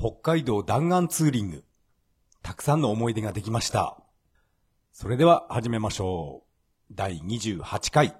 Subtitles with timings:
[0.00, 1.64] 北海道弾丸ツーリング。
[2.44, 4.00] たくさんの思い出ができました。
[4.92, 6.44] それでは始めましょ
[6.88, 6.94] う。
[6.94, 8.16] 第28回。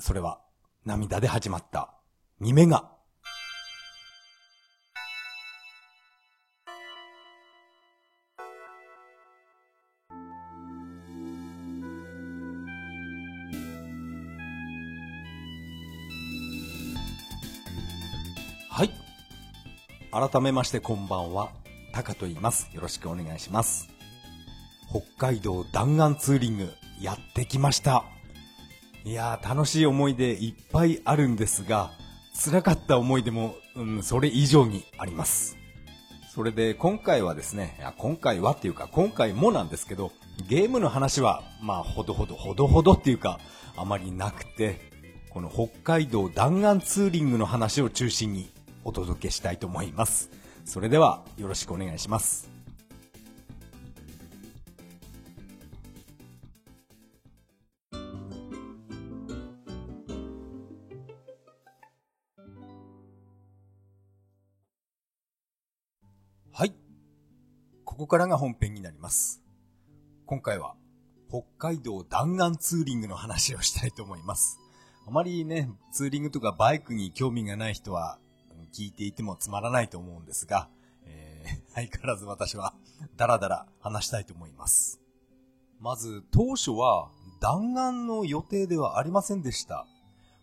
[0.00, 0.40] それは
[0.84, 1.94] 涙で始まった。
[2.40, 2.90] 2目が。
[20.12, 21.50] 改めましてこんばんは。
[21.92, 22.68] タカと言います。
[22.72, 23.88] よろしくお願いします。
[24.88, 28.02] 北海道弾丸ツーリング、やってきました。
[29.04, 31.92] いやー、楽しい思い出いっぱいあるんですが、
[32.34, 35.56] 辛かった思い出も、うん、それ以上にあります。
[36.34, 40.10] それで今回はですね、いや今回はっていうか今回もなんですけど、
[40.48, 43.38] ゲームの話は、まあ、ほどほど、ほどほどっていうか、
[43.76, 44.90] あまりなくて、
[45.30, 48.50] この北海道弾丸ツーリングの話を中心に
[48.84, 50.30] お届けしたいと思います。
[50.64, 52.48] それではよろしくお願いします。
[66.52, 66.74] はい。
[67.84, 69.42] ここからが本編になります。
[70.26, 70.74] 今回は
[71.28, 74.58] 北海道弾丸ツーリングの話をしたいと思います。
[75.06, 78.18] あまりね、ツーリングとかバイクに興味がない人は
[78.72, 80.68] 聞いていてもつまらないと思うんですが、
[81.04, 82.74] えー、相変わらず私は
[83.16, 85.00] ダラダラ話したいと思います。
[85.80, 89.86] まず当初は弾丸の予定ではありませんでした。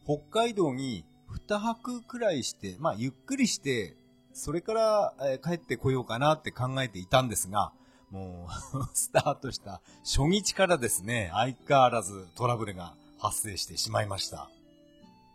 [0.06, 1.06] 北海道に
[1.48, 3.96] 2泊くらいして、まあゆっくりして、
[4.34, 7.72] それから、えー帰ってこようかなって考えていたんですが、
[8.10, 14.50] もう スタートした初日からですね、相変わらずトラブルが発生してしまいました。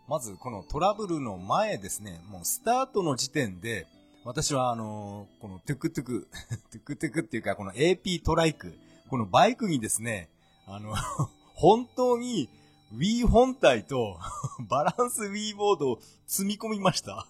[0.08, 3.86] まずこのトラブルの前ですね、もうスタートの時点で、
[4.25, 6.28] 私はあのーこのトゥクトゥク、
[6.70, 8.77] トゥクトゥクっていうかこの AP トライク、
[9.08, 10.28] このバイクにですね、
[10.67, 10.95] あの、
[11.55, 12.48] 本当に
[12.95, 14.18] Wii 本体と
[14.68, 17.27] バランス Wii ボードを積み込みました。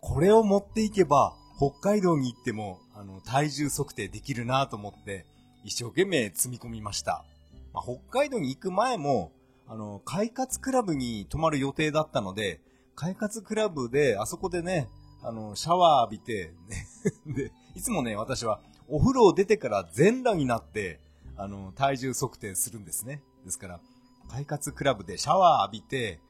[0.00, 5.26] これを持っていけば、北海道に行っても、あの、体重測定できるなと思って、
[5.64, 7.24] 一生懸命積み込みました。
[7.72, 9.32] まあ、北海道に行く前も、
[9.68, 12.60] あの、快活クラブに泊まる予定だったので、
[12.94, 14.88] 快活クラブで、あそこでね、
[15.22, 16.54] あの、シャワー浴びて、
[17.26, 21.00] で、いつもね、私は、お風呂を出てから全裸になって、
[21.36, 23.22] あの、体重測定するんですね。
[23.44, 23.80] ですから、
[24.28, 26.20] 快活クラブでシャワー浴びて、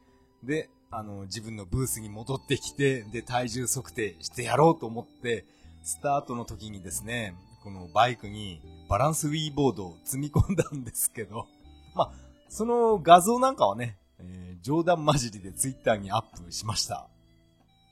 [0.43, 5.45] で、あの、自分のブースに戻ってきて、で、体重測定してやろうと思って、
[5.83, 11.47] スタートの時にですね、このバイクにバランスウィーボードを積み込んだんですけど、
[11.95, 17.09] まあ、その画像なんかはね、えー冗談交じりでツイッターにアップしました。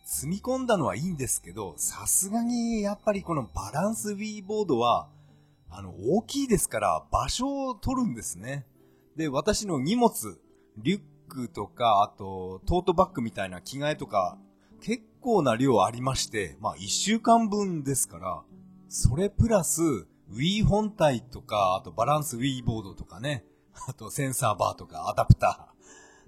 [0.05, 5.09] 積み込んだのはいいんですけど、さすがにやっぱりこのバランスウィーボードは、
[5.71, 8.67] あの、大きいですから場所を取るんですね。
[9.17, 10.11] で、私の荷物、
[10.79, 14.37] リュックとか、あと、トートバッグみたいな着替えとか、
[14.81, 18.43] 結構な量ありまして、まあ一週間分ですから、
[18.89, 19.81] それプラス、
[20.33, 23.45] Wii 本体とか、あとバランス Wii ボードとかね、
[23.89, 25.75] あとセンサーバーとかアダプター。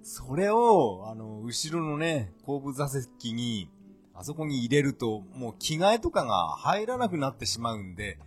[0.02, 3.70] それを、あの、後ろのね、後部座席に、
[4.14, 8.18] あそこに入れると、もう着替えとかが入らなくなってしまうんで、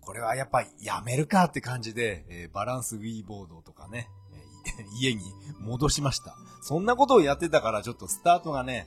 [0.00, 4.10] これはやっぱやめるかって感じで、えーバランス Wii ボードとかね、
[4.78, 5.22] え家に
[5.60, 6.36] 戻しました。
[6.60, 8.86] そんなことをやってたからちょっとスタートがね、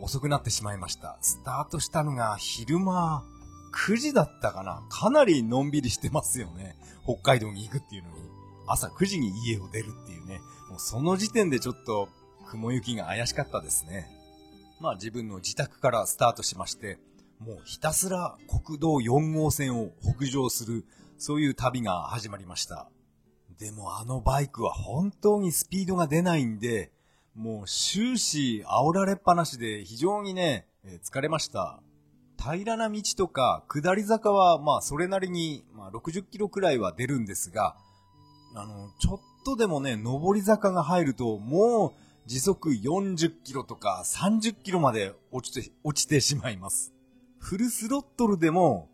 [0.00, 1.18] 遅くなってしまいました。
[1.20, 3.24] スタートしたのが昼間
[3.74, 4.82] 9時だったかな。
[4.88, 6.76] かなりのんびりしてますよね。
[7.04, 8.33] 北海道に行くっていうのに。
[8.66, 10.40] 朝9時に家を出るっていうね。
[10.70, 12.08] もうその時点でちょっと
[12.46, 14.08] 雲行きが怪しかったですね。
[14.80, 16.98] まあ自分の自宅からスタートしまして、
[17.38, 20.84] もうひたすら国道4号線を北上する、
[21.18, 22.88] そういう旅が始まりました。
[23.58, 26.90] でもあのバイクは本当にスピードが出ないんで、
[27.34, 31.80] もう終始煽られっぱなしで非常にね、え疲れました。
[32.38, 37.76] 平らな道とか下り坂はまあそれなりに、ま、60キロくらいは出るんですが、
[38.54, 41.92] あの、ちょっとでもね、上り坂が入るともう
[42.26, 46.92] 時速40キロとか30キロまで落ちて、落ちてしまいます。
[47.38, 48.88] フルスロットルでも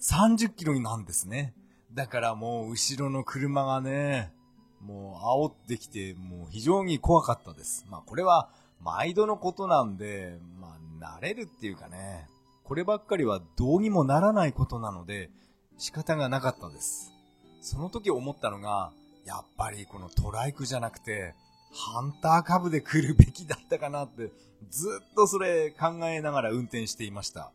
[0.00, 1.54] 30キロになんですね。
[1.92, 4.32] だからもう後ろの車がね、
[4.80, 7.84] もう煽ってきて、もう非常に怖かったです。
[7.88, 8.48] まあこれは
[8.80, 12.26] 毎度のことなんで、まあ慣れるっていうかね、
[12.64, 15.30] こればっかりはどうにもならないことなので
[15.76, 17.12] 仕方がなかったです。
[17.60, 18.92] その時思ったのが、
[19.24, 21.34] やっぱりこのトライクじゃなくて、
[21.72, 24.30] ハンター株で来るべきだったかなって、
[24.70, 27.50] ずっとそれ考えながら運転していました。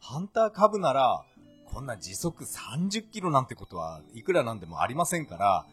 [0.00, 1.24] ハンター株なら、
[1.66, 5.66] こんな時速30キロなんてことはいくらなんでもありませんから、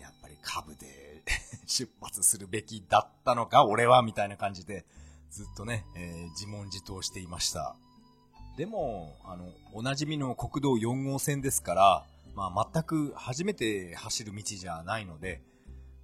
[0.00, 1.22] やっぱり株で
[1.66, 4.84] 出発するべきだったのか、俺は、みたいな感じで、
[5.30, 7.76] ずっとね、えー、自問自答していました。
[8.56, 15.42] でも、あの、おなじみの国道4号線ですから、まあ、全く初めて走る道じゃないので、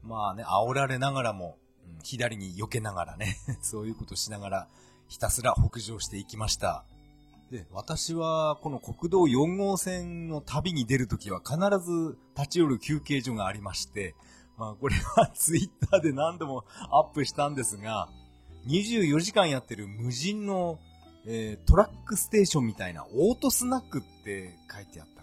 [0.03, 4.69] まあね、煽られながらも、うん、左に避けながらね、 そういうことしながら、
[5.09, 6.85] ひたすら北上していきました。
[7.51, 14.15] で、私はこの国道4号線の旅に出るときは必ず立ち寄る休憩所がありまして、
[14.57, 18.09] まあこれは ツイッターで何度もアップしたんですが、
[18.67, 20.81] 24時間やってる無人の、
[21.25, 25.16] えー、トラックステーションみたいなオートスナックって書いてあった。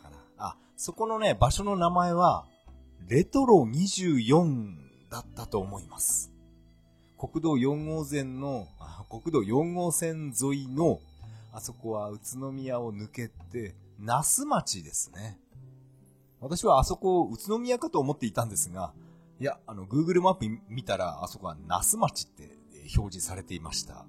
[0.85, 2.44] そこのね、場所の名前は、
[3.07, 4.75] レトロ24
[5.09, 6.33] だったと思います。
[7.18, 8.68] 国道4号線の、
[9.09, 11.00] 国道4号線沿いの
[11.53, 15.39] あそこは宇都宮を抜けて、那須町ですね。
[16.41, 18.91] 私はあそこ宇都宮かと思っていたんですが、
[19.39, 22.57] いや、あの、Google マップ見たら、あそこは那須町って
[22.97, 24.06] 表示されていました。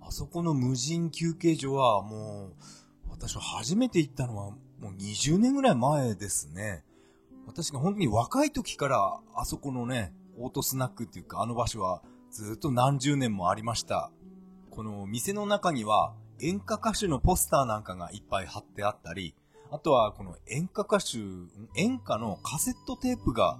[0.00, 6.84] あそこの無人休憩所はもう、私は初めて行ったのはもう20年ぐらい前ですね。
[7.46, 14.10] 私が本当に若い時からあそこのね、オートスナックっていうかあの場所はずっと何十年もありました。
[14.70, 19.34] この店の中には演歌歌手のポスターなんかがいっぱい貼ってあったり、
[19.70, 21.16] あとはこの演歌歌手、
[21.80, 23.56] 演歌のカセットテープが、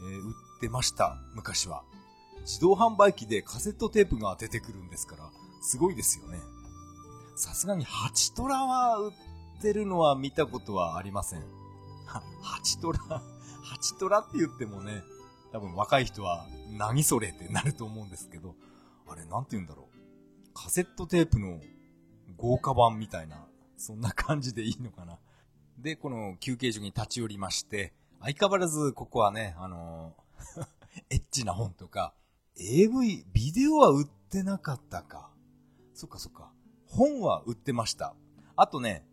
[0.00, 1.82] え、売ってました、昔は。
[2.42, 5.28] 自動販売機でカセットテープが出てくるんですから、
[5.60, 6.38] すごいですよね。
[7.34, 9.12] さすがに8トラは売っ
[9.60, 11.40] てるのは見たことはありません。
[12.06, 12.22] は、
[12.62, 15.02] 8トラ、8トラって言ってもね、
[15.52, 18.54] 多分若い人は何それってなると思うんですけど、
[19.06, 20.50] あれなんて言うんだろう。
[20.54, 21.60] カセットテープの
[22.36, 23.46] 豪華版みたいな、
[23.76, 25.18] そんな感じでいいのかな。
[25.78, 30.68] で、この休憩所に立ち寄りまして、相変わらずここはね、あのー
[31.10, 32.14] エッチな本とか、
[32.56, 35.30] AV、ビデオは売ってなかったか。
[35.94, 36.52] そっかそっか。
[36.86, 38.14] 本は売ってました。
[38.56, 39.04] あとね、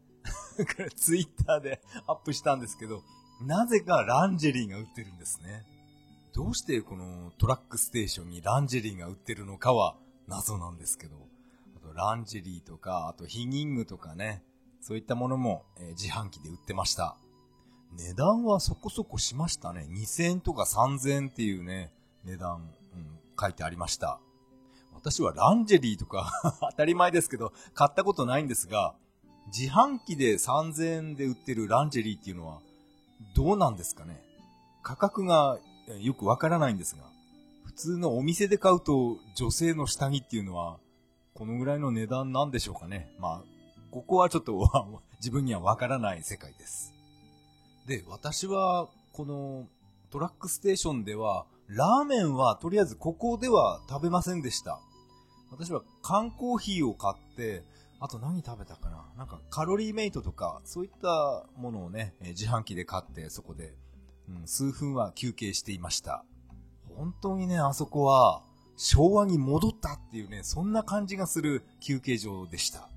[0.95, 3.03] ツイッターでアップしたんですけど、
[3.41, 5.63] なぜかランジェリーが売ってるんですね。
[6.33, 9.95] どうしてこのトラックステーションにランジェリーが売ってるのかは
[10.27, 11.15] 謎なんですけど。
[11.75, 14.43] あとランジェリーとか、あとヒギングとかね、
[14.81, 17.17] そういったものも、え、自販機で売ってました。
[17.93, 19.87] 値段はそこそこしましたね。
[19.89, 21.91] 2000円とか3000円っていうね、
[22.23, 24.19] 値段、うん、書いてありました。
[24.93, 26.31] 私はランジェリーとか
[26.71, 28.95] 当たり前ですけど、買ったことないんですが、
[29.47, 32.59] 自販機で3000円で売ってるランジェリーっていうのは、
[33.35, 34.21] どうなんですかね？
[34.83, 35.57] 価格が
[36.01, 37.03] よくわからないんですが、
[37.65, 40.77] 普通のお店で買うと女性の下着っていうのは
[41.33, 43.11] このぐらいの値段なんでしょうかね？
[43.19, 43.43] まあ、
[43.91, 44.69] ここはちょっと
[45.17, 46.93] 自分にはわからない世界です。
[47.87, 49.67] で、私は、この
[50.09, 54.79] トラックステーションでは、ラーメンはとりあえずここでは食べませんでした。
[55.51, 57.63] 私は缶コーヒーを買って、
[57.99, 59.05] あと何食べたかな？
[59.17, 63.73] なんかカロリーメイトとか、そういったものをね、自販機で買ってそこで、
[64.29, 66.25] うん、数分は休憩していました。
[66.95, 68.43] 本当にね、あそこは、
[68.77, 72.89] 昭和に戻ったっていうね、そんな感じがする休憩所でした。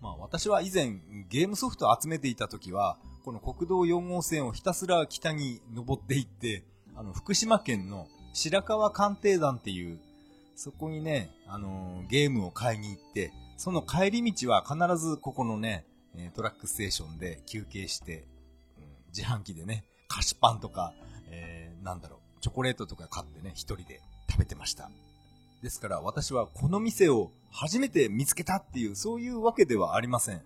[0.00, 6.64] まあ私は以前ゲームソフトを集めていた時は、この国道4号線をひたすら北に登っていって、
[6.96, 10.00] あの、福島県の白川鑑定団っていう、
[10.56, 15.84] そこにね、あのー、ゲームを買いに行って、その帰り道は必ずここのね、
[16.34, 18.24] トラックステーションで休憩して、
[18.78, 20.94] うん、自販機でね、菓子パンとか、
[21.28, 24.00] えー、なんだろう、チョコレートとか買ってね、一人で
[24.30, 24.90] 食べてました。
[25.60, 30.42] ですから私はこの店を初めて見つけたっていう、そういうわけではありません。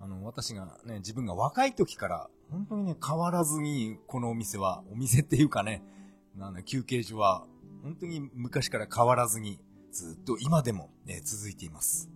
[0.00, 5.82] あの、私がね、自分が若い時から、本当にね、変わらずに、このお店は、お店っていうかね、
[6.36, 7.44] なんだ、休憩所は、
[7.82, 9.58] 本当に昔から変わらずに、
[9.90, 12.11] ずっと今でも、ね、続いています。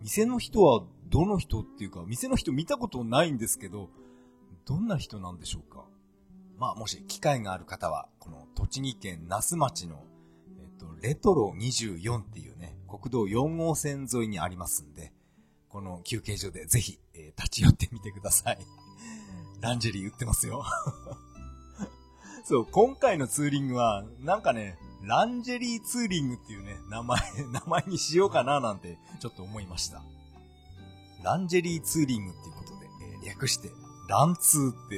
[0.00, 3.90] 店の人は、どの人っていうか、店の人見たことないんですけど、
[4.64, 5.84] どんな人なんでしょうか？
[6.58, 10.04] まあ、もし機会がある方は、この栃木県那須町の
[11.00, 15.12] レトロ24っていうね、国道4号線沿いにありますんで、
[15.68, 18.58] この休憩所でぜひ、えー、立ち寄ってみてください。
[19.60, 20.64] ランジェリー売ってますよ。
[22.44, 27.20] そう、今回のツーリングは、なんかね、ランジェリーツーリングっていうね、名前、
[27.52, 30.02] 名前にしようかななんて、ちょっと思いました。
[31.22, 33.70] ランジェリーツーリングっていうことで、えー、略して、
[34.08, 34.96] ランツーって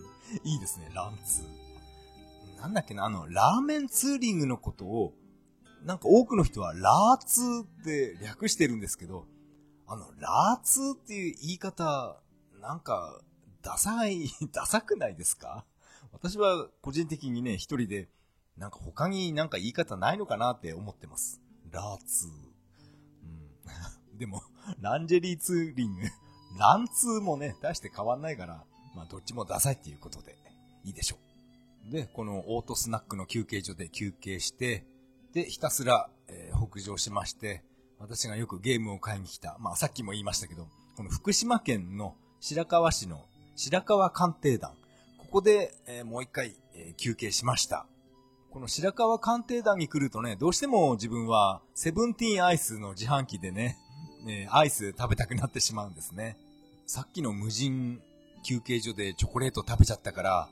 [0.44, 2.60] いいですね、ランツー。
[2.60, 5.14] なんだっけな、あの、ラーメンツーリングのことを、
[5.84, 9.26] なんか多くの人はラーツーって略してるんですけど、
[9.86, 12.20] あの、ラーツーっていう言い方、
[12.60, 13.20] なんか、
[13.62, 15.64] ダサい、ダサくないですか？
[16.12, 18.08] 私は個人的にね、一人で、
[18.56, 21.40] なんか他になんか言い方ないのかなって思ってます。
[21.70, 22.30] ラーツー。
[24.12, 24.18] うん。
[24.18, 24.42] でも、
[24.80, 26.02] ランジェリーツーリング、
[26.58, 30.36] ランツーもね、大して変わんないから、まあどっちもダサいっていうことで、
[30.84, 31.16] いいでしょ
[31.88, 31.90] う。
[31.90, 34.86] で、このオートスナックの休憩所で休憩して、
[35.32, 37.64] で、ひたすら、えー、北上しまして、
[37.98, 44.74] 私がよくゲームを買いに来た、まあさっきも言いましたけど、この福島県の白河市の白河鑑定団、
[45.18, 47.86] ここで、えー、もう一回、えー、休憩しました。
[48.54, 53.76] この白河鑑定団に来るとね、どうしても自分はセブンティーンアイスの自販機でね、
[54.24, 56.36] ねアイス食べたくなってしまうんですね。
[56.86, 58.00] さっきの無人
[58.44, 60.48] 休憩所でチョコレート食べちゃったから、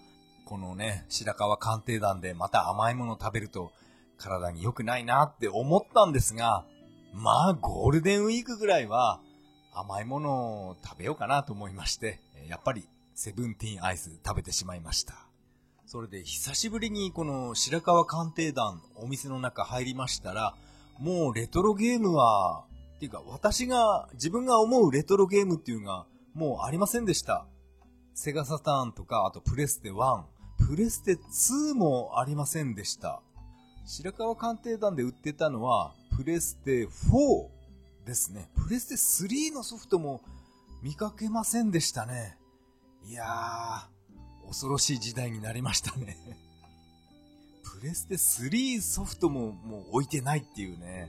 [0.47, 3.71] このね、白河鑑定団でまた甘いもの食べると
[4.19, 6.65] 体に良くないなって思ったんですが、
[7.15, 9.21] まあゴールデンウィークぐらいは
[9.73, 12.19] 甘いものを食べようかなと思いまして、
[12.49, 15.32] やっぱりセブンティーンアイス食べてしまいました。
[15.93, 20.55] それで久しぶりにこの白川鑑定団お店の中入りましたら、
[20.99, 22.65] もうレトロゲームは、
[22.97, 27.45] っていうか私が、自分が思うレトロゲームっていうのがもうありませんでした。
[28.15, 30.23] セガサターンとか、あとプレステ1、
[30.67, 33.21] プレステ2もありませんでした。
[33.85, 38.51] 白川鑑定団で売ってたのは、プレステ4ですね。
[38.57, 40.23] プレステ3のソフトも
[40.83, 42.39] 見かけませんでしたね。
[43.05, 44.02] いやー、
[44.53, 46.15] 恐ろしい時代になりましたね。
[47.65, 51.09] プレステ3ソフトももう置いてないっていうね。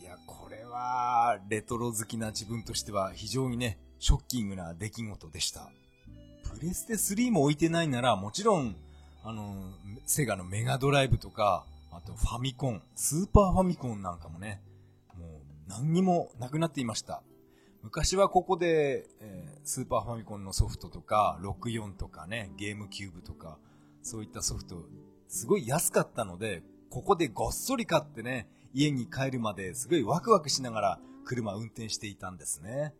[0.00, 5.68] いや、これは、レトロ好きな自分としては非常にね、ショッキングな出来事でした。
[6.44, 8.76] プレステ3も置いてないなら、もちろん、
[9.24, 9.72] あの、
[10.06, 14.62] セガのメガドライブとか、あとファミコン、スーパーファミコンなんかもね、
[15.16, 15.28] もう
[15.68, 17.24] 何にもなくなっていました。
[17.88, 23.58] 昔はここで、えー、スーパーファミコンのソフトとか、64とかね、ゲームキューブとか、
[24.02, 24.84] そういったソフト、
[25.26, 32.92] すごい安かったので、ここでごっそり買ってね、家に帰るまですごいワクワクしながら車運転していたんですね。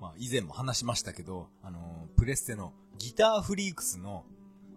[0.00, 4.24] まあ、以前も話しましたけど、あの、プレステのギターフリークスの、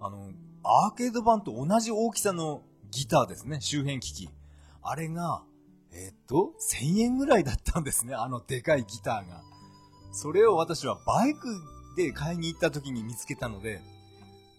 [0.01, 4.29] あの、アーケード版と同じ大きさのギターですね、周辺機器。
[4.81, 5.45] あれが、
[5.95, 9.41] え、っと、1000円ぐらいだったんですね、あのでかいギターが。
[10.11, 11.47] それを私はバイク
[11.95, 13.81] で買いに行った時に見つけたので、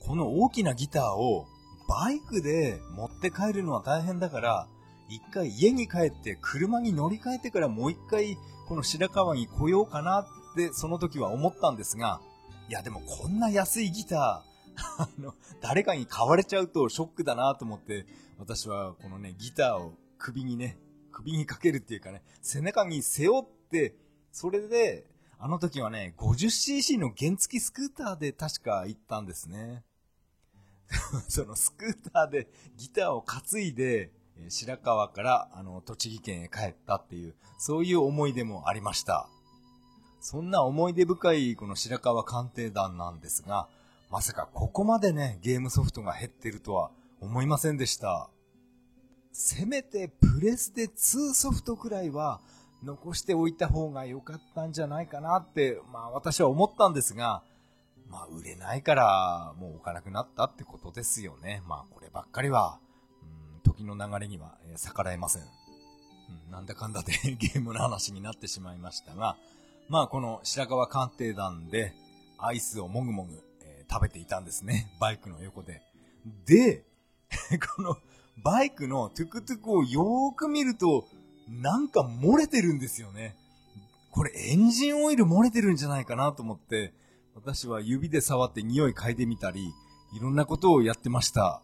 [0.00, 1.46] この大きなギターを
[1.88, 4.66] バイクで持って帰るのは大変だから、
[5.08, 10.26] 一回家に帰って車に乗り換えてからもう一回この白川に来ようかなっ
[10.56, 12.20] てその時は思ったんですが、
[12.68, 18.06] いやでもこんな安いギター、あの、誰かに買われちゃうとショックだなと思って、
[18.38, 20.78] 私はこのね、ギターを首にね、
[21.16, 23.94] 首にかけるっていうかね、背中に背負って、
[24.32, 25.06] それで、
[25.38, 29.82] あの時はね、50cc の原付スクーターで確か行ったんですね。
[31.28, 34.12] そのスクーターでギターを担いで、
[34.48, 39.28] 白川からあの栃木県へ帰ったっていう、そういう思い出もありました。
[40.20, 43.68] そんな思い出深いこの白川鑑定団なんですが、
[44.10, 48.28] まさかここまでね、ゲームソフトが減ってるとは思いませんでした。
[49.38, 52.40] せめてプレステ2ソフトくらいは
[52.82, 57.42] 残しておいた方が良かったんじゃないかなって、まあ私は思ったんですが、
[58.08, 61.62] まあ売れないからもう置かなくなったってことですよね。
[61.68, 62.78] まあこればっかりは、
[63.22, 65.42] うん、時の流れには逆らえません。
[65.42, 69.36] うん、なんだかんだで ゲームの話になってしまいましたが、
[69.90, 71.92] まあこの白川鑑定団で
[72.38, 74.96] アイスをもぐもぐ、えー、食べていたんですね。
[74.98, 75.82] バイクの横で。
[76.46, 76.86] で、
[77.76, 77.98] この
[78.42, 81.06] バイクのトゥクトゥクをよーく見ると、
[81.48, 83.36] なんか漏れてるんですよね。
[84.10, 86.94] これエンジンオイル漏れてるんじゃないかなと思って、
[87.34, 89.72] 私は指で触って匂い嗅いでみたり、
[90.14, 91.62] いろんなことをやってました。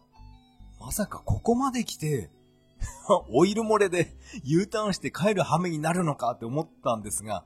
[0.79, 2.29] まさかここまで来て、
[3.31, 7.43] オイル漏れで U ターンして帰る羽目になるのかって思ったんですが、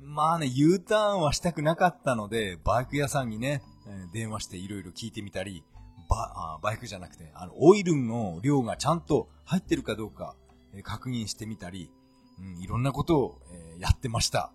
[0.00, 3.62] まあね、U ターンはしたくなかったので、バイク屋さんにね、
[4.12, 5.62] 電話していろいろ聞いてみたり、
[6.12, 10.34] ババイクじゃなくて、あの、オイルの量がちゃんと入ってるかどうか、
[10.74, 11.90] え確認してみたり、
[12.38, 14.52] うん、いろんなことを、えやってました。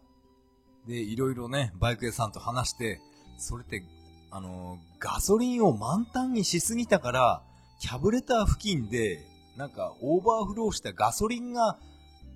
[0.88, 3.02] で、いろいろね、バイク屋さんと話して、
[3.38, 3.84] それって、
[4.30, 7.44] あのガソリンを満タンにしすぎたから、
[7.80, 9.26] キャブレター付近で、
[9.58, 11.78] なんかオーバーフローしたガソリンが、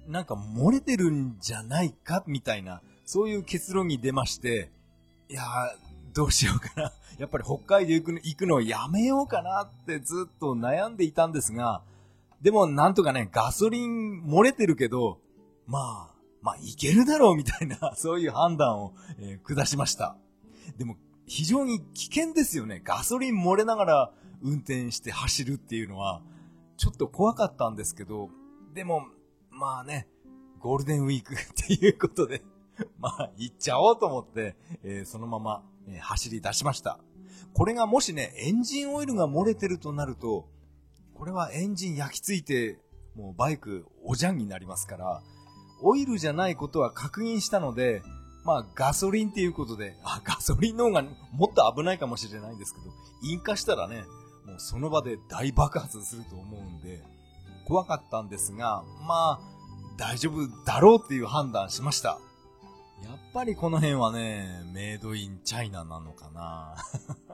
[0.08, 4.72] なんか漏れてるんじゃないか、みたいな、そういう結論に出まして、
[5.30, 5.44] いや
[6.14, 6.92] どうしようかな。
[7.22, 11.84] やっぱり北海道行くの行くのをやめようかなってずっと悩んでいたんですが、
[12.42, 15.20] でもなんとかね、ガソリン漏れてるけど、
[15.68, 20.18] まあ、まあいけるだろうみたいな、 そういう判断を、えー、下しました。
[20.80, 20.98] でも、
[21.28, 22.82] 非常に危険ですよね。
[22.84, 26.24] ガソリン漏れながら運転して走るっていうのは、
[26.78, 28.32] ちょっと怖かったんですけど、
[28.74, 29.06] でも、
[29.52, 30.08] まあね、
[30.60, 32.42] ゴールデンウィーク っていうことで
[33.00, 37.00] まあ、行っちゃおうと思って、えー、そのまま、えー、走り出しました。
[37.54, 40.48] これがもしね、エンジンオイルが漏れてるとなると、
[41.14, 42.80] これはエンジン焼き付いて、
[43.16, 45.22] もうバイクおじゃんになりますから、
[45.84, 48.02] オイルじゃないことは確認したので、
[48.44, 51.04] まあガソリンっていうことで、あ、ガソリンの方が
[51.34, 52.86] もっと危ないかもしれないんですけど、
[53.22, 54.04] 引火したらね、
[54.46, 57.04] もうその場で大爆発すると思うんで、
[57.68, 59.40] 怖かったんですが、まあ、
[59.98, 62.20] 大丈夫だろうっていう判断しました。
[63.04, 66.76] やっぱりこの辺はね、メイドインチャイナなのかな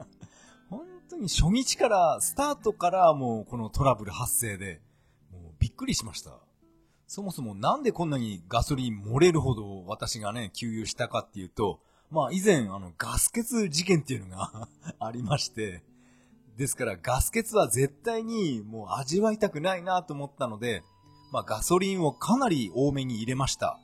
[0.70, 4.80] 本当に初日から、スタートからもうこのトラブル発生で、
[5.30, 6.38] もうびっくりしました。
[7.06, 14.68] そもそもなんでこんなにガソリン漏れるほど私がね、給油したかっていうと、まあ以前あのガス欠事件っていうのが
[15.00, 15.82] ありまして、
[16.56, 20.82] ですからガス欠は絶対にもう味わいたくないなと思ったので、
[21.32, 23.80] まあガソリンをかなり多めに入れました。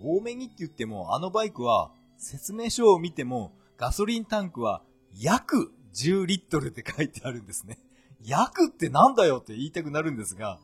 [0.00, 4.82] 多めにって言っても、あのバイクは説明書を見てもガソリンタンクは
[5.18, 7.78] 約10リットルって書いてあるんですね。
[8.24, 10.58] 約ってなんだよって言いたくなるんですが、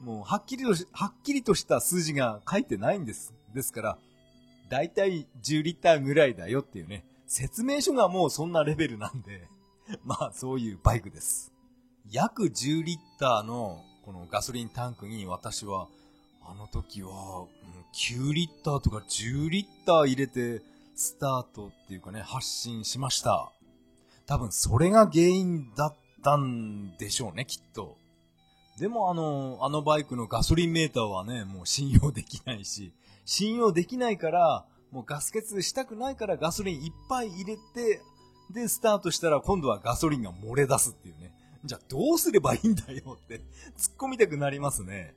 [0.00, 3.34] もうはっきりとし、はっきりとした数字が書いてないんです。
[3.54, 3.98] ですから、
[4.68, 9.48] だいたい10リッターぐらいだよっていうね、説明書がもうそんなレベルなんで、
[10.04, 11.52] まあそういうバイクです。
[12.10, 15.88] 約10リッターのこのガソリンタンクに私は、
[16.46, 17.46] あの時は
[17.94, 20.62] 9リッターとか10リッター入れて
[20.96, 23.52] スタートっていうかね、発信しました。
[24.26, 27.96] 多分それが原因だったんでしょうね、きっと。
[28.78, 32.92] でもあの、あのバイクのガソリンメーターはね、もう信用できないし、
[33.24, 38.00] 信用できないから、もうガス欠したくないからガソリンいっぱい入れて、
[38.52, 41.32] で、スタートしたら今度はガソリンが漏れ出すっていうね。
[41.64, 43.40] じゃあどうすればいいんだよって
[43.78, 45.14] 突っ込みたくなりますね。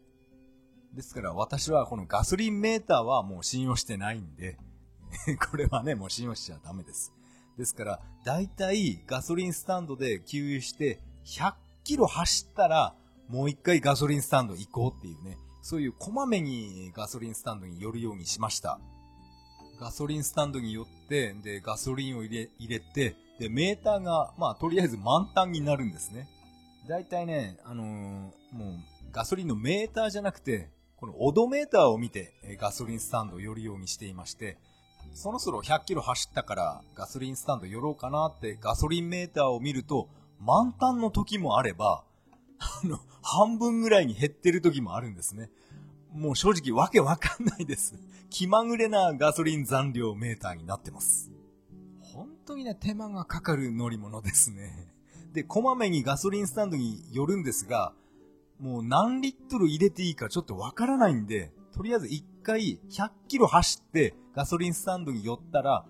[0.97, 4.57] ですから私はこのガソリンメーターはもう信用してないんで
[5.51, 7.13] これはね、もう信用しちゃダメです。
[7.55, 12.95] ですから、だいたいガソリンスタンドで給油して100キロ走ったら
[13.29, 18.79] もう一回ガソリンスタンド行こうっていうね、そういうこまめにガソリンスタンドに寄るようにしました。
[19.79, 26.27] ガソリンスタンドに寄って、で、ガソリンを入れ、入れて、で、メーターが、まあ、とりあえず満タンになるんですね。
[26.87, 28.31] だいたいね、あのー、も
[28.71, 34.57] う、ガソリンのメーターじゃなくて、このオドメーターを見て、ガソリンスタンドを寄るようにしていまして、
[35.13, 42.03] そろそろ100キロ走ったからガソリンスタンド寄ろうかなってガソリンメーターを見ると、満タンの時もあれば、
[42.59, 45.51] あの、半分ぐらいに減ってる時もあるんですね。
[46.13, 47.93] もう正直わけわかんないです。
[48.31, 51.31] 気まぐれなガソリン残量メーターになってます。
[52.01, 54.91] 本当にね、手間がかかる乗り物ですね。
[55.33, 57.93] で、こまめにガソリンスタンドに寄るんですが、
[58.59, 65.85] もう何リットル入れていいかちょっとわからないんで、とりあえず一回100キロ走ってガソリンスタンドに寄ったら、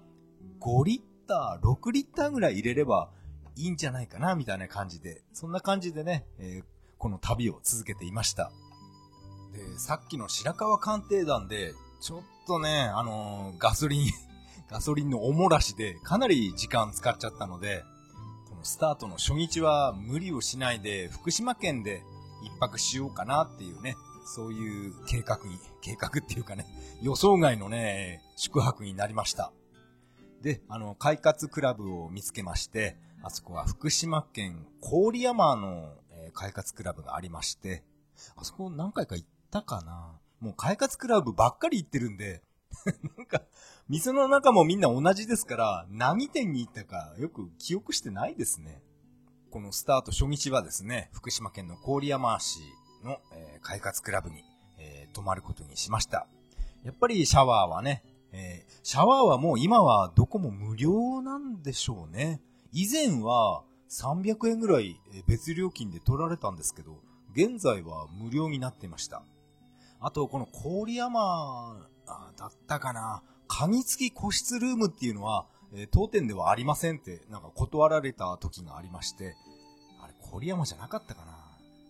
[0.60, 3.10] 5リッター、6リッターぐらい入れれば
[3.56, 6.66] いいんじゃないかな、みたいな感じで、そんな感じでね、えー、
[6.98, 8.52] この旅を続けていました。
[9.54, 14.12] で、さっきの白川鑑定団で、ちょっとね、あのー、ガソリン
[14.70, 17.84] ガソリンのおもらしでかなり時間使っちゃったので、
[18.50, 22.04] このスタートの初日は無理をしないで、福島県で
[22.48, 26.66] 一泊しようかなっていうね、そういう計画に、計画っていうかね、
[27.02, 29.54] 予想外のね、宿泊になりました。
[30.42, 37.84] で、あの、快活クラブを見つけまして、あそこは福島県郡山の、えー、快活クラブがありまして、
[38.36, 42.44] あそこ何回か行ったかなもう快活クラブばっかり行ってるんで、
[43.18, 43.44] なんか、
[43.88, 48.82] 店の中もみんな同じですから、何店に行ったかよく記憶してないですね。
[49.58, 52.60] このスタート初日はですね、福島県の郡山市
[53.04, 54.44] の、えー、快活クラブに、
[54.78, 56.28] えー、泊まることにしました。
[56.84, 62.40] やっぱりシャワーはね、えー、シャワーはもう今はどこも無料なんでしょうね。
[62.72, 67.00] 以前は300円ぐらい別料金で取られたんですけど、
[67.34, 69.24] 現在は無料になっていました。
[70.00, 71.88] あと、この郡山
[72.38, 73.24] だったかな。
[73.48, 79.36] 鍵付き個室ルームっていうのは、え、当店ではありませんって、なんか断られた時がありまして、
[80.32, 81.38] 郡山じゃなかったかな。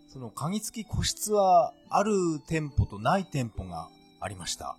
[0.08, 2.12] その鍵付き個室は、ある
[2.47, 4.78] 店舗とない店舗がありました。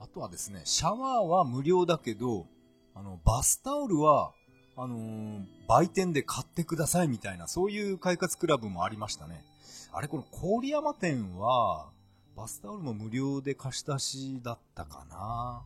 [0.00, 2.46] あとはですね、シャワーは無料だけど、
[2.94, 4.32] あの、バスタオルは、
[4.76, 9.44] あのー、売店で買ってくださいみたいな、そういう快活クラブもありましたね。
[9.92, 10.24] あれ、この
[10.58, 11.90] 郡山店は、
[12.36, 15.62] バスタオルも無料で貸し出しだったかな。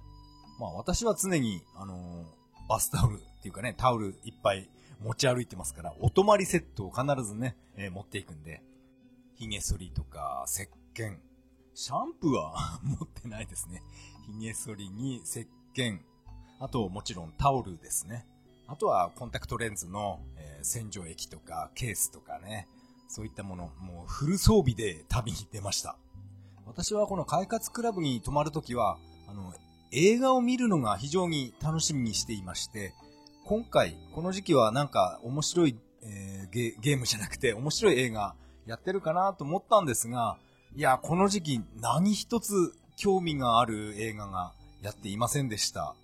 [0.59, 4.69] まあ私は常に、あのー、バスタオルっていうかね、タオルいっぱい
[5.01, 8.63] 持ち歩いてますから、お泊まりセットを必ずね、えー、持っていくんで、
[9.37, 11.19] 髭剃りとか、石鹸、
[11.75, 13.83] シャンプーは 持ってないですね。
[14.27, 16.01] 髭剃りに石鹸、
[16.59, 18.27] あともちろんタオルですね。
[18.67, 22.67] あとはコンタクトレンズの、えー、洗浄液とかケースとかね、
[23.09, 25.99] そういったもの、もうフル装備で旅に出ました。
[26.65, 29.55] 私はこの快活クラブに泊まるときは、あの、
[29.93, 32.93] 映画を見るのが非常に楽しみにしていまして、
[33.49, 38.35] 今回、この時期はなんか面白い、えー、ゲゲームじゃなくて面白い映画
[38.67, 40.37] やってるかなと思ったんですが、
[40.75, 45.95] いや、この時期何一つ興味がある映画がやっていませんでした。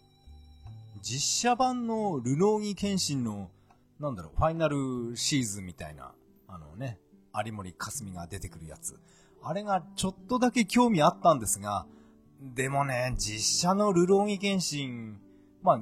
[1.03, 3.51] 実写版のルノーギケンシンの、
[3.99, 6.13] なんだろう、ファイナルシーズンみたいな、
[6.47, 7.01] あのね、
[7.45, 9.01] 有森かすみが出てくるやつ。
[9.43, 11.87] あれがちょっとだけ興味あったんですが、
[12.41, 15.21] でもね、実写のルローギケンシン、
[15.65, 15.81] まあ、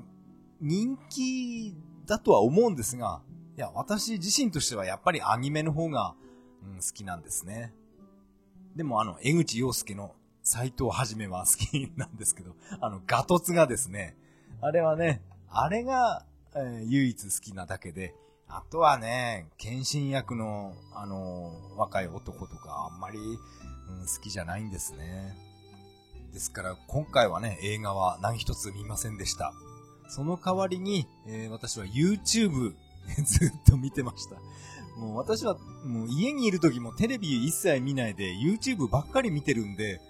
[0.61, 1.75] 人気
[2.07, 3.23] だとは思うんですが、
[3.57, 6.15] いや、私自身としてはやっぱりアニメの方が、
[6.63, 7.73] うん、好きなんですね。
[8.77, 14.17] でもあの、江口洋介の斎藤はじめは好きなんですけど、 あの、ガトツがですね、
[14.61, 18.15] あれはね、あれが、えー、唯一好きなだけで、
[18.49, 25.37] あとはね、献身役の、あのー、若い男とか、あんまり、うん、好きじゃないんですね。
[26.33, 29.53] ですから、今回はね、映画は何一つ見ませんでした。
[30.11, 32.75] その代わりに、えー、私は YouTube
[33.25, 34.37] ずっと見てました。
[34.99, 40.01] もう私はもう家にいる時もテレビ一切見ないで YouTube ばっかり見てるんで、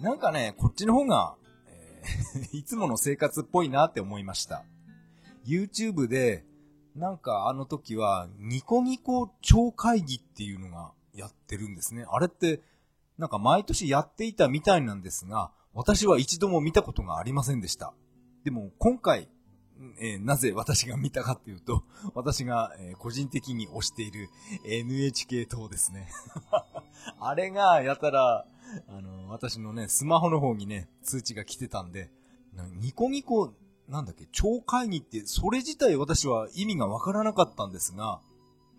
[0.00, 1.34] なんかね、こっちの方が、
[1.66, 4.64] えー、 いつもの生活っぽいなって思いました。
[5.44, 6.44] YouTube で、
[6.94, 12.04] なんかあの時はニコニコ超会議っていうのがやってるんですね。
[12.08, 12.60] あれって、
[13.16, 17.94] なんか毎年やっていたみたいなんですが、私は一度も見たことがありませんでした。
[18.44, 19.28] でも今回、
[20.00, 24.28] えー、なぜ私が見たかっていうと、 私が、えー、個人的に推している
[24.64, 26.08] NHK 党ですね。
[27.20, 28.46] あれがやたら、
[28.88, 32.10] あの、私のね、スマホの方にね、通知が来てたんで、
[32.80, 33.54] ニコニコ、
[33.88, 38.20] なんだっけ、超会議って、それ自体私は意味がわからなかったんですが、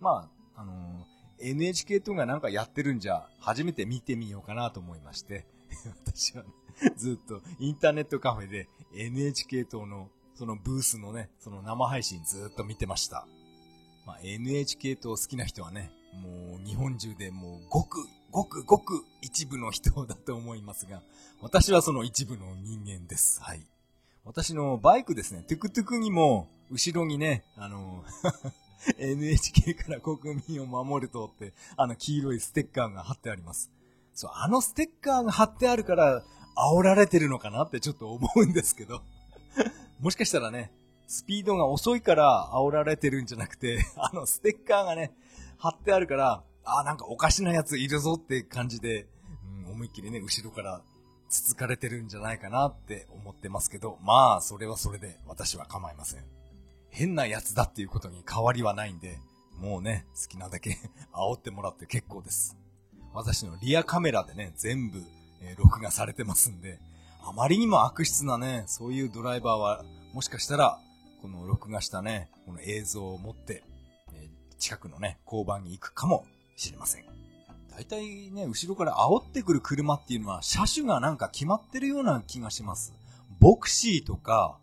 [0.00, 1.06] まあ、あの
[1.40, 5.46] NHK 党がなんかやってるんじゃ、初めて見てみようかなと思いまして、
[6.06, 6.50] 私はね、
[6.96, 13.26] ずっとインターネットカフェで NHK 党のそのブースのね、その生配信ずっと見てました。
[14.06, 17.98] まあ、NHK と好きな人はね、もう日本中でもうごく、
[18.30, 21.02] ごくごく一部の人だと思いますが、
[21.42, 23.42] 私はその一部の人間です。
[23.42, 23.60] はい。
[24.24, 28.02] 私のバイクですね、トゥクトゥクにも、後ろにね、あの、
[28.96, 33.70] NHK から国民を守るとって、あの黄色いステッカーが貼ってあります。
[34.14, 36.24] そう、あのステッカーが貼ってあるから、
[36.56, 39.02] 煽られてるのかなってちょっと思うんですけど。
[40.00, 40.72] もしかしたらね、
[41.06, 45.12] スピードが遅いから煽られてるんじゃなくて、 あの、ステッカーがね、
[45.58, 49.06] 貼ってあるから、あ、なんかおかしなやついるぞって感じで、
[49.64, 50.82] うん、思いっきりね、後ろから
[51.28, 56.24] つつかれてるんじゃないかなって思ってますけど、まあ、それはそれで私は構いません。
[56.88, 59.18] 変なやつだっていうことに変わりはないんで、
[59.58, 60.78] もうね、好きなだけ
[61.12, 62.56] 煽ってもらって結構です。
[63.12, 65.02] 私のリアカメラでね、全部、
[65.42, 66.80] え、録画されてますんで、
[67.22, 70.80] あまりにも悪質なね、そういうドライバーは、もしかしたら、
[71.22, 73.62] この録画したね、この映像を持って、
[74.14, 74.28] え
[74.58, 76.24] 近くのね、交番に行くかも
[76.56, 77.04] しれません。
[77.70, 82.92] 大体ね、後ろから煽ってくる車っていうのは、車種がなんか決まってるような気がします。
[83.38, 84.58] ボクシーとか、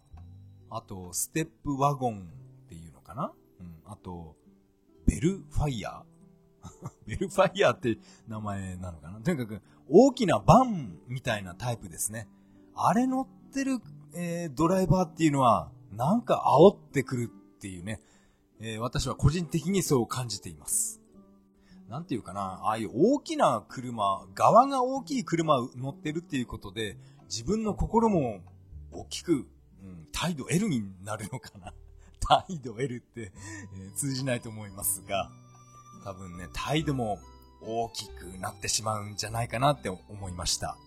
[0.69, 2.29] あと、ステップワゴン
[2.65, 3.31] っていうのかな？
[3.59, 3.81] うん。
[3.85, 4.35] あと、
[5.05, 9.21] ベルファイヤー ベルファイヤーって名前なのかな？
[9.21, 12.27] とにかく、大きなバンみたいなタイプですね。
[12.77, 13.79] あれ乗ってる、
[14.15, 18.01] えー、ドライバーっていうのは、なんか煽ってくるっていうね、
[18.59, 21.01] えー、私は個人的にそう感じています。
[21.89, 26.97] なんていうかな、ああいう大きな車、側が大きい車乗ってるっていうことで、
[27.29, 28.41] 自分の心も
[28.91, 29.47] 大きく、
[29.83, 31.73] うん、態度 L になるのかな。
[32.19, 33.31] 態度 L って、
[33.75, 35.31] えー、通じないと思いますが、
[36.03, 37.19] 多分ね、態度も
[37.61, 40.77] 大きくなってしまうんじゃないかなって思いました。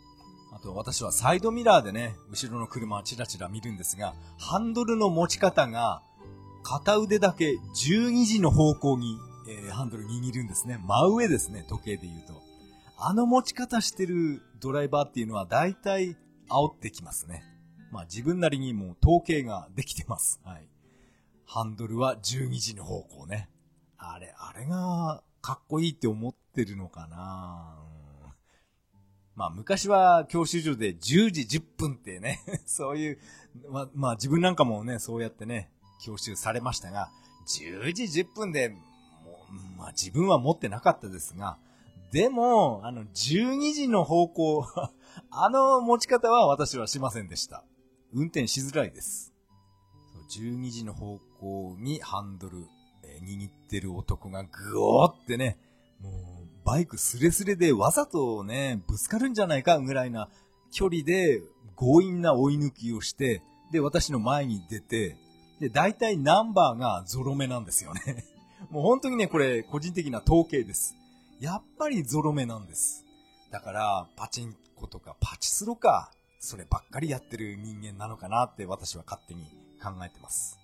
[0.52, 6.02] あと私はサイドミラーでね、後ろの車をチラチラ見るんですが、ハンドルの持ち方が、
[6.62, 9.16] 片腕だけ12時の方向に、
[9.48, 10.78] えー、ハンドル握るんですね。
[10.84, 12.42] 真上ですね、時計で言うと。
[12.98, 16.16] あの持ち方してるドライバーっていうのは大体
[16.50, 17.42] 煽ってきますね。
[17.90, 20.40] まあ自分なりにもう統計ができてます。
[20.44, 20.68] はい。
[21.46, 23.48] ハンドルは12時の方向ね。
[23.96, 27.79] あれ、あれがかっこいいって思ってるのかな
[29.40, 33.18] まあ昔は教習所で10時10分ってね そういう、
[33.70, 35.70] ま、まあ自分なんかもね、そうやってね、
[36.04, 37.10] 教習されましたが、
[37.46, 41.56] 10時10分で、もう、まあ自分は持ってなかったですが、
[42.12, 44.66] でも、あの、12時の方向、
[45.30, 47.64] あの持ち方は私はしませんでした。
[48.12, 49.32] 運転しづらいです。
[50.36, 52.66] 12時の方向にハンドル、
[53.04, 55.56] え、握ってる男がぐおーってね、
[55.98, 56.39] もう、
[56.70, 60.28] バイクスレスレでわざとね、ぶつかるんじゃないかぐらいな
[60.70, 61.42] 距離で
[61.76, 65.16] 強引な追い抜きをして、で、私の前に出て、
[65.58, 68.24] で、大体ナンバーがゾロ目なんですよね。
[68.70, 70.94] もう本当にね、これ、個人的な統計です。
[71.40, 73.04] やっぱりゾロ目なんです。
[73.50, 79.42] だから、パチンコとかパチスロか、そればっかりやってる人間なのかなって私は勝手に
[79.82, 80.56] 考えてます。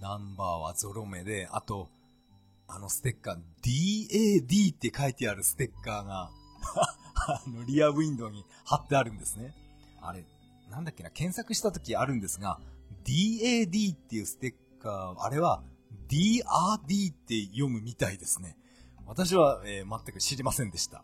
[0.00, 1.90] ナンバーはゾロ目で、あと、
[2.72, 6.30] あのステッカー、DAD って書いてあるステッカーが
[7.14, 9.54] あの、リアウィンドウに貼ってあるんですね。
[10.00, 10.24] あれ、
[10.70, 12.60] なんだっけな、検索した時あるんですが、
[13.04, 15.62] DAD っていうステッカー、あれは
[16.08, 18.56] DRD って読むみたいですね。
[19.06, 21.02] 私は、えー、全く知りませんでした。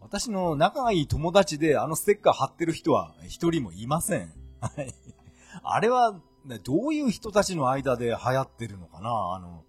[0.00, 4.32] 私の仲がいい友達であのステッカー貼ってる人は一人もいません。
[4.60, 4.94] はい。
[5.62, 6.20] あれは、
[6.62, 9.64] どういう人たちの間で流行ってるのかなあの、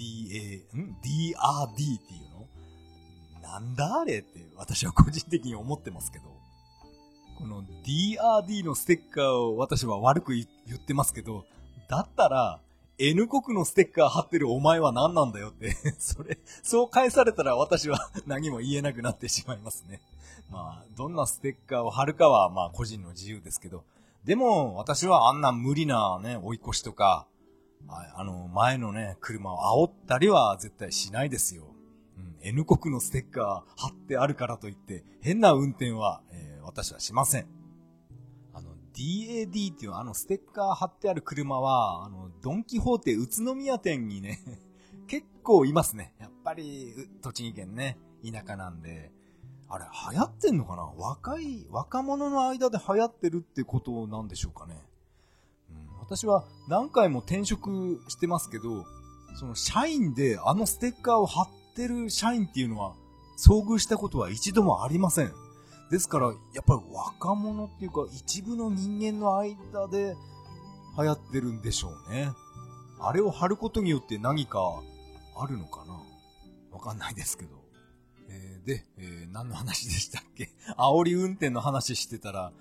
[0.00, 3.42] DA、ん ?DRD っていうの？
[3.42, 6.24] なんだあれって私は個人的に思ってますけど。
[7.38, 11.46] この DRD のステッカーを私は悪く言ってますけど、
[11.88, 12.60] だったら
[12.98, 20.02] N 国のステッカー貼ってるお前は何なんだよって それ、そう返されたら私は 何も言えなくなってしまいますね。
[20.50, 23.84] まあ、どんなステッカーを貼るかはまあ個人の自由ですけど、
[24.24, 27.26] でも私はあんな無理なね、追い越しとか、
[27.88, 31.74] はいあの、前のね、車を煽ったりは絶対しないですよ。
[32.16, 37.46] うん、N 国のステッカー貼ってあるからといって、変な運転は、えー、私はしません。
[38.52, 44.40] あの、DAD っていうあのステッカー貼ってある車は、あの、ドンキホーテ宇都宮店にね
[45.08, 46.14] 結構いますね。
[46.18, 49.12] やっぱり、栃木県ね、田舎なんで。
[49.72, 50.82] あれ、流行ってんのかな？
[50.82, 54.82] 若い、若者の間で流行ってるってことなんでしょうかね。
[56.10, 58.84] 私は何回も転職してますけど、
[59.38, 62.94] その社員であのステッカーを貼ってる社員っていうのは
[63.38, 65.32] 遭遇したことは一度もありません。
[65.88, 70.16] ですから、やっぱり若者っていうか一部の人間の間で
[70.98, 72.32] 流行ってるんでしょうね。
[72.98, 74.58] あれを貼ることによって何か
[75.36, 75.94] あるのかな？
[76.72, 77.50] わかんないですけど。
[78.28, 80.50] えー、で、えー、何の話でしたっけ？
[80.76, 82.52] 煽り運転の話してたら、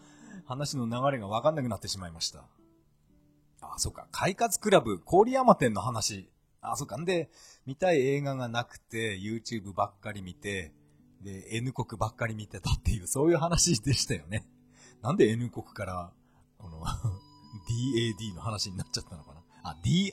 [0.46, 2.44] 話の流れがわかんなくなってしまいました。
[3.76, 4.08] あ、そっか。
[4.12, 6.30] 快活クラブ、郡山店の話。
[6.62, 6.98] あ、そっか。
[6.98, 7.30] んで、
[7.66, 10.74] 見たい映画がなくて、YouTube ばっかり見て、
[11.22, 14.48] で、N 国ばっかり見てたっていう、そういう話でしたよね。
[15.02, 16.12] なんで N 国から、
[16.58, 20.12] この DAD の話になっちゃったのかなあ、DRD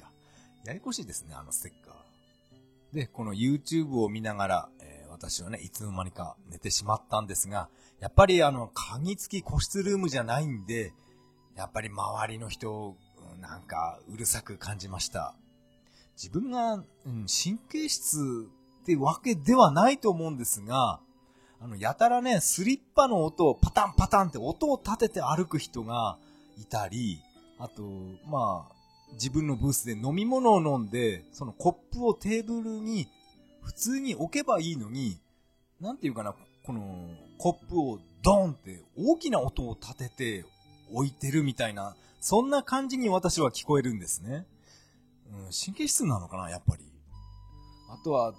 [0.00, 0.10] か。
[0.64, 2.94] ややこしいですね、あのステッカー。
[2.94, 7.68] で、この YouTube を見ながら、えー、私はね、いつの間にか寝てしまったんですが、
[8.00, 10.92] やっぱりあの、鍵付き個室ルームじゃないんで、
[11.58, 12.94] やっぱり周りの人、
[13.40, 15.34] なんかうるさく感じました。
[16.14, 18.48] 自分が、うん、神経質
[18.82, 21.00] ってわけではないと思うんですが、
[21.60, 26.16] あの、やたらね、スリッパの音をパタンパタンって音を立てて歩く人が
[26.60, 27.20] いたり、
[27.58, 27.82] あと、
[28.28, 28.72] まあ、
[29.14, 33.08] 自分のブースで飲み物を飲んで、そのコップをテーブルに
[33.62, 35.18] 普通に置けばいいのに、
[35.80, 40.44] なんていうかな、このコップをドンって大きな音を立てて
[40.92, 44.46] 置いてるみたいな、そんな感じに私は聞こえるんですね。
[45.30, 46.84] うん、神経質なのかな、やっぱり。
[47.90, 48.34] あとは、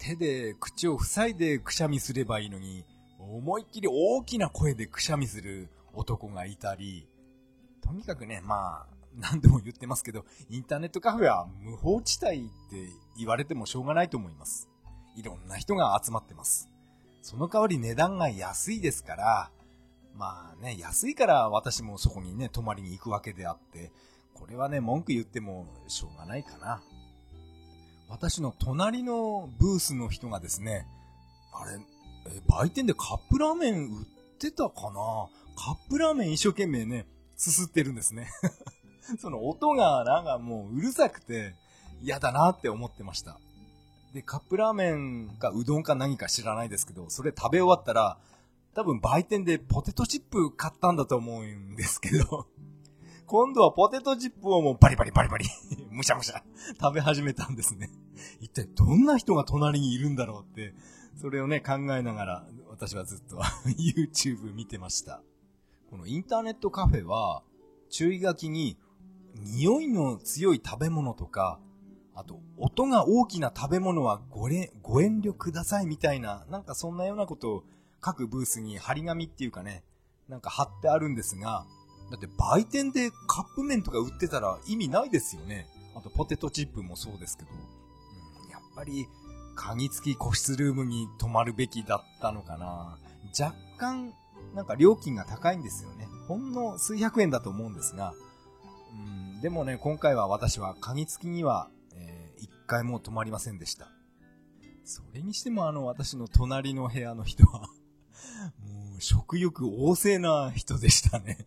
[0.00, 2.84] 手で口を塞いでくしゃみすればいいのに、
[3.18, 7.08] 思いっきり大きな声でくしゃみする男がいたり、
[7.82, 14.68] とにかくね、まあ、何度も言ってますけど、インターネットカフェは無法地帯って言われてもしょうがないと思います。
[15.16, 16.68] いろんな人が集まってます。
[17.22, 19.50] その代わり値段が安いですから、
[20.18, 23.92] まあね、安いから私もそこにね、泊まりに行くわけであって、
[24.34, 26.82] これはね、文句言ってもしょうがないかな。
[28.08, 30.86] 私の隣のブースの人がですね、
[31.52, 31.78] あれ、
[32.34, 34.06] え売店でカップラーメン売っ
[34.38, 35.28] てたかな？
[35.56, 38.28] カップラーメン一生懸命ね、すすってるんですね。
[39.20, 41.54] その音がなんかもううるさくて
[42.02, 43.38] 嫌だなって思ってました。
[44.12, 48.18] で、カップラーメンかうどんか何か知らないですけど、それ食べ終わったら、
[48.78, 52.46] 多分売店でポテトチップ買ったんだと思うんですけど、
[53.26, 55.46] 今度はポテトチップをもうバリバリバリバリ
[55.90, 56.44] むしゃむしゃ
[56.80, 57.90] 食べ始めたんですね。
[58.38, 60.76] 一体どんな人が隣にいるんだろうって、
[61.16, 65.24] それをね、考えながら、私はずっと YouTube 見てました。
[65.90, 67.42] このインターネットカフェは、
[67.90, 68.78] 注意書きに、
[69.34, 71.58] 匂いの強い食べ物とか、
[72.14, 77.64] あと、音が大きな食べ物はごれご遠慮くださいみたいな、なんかそんなようなことを
[78.00, 79.82] 各ブースに張り紙っていうかね、
[80.28, 81.66] なんか貼ってあるんですが、
[82.10, 85.66] だって売店でカップ麺とか売ってたら意味ないですよね。
[85.94, 87.50] あとポテトチップもそうですけど。
[87.50, 89.06] うん、やっぱり、
[89.54, 92.98] 鍵付き個室ルームに泊まるべきだったのかな。
[93.38, 94.14] 若干、
[94.54, 96.08] なんか料金が高いんですよね。
[96.28, 98.14] ほんの数百円だと思うんですが。
[98.92, 103.88] うん、でもね、今回は私は鍵付きにはえー、一回も泊まりませんでした。
[104.84, 107.68] それにしてもあの私の隣の部屋の人は
[108.60, 111.46] もう食欲旺盛な人でしたね。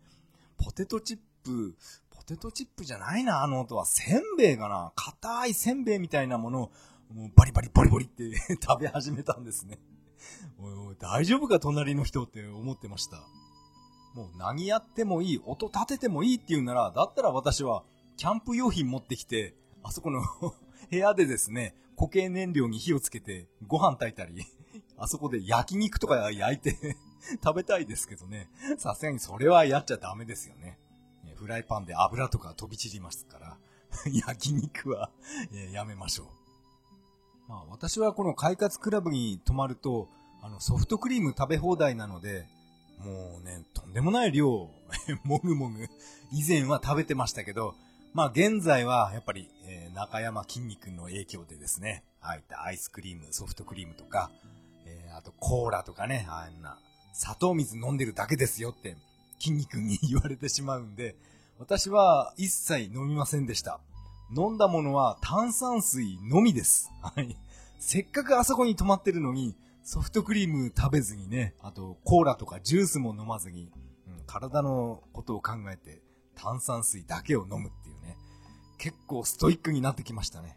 [0.58, 1.76] ポテトチップ、
[2.10, 3.86] ポテトチップじゃないな、あの音は。
[3.86, 6.72] せんべいかな硬いせんべいみたいなものを、
[7.14, 8.32] もうバリバリバリバリって
[8.62, 9.80] 食べ始めたんですね。
[10.60, 13.18] おい大丈夫か隣の人って思ってました。
[14.14, 17.84] もう何やってもいい、音立ててもいいって言うなら、だったら私は
[18.18, 20.22] キャンプ用品持ってきて、あそこの
[20.92, 24.46] 部屋でですね、固形燃料に火をつけてご飯炊いたり、
[25.02, 26.96] あそこで焼肉とか焼いて
[27.44, 28.50] 食べたいですけどね。
[28.78, 30.78] さすがにそれはやっちゃダメですよね。
[31.36, 33.58] フライパンで油とか飛び散りますから、
[34.28, 35.10] 焼肉は
[35.72, 36.28] やめましょう。
[37.50, 40.08] まあ私はこの快活クラブに泊まると、
[40.44, 42.48] あのソフトクリーム食べ放題なので、
[43.00, 44.70] もうね、とんでもない量、
[45.26, 45.90] もぐもぐ、
[46.32, 47.74] 以前は食べてましたけど、
[48.14, 54.30] まあ現在はやっぱり、えー、中山筋肉の影響でですね、ああいったアイスクリーム、ソフトクリームとか、
[55.22, 56.80] あとコーラとかね、あんな
[57.14, 58.98] 砂糖水飲んでるだけですよって
[59.40, 61.16] 筋肉に言われてしまうんで、
[61.60, 63.80] 私は一切飲みませんでした。
[64.36, 66.90] 飲んだものは炭酸水のみです。
[67.04, 67.38] はい。
[67.80, 73.72] せっかくあそこに泊まってるのに、ソフトクリーム食べずにね、あとコーラとかジュースも飲まずに、
[74.08, 76.02] うん、体のことを考えて
[76.36, 78.18] 炭酸水だけを飲むっていうね。
[78.80, 80.56] 結構ストイックになってきましたね。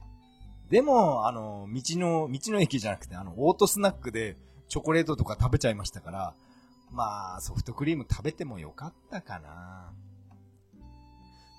[0.71, 4.37] でも、あの、道の、道の駅じゃなくて、あの、オートスナックで
[4.75, 6.35] チョコレートとか食べちゃいましたから、
[6.91, 9.93] まあ、ソフトクリーム食べてもよかったかな。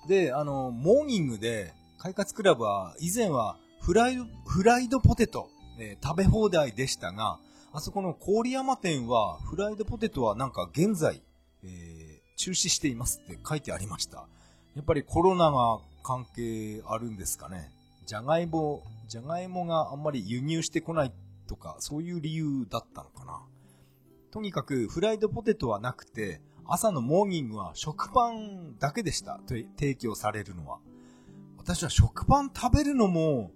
[0.06, 5.48] で、あの、モーニングで、快活クラブは、以前はフライド、フライドポテト、
[5.78, 7.38] えー、食べ放題でしたが、
[7.72, 11.22] あそこの郡山店は、フライドポテトはなんか現在、
[11.64, 14.28] えー、中止していますって書いてありました。
[14.74, 17.70] やっぱりコロナが関係あるんですかね。
[18.04, 21.12] じゃがいも、じゃがいもがあんまり輸入してこない
[21.46, 23.42] とか、そういう理由だったのかな。
[24.30, 29.40] とにかくフライドポテトはなくて、朝のモーニングは食パンだけでした。
[29.46, 30.78] 提供されるのは。
[31.56, 33.50] 私は食パン食べるのも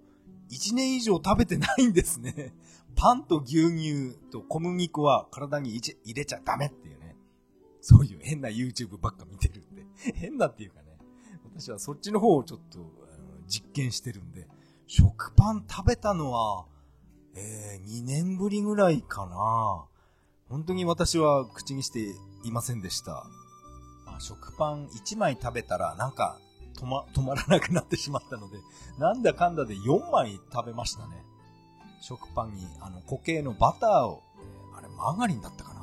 [0.49, 2.53] 1年以上食べてないんですね。
[2.95, 7.15] パンと牛乳と小麦粉は体に入れちゃダメっていうね。
[7.79, 9.85] そういう変な YouTube ばっか見てるんで。
[10.15, 10.97] 変なっていうかね。
[11.55, 12.79] 私はそっちの方をちょっと
[13.47, 14.47] 実験してるんで、
[14.87, 16.65] 食パン食べたのは、
[17.35, 19.85] えー、2年ぶりぐらいかな。
[20.49, 21.99] 本当に私は口にして
[22.43, 23.25] いませんでした。
[24.05, 26.37] まあ、食パン1枚食べたらなんか
[26.75, 28.57] 止ま、止まらなくなってしまったので、
[28.99, 31.23] なんだかんだで4枚食べましたね。
[32.01, 34.23] 食パンにあの固形のバターを、
[34.75, 35.81] あれマーガリンだったかな。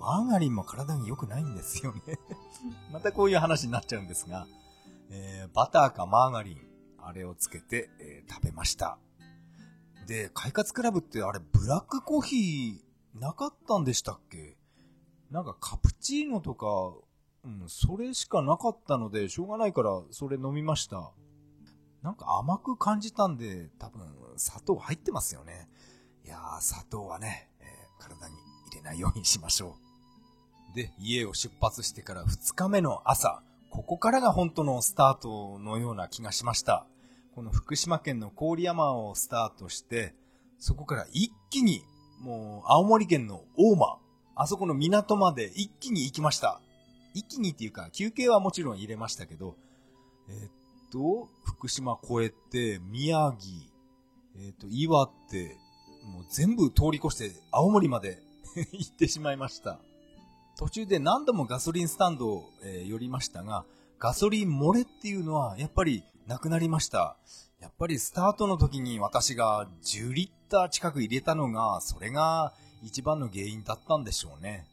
[0.00, 2.18] マーガリンも体に良くないんですよね
[2.92, 4.46] またこういう話になっちゃうんですが、
[5.08, 6.60] えー、バターかマーガリン、
[6.98, 8.98] あれをつけて、えー、食べました。
[10.06, 14.56] で、快活クラブってあれ、ブラックコーヒーなかったんでしたっけ？
[15.30, 16.66] なんかカプチーノとか、
[17.44, 21.12] うん、それしかなかったので、しょうがないからそれ飲みました。
[22.02, 24.02] なんか甘く感じたんで、多分
[24.36, 25.68] 砂糖入ってますよね。
[26.24, 28.34] いやー、砂糖はね、えー、体に
[28.70, 29.76] 入れないようにしましょ
[30.72, 30.76] う。
[30.76, 36.86] で、家を出発してから2日目の朝、ここからが本当のスタートのような気がしました。
[37.34, 40.14] この福島県の郡山をスタートして、
[40.58, 41.82] そこから一気に、
[42.20, 43.98] もう青森県の大間、
[44.36, 46.60] あそこの港まで一気に行きました。
[47.12, 49.56] 一気にっていうか、休憩はもちろん入れましたけど、
[50.28, 50.50] えー、っ
[50.92, 53.52] と、福島越えて、宮城、
[54.36, 55.56] えー、っと、岩手、
[56.04, 58.22] もう全部通り越して青森まで
[58.72, 59.80] 行ってしまいました。
[60.56, 63.64] 途中で何度もガソリンスタンドを、えー、寄りましたが、
[63.98, 67.16] ガソリン漏れっていうのはやっぱりなくなりました。
[67.60, 74.66] やっぱりスタートの時に私が10リッター近く入れたのが、それが一番の原因だったんでしょうね。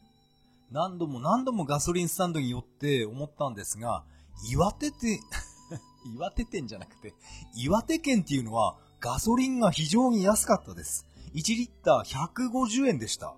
[0.70, 4.04] 何度も何度もガソリンスタンドに寄って思ったんですが、
[4.50, 5.20] 岩手店、
[6.14, 7.14] 岩手店じゃなくて、
[7.54, 11.06] 岩手県っていうのはガソリンが非常に安かったです。
[11.34, 13.36] 1リッター150円でした。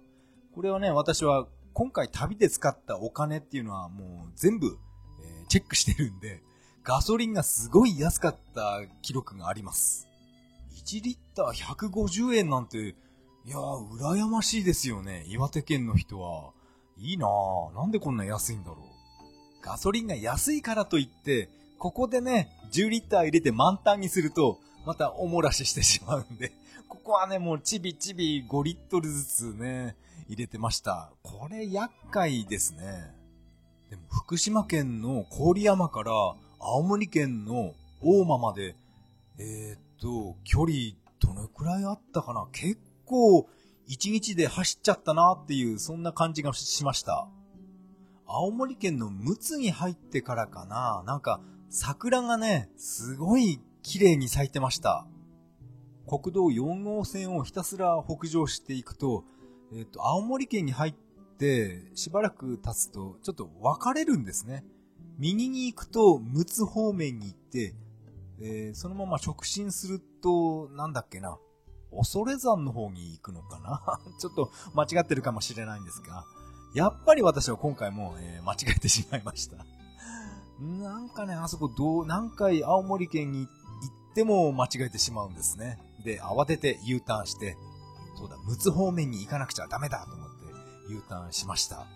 [0.55, 4.79] これはね、私は今回旅で使ったお金っていうのはもう全部、
[5.21, 6.43] えー、チェックしてるんで、
[6.85, 10.07] ガソリンがすごい安かった記録があります。
[10.85, 12.79] 1リッター150円なんて、
[13.47, 15.25] いやー、羨ましいですよね。
[15.27, 16.53] 岩手県の人は。
[16.99, 17.75] いいなぁ。
[17.75, 18.79] なんでこんな安いんだろう。
[19.63, 26.53] ガソリンが安いからといって、ここでね、10リッター入れて満タンにすると、またおもらししてしまうんで、
[26.87, 29.97] ここはね、もうちびちび5リットルずつね、
[30.29, 31.11] 入れてました。
[31.23, 33.15] これ厄介ですね。
[33.89, 36.13] でも福島県の郡山から
[36.67, 38.75] 青森県の大間まで、
[39.39, 40.73] えー、っと、距離
[41.21, 42.47] どのくらいあったかな？
[42.53, 43.47] 結構
[43.87, 47.29] 一日で走っちゃったなっていう、そんな感じがしました。
[48.27, 51.05] 青森県の陸奥に入ってからかな？
[51.07, 55.07] なんか桜がね、すごい綺麗に咲いてました。
[56.09, 59.25] 国道4号線をひたすら北上していくと、
[59.71, 60.95] えっ、ー、と、青森県に入っ
[61.39, 64.65] てしばらく経つとちょっと分かれるんですね。
[65.19, 67.75] 右に行くと陸奥方面に行って、
[68.41, 71.39] えー、そのまま直進すると、なんだっけな、
[71.97, 74.01] 恐山の方に行くのかな？
[74.19, 76.25] ちょっと間違ってるかもしれないんですが、
[76.75, 79.65] やっぱり私は今回も、えー、間違えてしまいました。
[80.61, 85.79] なんかね、あそこどう、何回青森県に行っても間違えてしまうんですね。
[86.05, 87.57] で、慌てて U ターンして、
[88.17, 90.29] そうだ、陸奥方面に行かなくちゃダメだと思っ
[90.89, 91.87] て U ターンしました。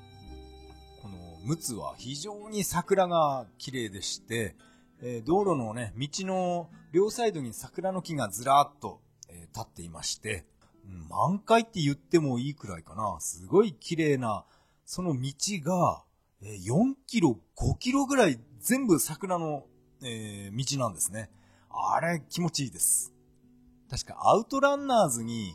[1.48, 4.54] 陸奥は非常に桜が綺麗でして、
[5.00, 10.44] えー、道路のね、道の両サイドに桜の木がずらっと、えー、立っていまして、
[11.08, 13.18] 満開って言ってもいいくらいかな。
[13.20, 14.44] すごい綺麗な、
[14.84, 15.32] その道
[15.62, 16.04] が、
[16.42, 19.64] えー、4キロ、5キロぐらい全部桜の、
[20.02, 21.30] えー、道なんですね。
[21.70, 23.14] あれ気持ちいいです。
[23.90, 25.54] 確かアウトランナーズに、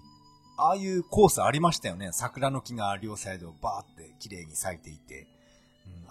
[0.58, 2.10] ああいうコースありましたよね。
[2.14, 5.33] 桜の木が両サイドバーって綺麗に咲いていて。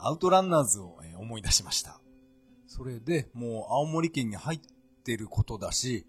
[0.03, 2.01] うん、アウトランナーズを、えー、思い出しました。
[2.67, 4.61] それで、もう青森県に入っ
[5.05, 6.07] てることだし、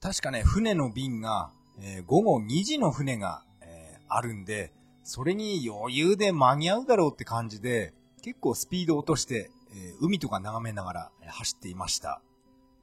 [0.00, 1.50] 確かね、船の便が、
[1.80, 4.72] えー、午後2時の船が、えー、あるんで、
[5.02, 12.20] それに余裕で間に合うだろうって感じで、結構スピード落として、えー、海とか眺めながら走っていました。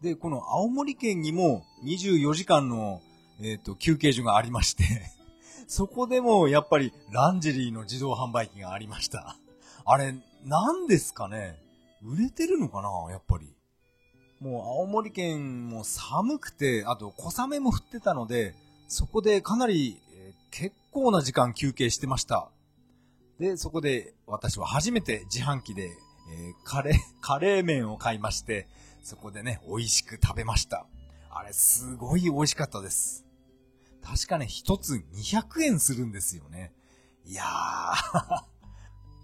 [0.01, 3.01] で、この青森県にも24時間の、
[3.39, 4.83] えっ、ー、と、休憩所がありまして
[5.67, 9.37] そこでもやっぱりランジェリーの自動販売機がありました。
[9.85, 10.15] あれ、
[10.45, 11.59] 何ですかね？
[12.03, 13.11] 売れてるのかな？
[13.11, 13.51] やっぱり。
[14.39, 18.53] もう青森県も寒くて、あと小雨も降ってたので、
[18.87, 22.49] そこでかなり、えー、結構な時間休憩してました。
[23.39, 25.89] で、そこで私は初めて自販機で、
[26.31, 28.67] えー、カレー、 カレー麺を買いまして、
[29.03, 30.85] そこでね、美味しく食べました。
[31.31, 33.25] あれ、すごい美味しかったです。
[34.03, 36.71] 確かね、一つ200円するんですよね。
[37.25, 38.43] いやー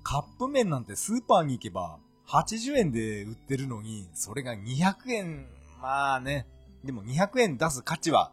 [0.04, 5.48] カップ麺なんてスーパーに行けば80円で売ってるのに、それが200円、
[5.82, 6.48] まあね、
[6.84, 8.32] でも200円出す価値は、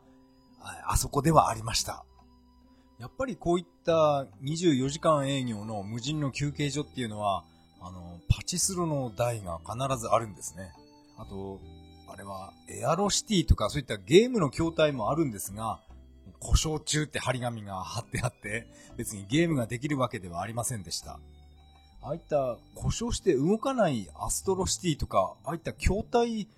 [0.86, 2.04] あそこではありました。
[2.98, 7.44] やっぱりこういった24時間営業の無人の休憩所っていうのは、
[7.80, 10.72] あの、パチスロの台が必ずあるんですね。
[11.16, 11.60] あと、
[12.08, 15.80] あれは、エアロシティとかそういったゲームの筐体もあるんですが、
[16.40, 18.66] 故障中って張り紙が貼ってあって、
[18.96, 21.20] 別にゲームができるわけではありませんでした。
[22.08, 26.48] ああいった故障して動かないアストロシティとか、ああいった筐体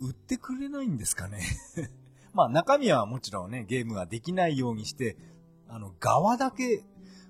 [0.00, 1.40] 売ってくれないんですかね？
[2.34, 5.16] まあ中身はもちろんね、ゲームができないようにして、
[5.66, 6.84] あの、側だけ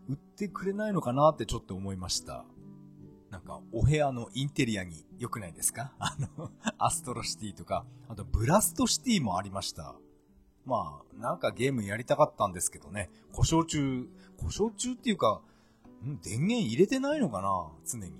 [0.08, 2.44] 売ってくれないのかなってちょっと思いました。
[3.30, 5.92] なんか、お部屋のインテリアに良くないですか？
[6.00, 9.94] あの、アストロシティとか、あとブラストシティもありました。
[10.64, 15.40] まあ、なんかゲームやりたかったんですけどね、故障中、故障中っていうか、
[16.06, 17.48] ん電源入れてないのかな？
[17.86, 18.12] 常に。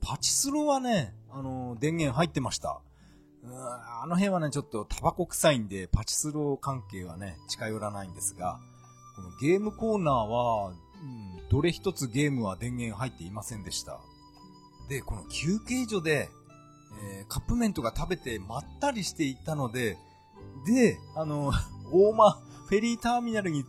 [0.00, 2.80] パチスロはね、あの、電源入ってました。
[3.44, 8.60] あの辺はね、ちょっとタバコ臭いんで、パチスロ関係はね、近寄らないんですが、
[9.16, 14.00] このゲームコーナーは、うん、どれ一つゲームは電源入っていませんでした。
[14.88, 16.28] で、この休憩所で、
[17.18, 19.98] えー、カップ麺とか食べてまったりしていたので、
[20.66, 21.52] で、あの、
[21.92, 23.64] 大間フェリーターミナルに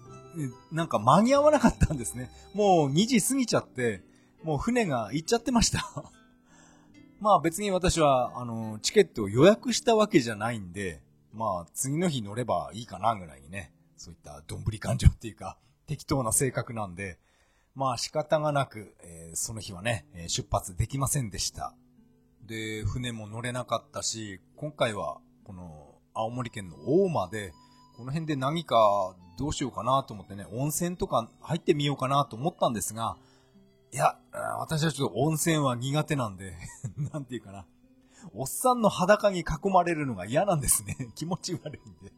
[0.72, 2.30] なんか間に合わなかったんですね。
[2.54, 4.02] もう2時過ぎちゃって、
[4.44, 6.12] もう船が行っちゃってました
[7.20, 15.58] まあ別に私は、あの、チケットを予約したわけじゃないんで、まあ次の日乗ればいいかなぐらいにね、そういったどんぶり感情っていうか、
[15.88, 17.20] 適当な性格なんで、
[17.76, 21.74] まあ仕方がなく、えー、その日はね、出発できませんでした。
[22.46, 27.54] で、船も乗れなかったし、今回はこの青森県の大間で、
[27.96, 33.18] この辺で何かどうしようかなと思ってね、温泉とか入ってみようかなと思ったんですが、
[33.92, 34.18] いや、
[34.60, 36.56] 私はちょっと温泉は苦手なんで
[37.14, 37.66] なんていうかな。
[38.34, 40.96] おっさんの裸に囲まれるのが嫌なんですね。
[41.16, 42.14] 気持ち悪いんで。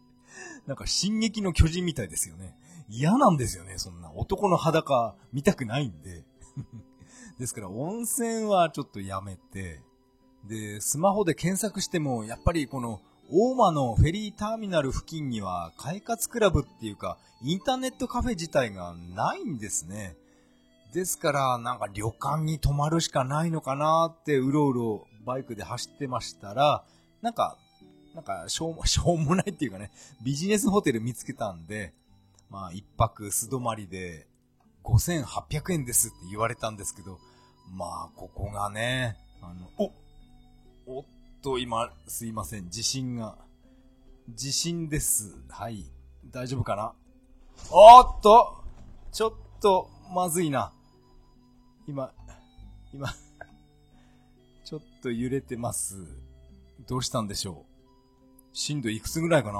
[0.67, 2.55] なんか進撃の巨人みたいですよね。
[2.87, 4.11] 嫌なんですよね、そんな。
[4.13, 6.23] 男の裸見たくないんで。
[7.39, 9.81] ですから温泉はちょっとやめて、
[10.45, 13.01] で、スマホで検索しても、やっぱりこの、
[13.31, 20.15] 大間のフェリーターミナル付近には、快活クラブっていうか、インターネットカフェ自体がないんですね。
[20.93, 26.83] ですから、なんか旅館に泊まるしかないのかなって、うろうろバイクで走ってましたら、
[27.23, 27.57] なんか、
[28.13, 29.91] なんか、しょうも、 しょうもないっていうかね、
[30.23, 31.93] ビジネスホテル見つけたんで、
[32.51, 34.27] まあ、一泊素泊まりで、
[34.83, 37.19] 5800円ですって言われたんですけど、
[37.73, 39.91] まあ、ここがね、あの、お
[40.85, 41.05] おっ
[41.45, 43.37] と、今、すいません、地震が。
[44.33, 45.35] 地震です。
[45.47, 45.85] はい。
[46.31, 46.93] 大丈夫かな？
[47.69, 48.63] おっと
[49.11, 50.73] ちょっと、まずいな。
[51.87, 52.11] 今、
[52.91, 53.13] 今、
[54.65, 56.07] ちょっと揺れてます。
[56.87, 57.63] どうしたんでしょ
[58.51, 58.57] う？
[58.57, 59.59] 震度いくつぐらいかな？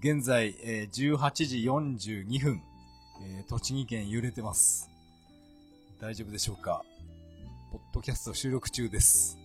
[0.00, 2.60] 現在、えー、18時42分、
[3.22, 4.90] えー、栃木県揺れてます。
[6.00, 6.82] 大丈夫でしょうか？
[7.70, 9.38] ポッドキャスト収録中です。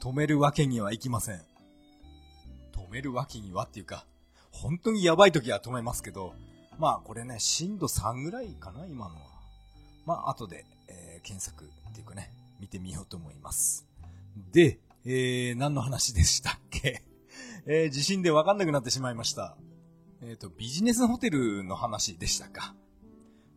[0.00, 1.42] 止めるわけにはいきません。
[2.72, 4.06] 止めるわけにはっていうか、
[4.50, 6.34] 本当にやばい時は止めますけど、
[6.78, 9.20] まあこれね、震度3ぐらいかな、今のは。
[10.06, 13.86] まあ後で、えー、検索っていうかね、見てみようと思います。
[14.52, 17.04] で、えー、何の話でしたっけ？
[17.66, 19.56] えー、地震でわかんなくなってしまいました。
[20.22, 22.74] えっ、ー、と、ビジネスホテルの話でしたか。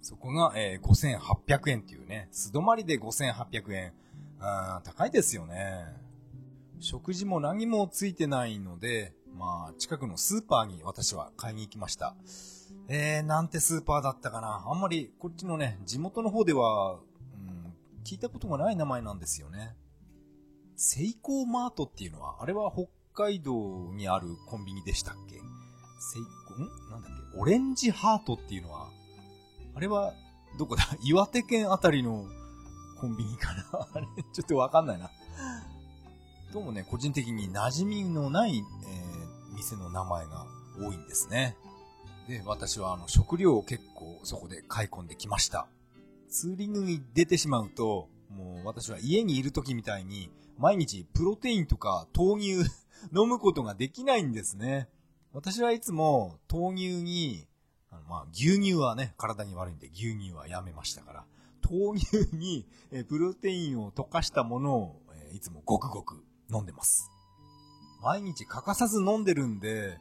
[0.01, 3.93] そこが、えー、5800円っていうね、素泊まりで5800円。
[4.39, 6.02] あ高いですよね。
[6.83, 12.13] 食事も何もついてないので、まあ、近くのスーパーに私は買いに行きました。
[12.89, 14.65] えー、なんてスーパーだったかな。
[14.67, 17.73] あんまり、こっちのね、地元の方では、うん、
[18.03, 19.77] 聞いたことがない名前なんですよね。
[20.75, 25.35] セイコーマートっていうのは、あれは北海道にあるコンビニでしたっけ？
[25.35, 26.67] セイコ、ん？
[26.91, 27.39] なんだっけ？
[27.39, 28.89] オレンジハートっていうのは、
[29.73, 30.13] あれは、
[30.59, 30.83] どこだ？
[31.05, 32.25] 岩手県あたりの
[32.99, 33.63] コンビニかな？
[33.93, 35.09] あれちょっとわかんないな。
[36.53, 40.45] どうもね、個人的に馴染みのない、えー、店の名前が
[40.79, 41.57] 多いんですね。
[42.27, 45.65] で、私はあの食料を結構そこで買い込んできました。
[46.29, 50.29] ツーリングに出てしまうと、もう私は家にいる時みたいに
[50.59, 52.51] 毎日プロテインとか豆乳
[53.19, 54.87] 飲むことができないんですね。
[55.31, 57.47] 私はいつも豆乳に、
[57.89, 61.25] あのまあ牛乳はね、体に悪いんで牛乳はやめましたから、
[61.67, 62.67] 豆乳に
[63.09, 64.99] プロテインを溶かしたものを、
[65.31, 67.09] いつもごくごく飲んでます。
[68.01, 69.97] 毎日欠かさず飲んでるんで、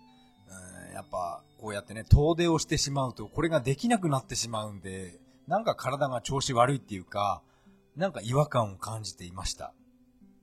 [0.91, 7.43] んやっぱこうやってね、遠出をしてしまうとこれができなくなってしまうんで、なんか体が調子悪いっていうか、
[7.97, 9.73] なんか違和感を感じていました。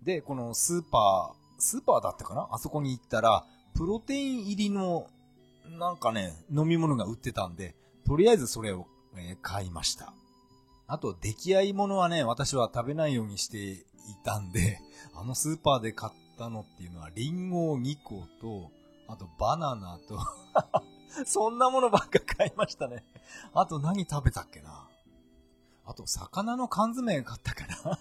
[0.03, 2.47] で、このスーパー、スーパーだったかな？
[2.51, 3.45] あそこに行ったら、
[3.75, 5.07] プロテイン入りの、
[5.77, 7.75] なんかね、飲み物が売ってたんで、
[8.05, 8.87] とりあえずそれを、
[9.17, 10.13] え、買いました。
[10.87, 14.81] あと、出来合い物はね、私は食べないようにしていたんで、
[15.15, 18.71] あのスーパーで買ったのっていうのは、リンゴ2個と、
[19.07, 20.19] あとバナナと
[21.25, 23.03] そんなものばっか買いましたね。
[23.53, 24.87] あと何食べたっけな
[25.85, 27.99] あと、魚の缶詰買ったかな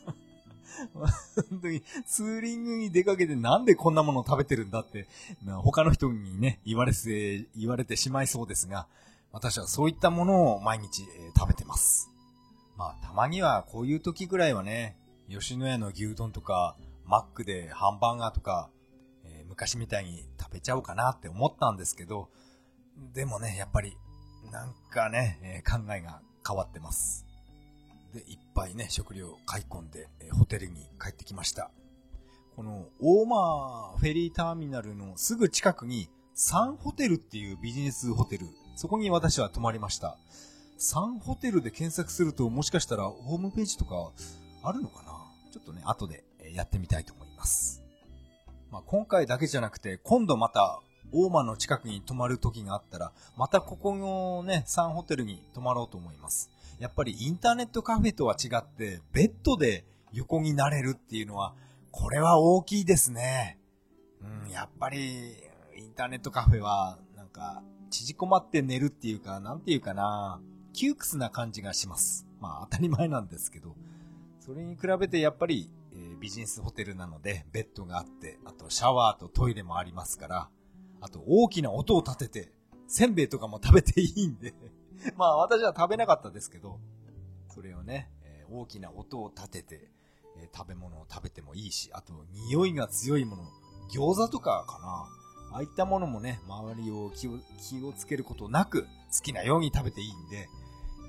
[1.50, 5.09] 本当に、ツーリングに出かけてなんでこんなもの食べてるんだって、
[5.62, 8.86] 他の人にね、言われて、言われてしまいそうですが、
[9.32, 11.04] 私はそういったものを毎日、
[11.36, 12.11] 食べてます。
[12.76, 14.96] まあ、たまにはこういう時ぐらいはね、
[15.29, 18.70] 吉野家の牛丼とか、マックでハンバーガーとか、
[19.24, 22.31] えー、昔みたいに食べちゃおうかなって思ったんですけど、
[23.12, 23.97] でもね、やっぱり、
[24.51, 27.26] なんかね、えー、考えが変わってます。
[28.14, 31.70] で、いっぱいね、食料を買い込んで、えホテルに帰ってきました。
[32.57, 40.16] この、大間フェリーターミナルのすぐ近くに、サンホテルっていうビジネスホテル、そこに私は泊まりました。
[40.79, 44.12] サンホテルで検索すると、もしかしたらホームページとか
[44.62, 45.18] あるのかな？
[45.51, 46.24] ちょっとね、後で
[46.55, 47.82] やってみたいと思います。
[48.70, 50.80] まあ、今回だけじゃなくて、今度また
[51.12, 56.51] 大間の近くに泊まる時があったら、またここのね、サンホテルに泊まろうと思います。
[56.78, 61.55] やっぱりインターネットカフェとは違って、ベッドで横になれるっていうのは、
[61.90, 63.59] これは大きいですね。
[64.20, 65.34] うん、やっぱり、
[65.76, 70.40] インターネットカフェは、なんか、縮こまって寝るっていうか、なんていうかな、
[70.74, 72.26] 窮屈な感じがします。
[72.40, 73.74] まあ当たり前なんですけど、
[74.49, 80.49] それに比べてやっぱり、えー、ビジネスホテルなので、ベッドがあって、あとシャワーとトイレもありますから、
[81.03, 82.53] あと大きな音を立てて、
[82.86, 84.55] せんべいとかも食べていいんで
[85.18, 86.80] まあ私は食べなかったですけど、
[87.49, 89.90] それをね、えー、大きな音を立てて、
[90.38, 92.14] えー、食べ物を食べてもいいし、あと
[92.49, 93.42] 匂いが強いもの、
[93.92, 95.09] 餃子とかかな。
[95.53, 98.88] ああいったものもね、周りを気を気をつけることなく好
[99.22, 100.49] きなように食べていいんで、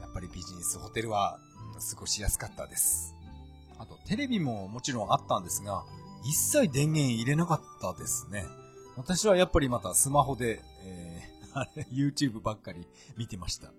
[0.01, 1.39] やっぱりビジネスホテルは、
[1.73, 3.15] うん、過ごしやすかったです。
[3.79, 5.85] あとテレビももちろんあったんですが、
[6.23, 8.45] 一切電源入れなかったですね。
[8.97, 12.85] 私はやっぱりまたスマホで、えー、 YouTube ばっかり
[13.17, 13.71] 見てました。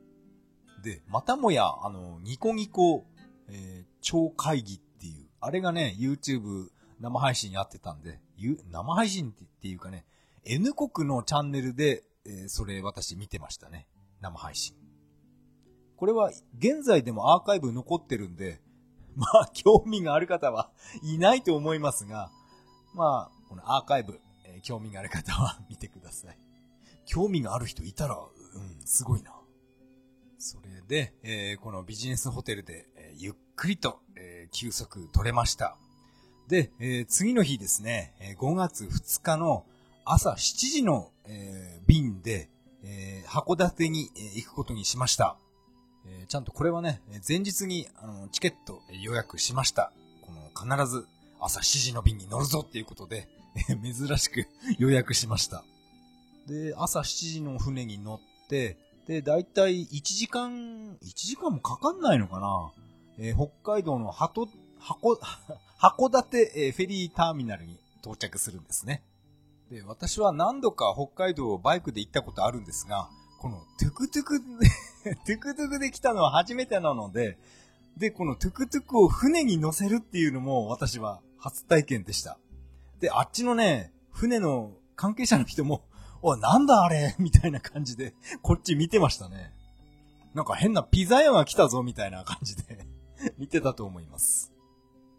[0.83, 3.05] で、またもや、あの、ニコニコ、
[3.49, 6.69] えー、超会議っていう、あれがね、YouTube
[7.01, 8.19] 生配信やってたんで、
[8.71, 10.07] 生配信っていうかね、
[10.47, 13.87] N 国のチャンネルで、えー、それ私見てましたね。
[14.23, 14.75] 生配信。
[15.97, 18.63] これは現在でもアーカイブ残ってるんで、
[19.17, 20.71] まあ、興味がある方は
[21.03, 22.31] いないと思いますが、
[22.95, 26.39] まあ、このアーカイブ、えー、興味がある方は 見てください。
[27.07, 29.35] 興味がある人いたら、うん、すごいな。
[30.39, 35.77] それで、えー、このビジネスホテルで、えー、ゆっくりと、えー、休息取れました。
[36.49, 39.65] で、え次の日ですねえ、5月2日の
[40.05, 42.51] 朝7時の、え便で、
[42.83, 45.37] え函館に、え行くことにしました。
[46.23, 49.93] えちゃんとこれはね、前日にあのチケット予約しました。
[50.23, 51.07] この必ず
[51.41, 54.47] 朝7時の便に乗るぞっていうことでえ、珍しく
[54.79, 55.65] 予約しました。
[56.47, 62.73] で、朝7時の船に乗って、で、だいたい1時間、1時間もかかんないのかな
[63.19, 64.49] えー、北海道の鳩、
[64.81, 65.19] 函、
[65.79, 69.03] 函館、え、フェリーターミナルに到着するんですね。
[69.71, 73.11] で、私は何度か北海道をバイクで行ったことあるんですが、
[73.41, 74.45] このトゥクトゥクで、
[75.25, 77.39] トゥクトゥクで来たのは初めてなので、
[77.97, 82.39] で、このトゥクトゥクを船に乗せるっていうのも私は初体験でした。
[83.01, 85.83] で、あっちのね、船の関係者の人も、
[86.21, 88.13] お、なんだあれみたいな感じで、
[88.43, 89.55] こっち見てましたね。
[90.35, 92.87] なんか変なピザ屋が来たぞみたいな感じで
[93.39, 94.53] 見てたと思います。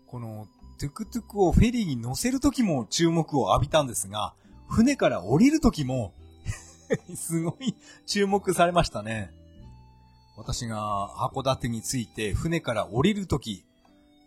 [0.05, 0.47] この
[0.77, 4.35] トゥクトゥクをフェリーに乗せるときも注目を浴びたんですが、
[4.67, 6.13] 船から降りるときも
[7.15, 7.75] すごい
[8.05, 9.33] 注目されましたね。
[10.37, 13.65] 私が函館に着いて船から降りるとき、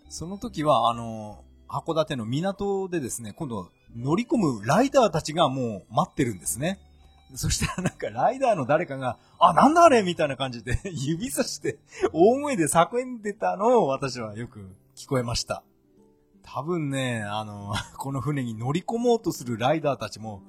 [0.09, 6.79] その時はあの、函館の港でですね、今度乗り込むライダーたちがもう待ってるんですね。
[7.35, 11.79] そしたらなんかライダーの誰かが、あ、なんだあれみたいな感じで 指さして
[12.13, 15.65] 大声で叫んでたのを私はよく聞こえました。
[16.43, 20.43] 多分ね、あの、この船に乗り込もうとするライダーたちも、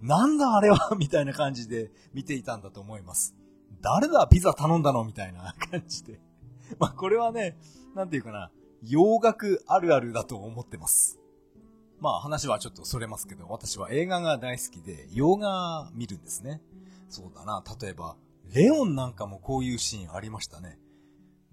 [0.00, 3.34] なんだあれはみたいな感じで見ていたんだと思います。
[3.82, 6.20] 誰だピザ頼んだのみたいな感じで。
[6.78, 7.58] まあ、これはね、
[7.94, 8.50] なんていうかな、
[8.82, 11.18] 洋楽あるあるだと思ってます。
[12.00, 16.62] まあ話はちょっとそれますけど、私は映画が大好きで、洋画見るんですね。
[17.08, 18.16] そうだな、例えば、
[18.52, 20.78] レオンなんかもこういうシーンありましたね。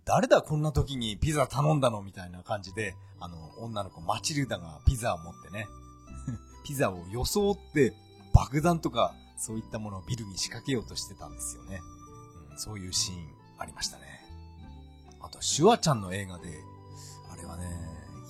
[0.05, 5.67] 誰だこんな時にピザ頼んだのみたいな感じで、あの、女の子マチルダがピザを持ってね、
[6.63, 7.93] ピザを装って
[8.37, 11.81] 爆弾とかそういったものをビルに仕掛けようとしてたんですよね。
[12.51, 13.17] うん、そういうシーン
[13.57, 14.03] ありましたね。
[15.19, 16.49] あと、シュワちゃんの映画で、
[17.31, 17.65] あれはね、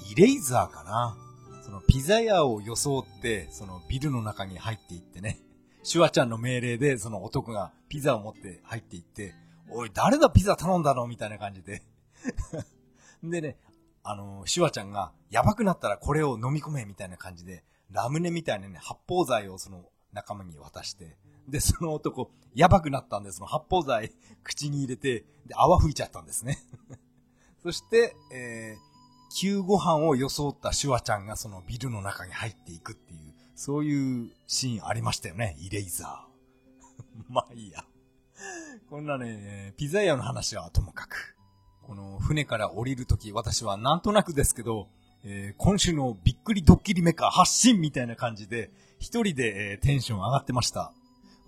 [0.10, 1.18] イレイザーかな。
[1.62, 5.42] そのピザ屋を装って、そのビルの中に入っていってね、
[5.84, 9.34] シュワちゃんの命令でその男がピザを持って入っていって、
[9.70, 11.84] おい、誰だピザ頼んだのみたいな感じで
[13.22, 13.58] でね、
[14.04, 19.84] あの、シュワちゃんが、やばくなったらこれを飲み込めみたいな感じで、ラムネみたいなね、発泡剤をその
[20.14, 24.12] 仲間に渡して、で、その男、やばくなったんで、その発泡剤
[24.44, 26.58] 口に入れて、で、泡吹いちゃったんですね
[27.64, 37.24] そして、えー、旧ご飯を装ったシュワちゃんがそのビルの中に入っていくっていう、そういうシーンありましたよね、イレイザー。
[37.30, 37.86] まあいいや。
[38.90, 41.36] こんなね、ピザ屋の話はともかく。
[41.82, 44.90] この船から降りるとき、私はなんとなくですけど、
[45.24, 50.94] えー、今週のびっくりドッキリメカ発信みたいな感じで、一人で、えー、テンション上がってました。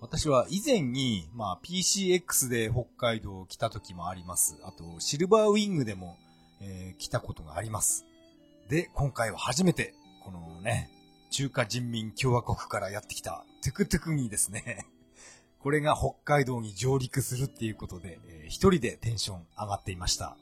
[0.00, 4.56] 私は以前に、まあ、PCX で北海道来た時もあります。
[4.64, 6.16] あと、シルバーウィングでも、
[6.60, 8.06] えー、来たことがあります。
[8.68, 9.94] で、今回は初めて、
[10.24, 10.90] このね、
[11.30, 14.86] 中華人民共和国からやってきたトゥクトゥクにですね、
[15.60, 20.36] これが北海道に上陸するっていうことで、えー、一人でテンション上がっていました。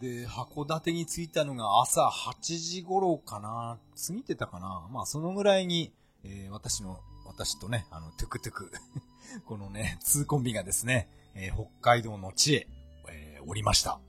[0.00, 5.92] で、函館に着いたのが朝8時頃かな過ぎてたかなまあそのぐらいに、
[6.24, 8.72] えー、私の、私とね、あの、トゥクトゥク
[9.46, 12.68] このね、2コンビがですね、えー、北海道の地へ、
[13.08, 14.00] えー、降りました。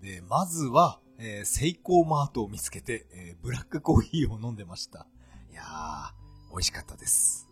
[0.00, 5.06] で、まずは、えー、セイコーマートを見つけて、えー、ブラックコーヒーを飲んでました。
[5.50, 7.48] いやー、美味しかったです。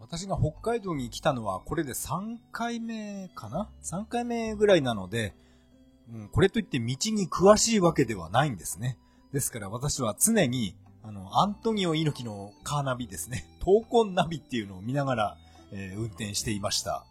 [0.00, 5.34] 私が北海道に来たのはこれで3回目かな ?3 回目ぐらいなので、
[6.12, 8.98] うん、これといって道に詳しいわけではないんですね。
[9.32, 10.76] ですから私は常に、
[11.06, 13.46] あの、アントニオ猪木のカーナビですね。
[13.62, 15.36] 闘魂ナビっていうのを見ながら、
[15.70, 17.04] えー、運転していました。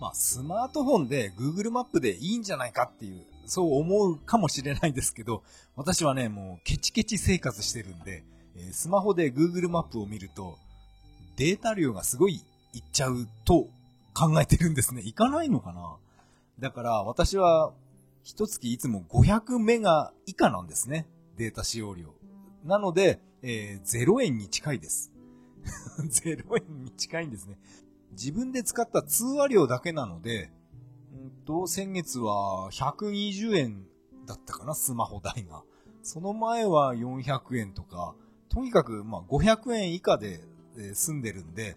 [0.00, 5.44] まあ、スマートフォンで Google マップでいいんじゃないかっていう、そう思うかもしれないんですけど、
[5.76, 8.24] 私はね、もうケチケチ生活してるんで、
[8.56, 10.58] えー、スマホで Google マップを見ると、
[11.36, 12.42] データ量がすごい
[12.72, 13.68] いっちゃうと
[14.14, 15.02] 考えてるんですね。
[15.04, 15.96] いかないのかな？
[16.58, 17.72] だから私は
[18.24, 21.06] 一月いつも500メガ以下なんですね。
[21.36, 22.21] データ使用量。
[22.64, 25.12] なので、えー、0円に近いです。
[25.98, 27.58] 0円に近いんですね。
[28.12, 30.52] 自分で使った通話料だけなので、
[31.12, 33.86] うんと、先月は120円
[34.26, 35.62] だったかな、スマホ代が。
[36.02, 38.14] その前は400円とか、
[38.48, 40.44] とにかく、まあ、500円以下で、
[40.78, 41.76] え住んでるんで、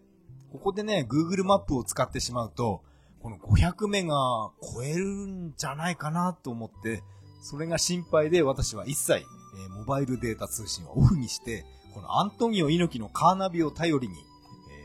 [0.52, 2.82] ここでね、Google マップを使ってしまうと、
[3.20, 4.16] この500メガ
[4.62, 7.04] 超えるんじゃないかなと思って、
[7.42, 9.26] それが心配で私は一切、
[9.58, 14.16] えモバイルデータ通信をオフにして、このアントニオ猪木のカーナビを頼りに、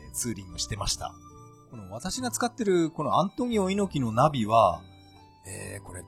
[0.05, 1.13] えー、ツーリングしてました。
[1.69, 4.81] この私が使ってるこのアントニオ猪木のナビは、
[5.45, 6.01] えー、これ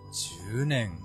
[0.54, 0.98] 10年、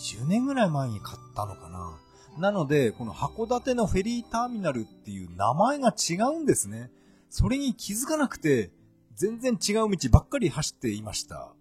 [0.00, 1.98] 20年ぐらい前に買ったのかな。
[2.38, 6.90] なので、この函館のフェリーターミナルっていう名前が違うんですね。
[7.30, 8.70] それに気づかなくて、
[9.14, 11.52] 全然違う道ばっかり走っていました。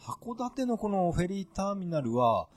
[0.00, 2.48] 函館のこのフェリーターミナルは、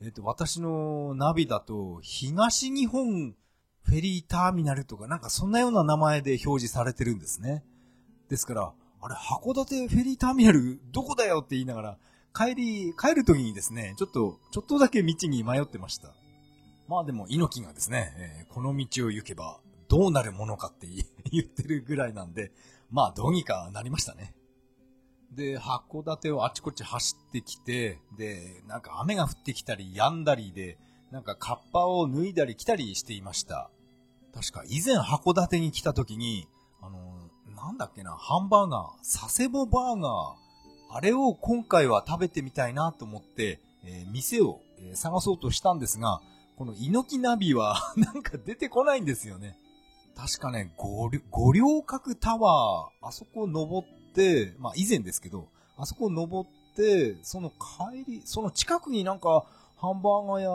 [0.00, 3.34] えっ、と、私のナビだと、東日本
[3.82, 7.64] フェリーターミナルとか、なんかそんなような名前で表示されてるんですね。
[8.28, 11.98] ですから、あれ、函館フェリーターミナルどこだよって言いながら、
[12.34, 16.14] 帰り、帰る時にですね、ちょっと、ちょっとだけ道に迷ってました。
[16.86, 20.86] まあでも、猪木がですね、えー、この道を行けばどうなるものかって
[21.30, 22.52] 言ってるぐらいなんで、
[22.90, 24.34] まあどうにかなりましたね。
[25.32, 30.78] で、函館をあちこち走ってきて、で、なんか雨が降ってきたり止んだりで、
[31.10, 33.70] なんかカッパを脱いだり来たりしていました。
[34.34, 36.48] 確か以前函館に来た時に、
[36.80, 36.98] あの、
[37.54, 40.48] なんだっけな、ハンバーガー、佐世保バーガー、
[40.90, 46.20] あれを今回は食べてみたいなと思って、えー、店を、え、探そうとしたんですが、
[46.56, 49.56] この猪木ナビは なんか出てこないんですよね。
[50.16, 51.08] 確かね、五
[51.52, 53.97] 稜郭タワー、あそこ登って、
[54.58, 59.46] まあ以前ですけど、あそこを登って、その帰り、その近くになんか
[59.76, 60.50] ハンバーガー屋、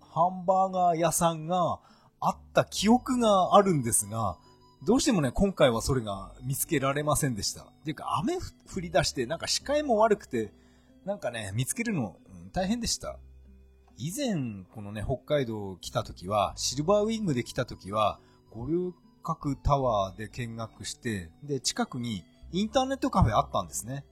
[0.00, 1.78] ハンバーガー屋さんが
[2.20, 4.36] あった記憶があるんですが、
[4.84, 7.62] どうしてもね、今回はそれが見つけられませんでした。
[7.62, 10.52] っていうか、雨降り出して、なんか視界も悪くて、
[11.04, 13.18] なんかね、見つけるの、うん、大変でした。
[13.96, 18.18] 以前、このね、北海道来た時は、シルバーウィングで来た時は、
[18.50, 18.92] 五稜
[19.22, 22.24] 郭タワーで見学して、で、近くに
[22.54, 24.04] インターネットカフェあったんですね。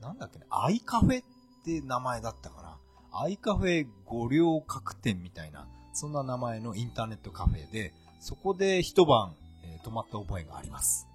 [0.00, 1.24] なんだっけね、アイカフェっ
[1.64, 2.78] て名前だったかな。
[3.12, 9.34] アイカフェ五稜郭店みたいな、そんな名前のインターネットカフェで、そこで一晩、
[9.64, 11.06] えー、泊まった覚えがあります。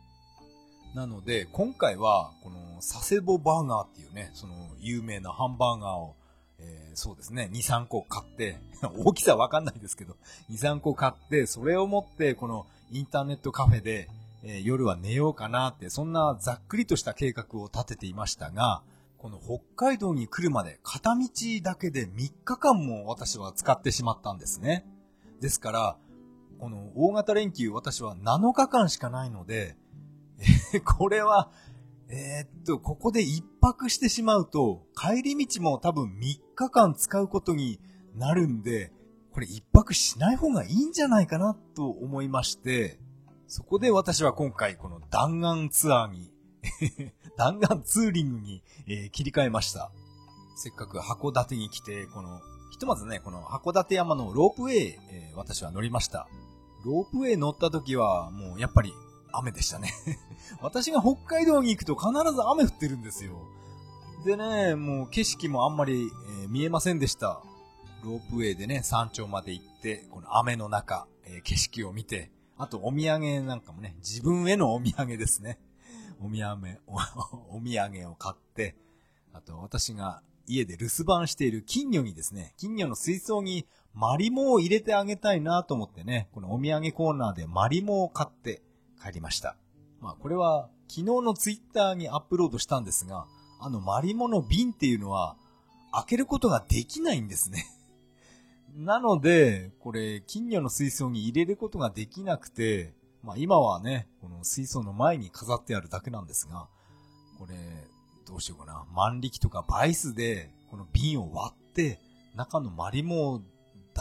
[0.94, 6.16] なので、今回は、この、佐世保バーガーっていうね、その、有名なハンバーガーを
[6.60, 8.60] えー、そうですね、2、3個買って、
[8.98, 10.16] 大きさわかんないですけど、
[10.50, 14.10] 2、3個買って、それを持って、このインターネットカフェで、
[14.48, 18.82] えー、夜は寝ようかなって、そんなざっくりとした計画を立てていましたが、
[19.18, 21.28] この北海道に来るまで片道
[21.64, 24.88] だけで3日間も私は使ってしまったんですね。
[25.42, 25.98] ですから、
[26.60, 29.76] この大型連休私は7日間しかないので、
[30.74, 31.52] えー、これは
[32.10, 37.82] えー、っと、ここで一泊してしまうと、帰り道も多分3日間使うことに
[38.16, 38.94] なるんで、
[39.34, 43.00] これ一泊しない方がいいんじゃないかなと思いまして、
[43.48, 46.32] そこで私は今回この弾丸ツアーに
[47.38, 49.92] 弾丸ツーリングに、え、切り替えました。
[50.56, 52.42] せっかく函館に来て、この、
[52.72, 56.28] ひとまずね、この函館山のロープウェイ、え、私は乗りました。
[56.84, 58.94] ロープウェイ乗った時は、もうやっぱり
[59.32, 59.94] 雨でしたね
[60.62, 63.40] 私が北海道に行くと必ず雨降ってるんですよ。
[64.26, 66.12] でね、もう景色もあんまり、
[66.44, 67.42] え、見えませんでした。
[68.04, 75.60] ロープウェイでね、山頂まで行って、この雨の中、え、景色を見て、あとお土産なんかもね、自分へのお土産ですね。
[76.20, 76.96] お土産、お
[77.58, 78.76] お土産を買って、
[79.34, 88.62] あと私が家で留守番している金魚にですね、金魚の水槽にマリモを入れてあげたいなと思ってね、このお土産コーナーでマリモを買って、
[89.04, 89.56] 帰りました。
[90.02, 93.28] まあこれは昨日のツイッターにアップロードしたんですが、
[93.60, 95.36] あのマリモの瓶っていうのは
[95.92, 97.66] 開けることができないんですね。
[98.78, 106.68] なので、これ金魚の水槽に入れることができなくて、まあ今はね、この水槽の前に飾ってあるだけなんですが、
[107.40, 107.56] これ、
[108.28, 108.86] どうしようかな。
[108.94, 112.00] 万力とかバイスで、この瓶を割って、
[112.36, 113.46] 中のマリモを出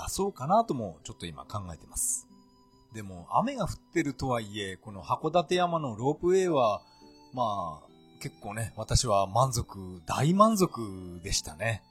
[0.09, 2.29] そうかなともちょっと今考えてます。
[2.93, 6.83] でも雨が降ってるとはいえ、この函館山のロープウェイは、
[7.33, 7.87] まあ、
[8.21, 11.83] 結構ね、私は満足、大満足でしたね。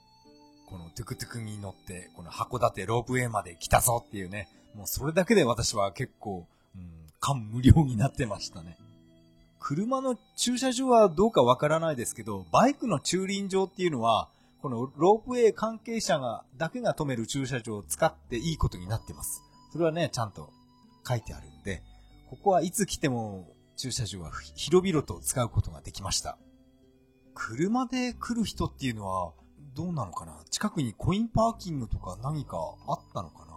[0.66, 6.90] このトゥクトゥクに乗って、この函館ロープウェイまで来たぞっていうね、もうそれだけで私は結構、うん、
[7.20, 8.76] 感無量になってましたね。
[9.60, 14.28] 車の駐車場はどうかわからないですけど、バイクの駐輪場っていうのは、
[14.62, 19.42] このロープウェイ関係者が、だけが止める駐車場を使っていいことになってます。
[19.72, 20.50] それはね、ちゃんと
[21.06, 21.82] 書いてあるんで、
[22.30, 26.38] ここはいつ来ても駐車場は広々と使うことができました。
[27.34, 29.32] 車で来る人っていうのは
[29.76, 30.34] どうなのかな？
[30.50, 32.56] 近くにコインパーキングとか何か
[32.88, 33.52] あったのかな？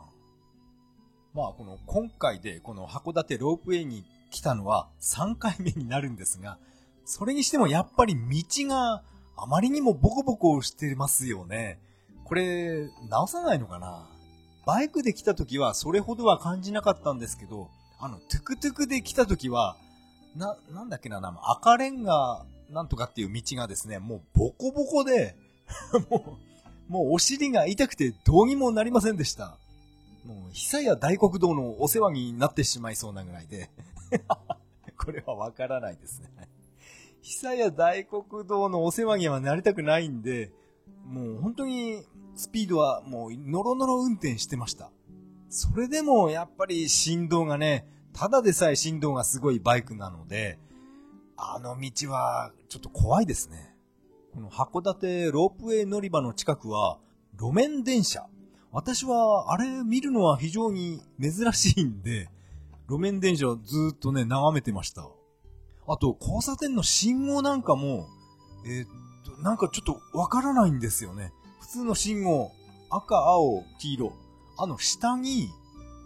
[1.34, 6.58] まあこの今回でこの函館ロープウェイに来たのは3回目になるんですが、
[7.06, 9.04] それにしてもやっぱり道が
[9.38, 11.80] あまりにもボコボコしてますよね。
[12.26, 14.08] これ、直さないのかな？
[14.66, 19.78] バイクで来た時はそれほどは感じなかったんですけど、あの、トゥクトゥクで来た時は、
[20.36, 25.36] な、なんだっけな、赤レンガなんとかっていう道がですね、もうボコボコで、
[26.10, 26.40] も
[26.90, 29.58] う、もうお尻が痛くてどうにもなりませんでした。
[30.26, 33.70] もう、久屋大黒堂のお世話になってしまいそうなぐらいで。
[34.98, 36.30] これはわからないですね。
[37.22, 40.52] 久屋大黒堂のお世話にはなりたくないんで、
[41.06, 42.06] もう本当に
[42.36, 44.92] スピードはもうノロノロ運転してました。
[45.50, 50.60] それでもやっぱり振動がね、ただでさえ振動がすごいバイクなので、
[51.38, 53.69] あの道はちょっと怖いですね。
[54.34, 57.00] この函館ロープウェイ乗り場の近くは
[57.38, 58.26] 路面電車。
[58.72, 62.30] 私はあれ見るのは非常に珍しいんで、
[62.88, 65.08] 路面電車をずっとね、眺めてました。
[65.88, 68.08] あと、交差点の信号なんかも、
[68.68, 68.88] えー、っ
[69.26, 71.34] と、なんかちょっとわからないんですよね。
[71.62, 72.52] 普通の信号、
[72.92, 74.14] 赤、青、黄色。
[74.60, 75.50] あの下に、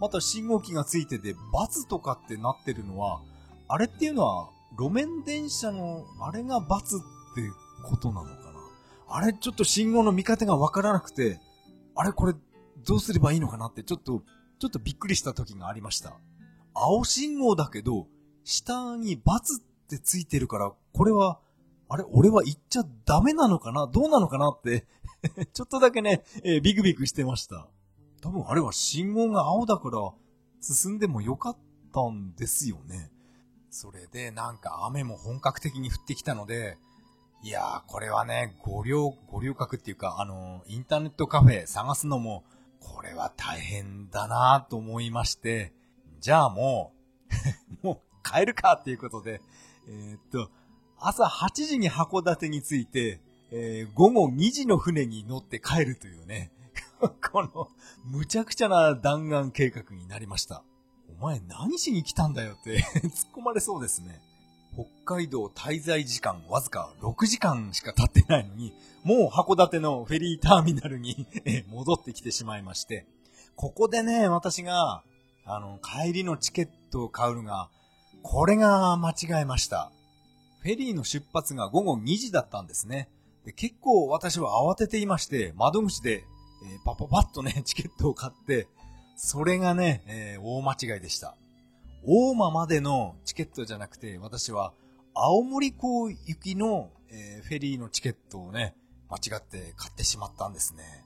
[0.00, 3.20] また信号機がついてて、バツとかってなってるのは、
[3.68, 4.48] あれっていうのは、
[4.78, 7.50] 路面電車の、あれがバツって
[7.84, 8.54] ことなのかな
[9.08, 11.38] あれちょっと信号の見方がわからなくて、
[11.94, 12.34] あれこれ
[12.84, 14.22] どうすればいいのかなってちょっと、
[14.58, 16.18] ちょっとびっくりした時がありました。
[16.74, 18.08] 青信号だけど、
[18.42, 21.38] 下にバツってついてるから、これは、
[21.88, 23.86] あれ俺は行っちゃダメなのかな？
[23.86, 24.86] どうなのかなって
[25.52, 27.68] ちょっとだけね、えー、ビクビクしてました。
[28.20, 29.98] 多分あれは信号が青だから
[30.60, 31.56] 進んでもよかっ
[31.92, 33.12] たんですよね。
[33.70, 36.78] それでなんか雨も本格的に降ってきたので、
[37.44, 42.42] いやー、これはね、ご了、ご了覚っていうか、あのー、インターネットカフェ探すのも、
[42.80, 45.74] これは大変だなと思いまして、
[46.20, 46.94] じゃあも
[47.82, 49.42] う もう帰るかっていうことで、
[49.86, 50.50] えー、っと、
[50.98, 53.20] 朝8時に函館に着いて、
[53.50, 56.50] えー、午後2時の船に乗って帰るというね、
[57.30, 57.68] この、
[58.06, 60.64] むちゃくちゃな弾丸計画になりました。
[61.20, 64.22] お前何しに来たんだよって 突っ込まれそうですね。
[64.74, 71.26] 北海道滞在時間わずか6時間しか経ってないのに、もう函館のフェリーターミナルに
[71.68, 73.06] 戻ってきてしまいまして、
[73.56, 75.02] ここでね、私が、
[75.44, 77.68] あの、帰りのチケットを買うのが
[78.24, 79.92] これが間違えました。
[80.60, 83.10] フェリーの出発が午後2時だったんですね。
[83.44, 86.24] で結構私は慌てていまして、窓口で、
[86.64, 88.66] えー、パパパッとね、チケットを買って、
[89.16, 91.36] それがね、えー、大間違いでした。
[92.06, 94.72] 大間までのチケットじゃなくて、私は
[95.14, 98.74] 青森港行きの、えー、フェリーのチケットをね、
[99.08, 101.04] 間違って買ってしまったんですね。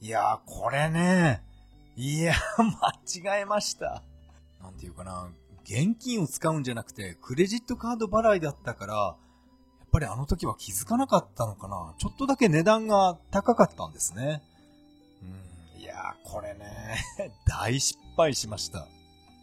[0.00, 1.42] いやー、これね、
[1.96, 4.02] いや 間違えました。
[4.62, 5.28] なんていうかな、
[5.64, 9.10] 現金を使うんじゃなくて、クレジットカード払いだったから、や
[9.86, 11.94] っぱりあの時は気づかなかったのかな。
[11.98, 14.42] ちょっとだけ値段が高かったんですね。
[15.74, 16.98] うん、いやー、これね、
[17.46, 18.86] 大失敗しました。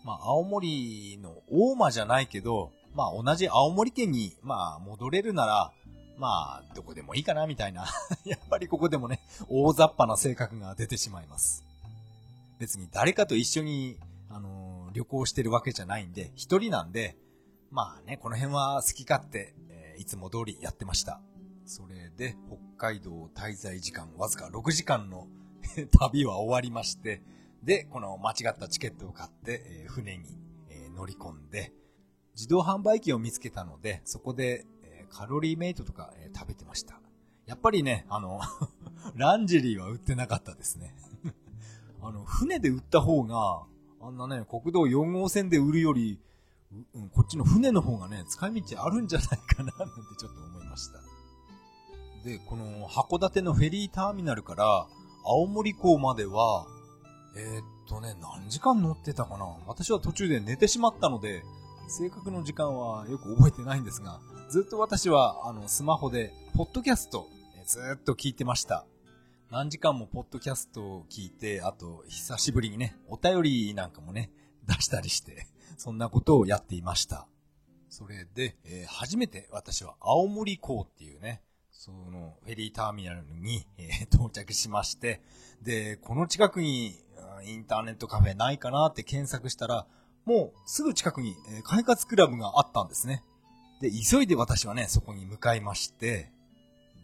[0.06, 5.72] まあ、青森の大間じゃないけど、まあ、同じ青森県に、まあ、戻れるなら、
[6.18, 7.88] まあ、どこでもいいかな、みたいな。
[8.24, 11.66] やっぱりここでもね、大雑把な性格が出てしまいます。
[12.60, 13.98] 別に誰かと一緒に、
[14.30, 17.18] あの旅行してるわけじゃないんで、一人なんで、
[17.72, 21.20] まあね、この辺は好き勝手、えー、いつも通りやってました。
[21.66, 22.38] それで、
[22.78, 25.28] 北海道滞在時間わずか6時間の
[26.00, 27.24] 旅は終わりまして、
[27.64, 30.26] で、この間違ったチケットを買って、え、船に、
[30.70, 31.74] え、乗り込んで、
[32.36, 37.00] 自動販売機を見つけたので、そこで、えカロリーメイトとか、え食べてました。
[37.46, 38.40] やっぱりね、あの
[39.16, 40.96] ランジェリーは売ってなかったですね
[42.02, 43.64] あの、船で売った方が、
[44.02, 46.20] あんなね、国道4号線で売るより、
[46.94, 51.00] うん、こっちの船の方がね、使い道あるんじゃないかな、なんてちょっと思いました。
[52.24, 54.88] で、この函館のフェリーターミナルから
[55.24, 56.66] 青森港までは、
[57.38, 59.46] えー、っとね、何時間乗ってたかな？
[59.68, 61.44] 私は途中で寝てしまったので、
[61.88, 64.20] 正確の時間はよく覚えてないんですが、
[64.50, 67.28] ずっと私は、あの、スマホで、ポッドキャスト、
[67.66, 68.86] ずっと聞いてました。
[69.52, 74.32] 何時間もポッドキャストを聞いて、あと、久しぶりにね、お便りなんかもね、
[74.68, 77.28] 出したりして、そんなことをやっていました。
[77.90, 85.22] それで、えー、初めて私は青森港っていうね、そのフェリーターミナルに、えー、到着しまして、
[85.62, 86.96] で、この近くに
[87.44, 89.88] インターネットカフェないかなって検索したら、
[90.26, 93.24] もうすぐ近くに、え、快活クラブがあったんですね。
[93.82, 96.32] で、急いで私はね、そこに向かいまして、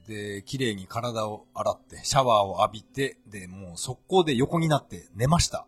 [0.07, 5.67] で、綺麗に体を洗って、シャワーを浴びて、で、もう速攻で横になって寝ました。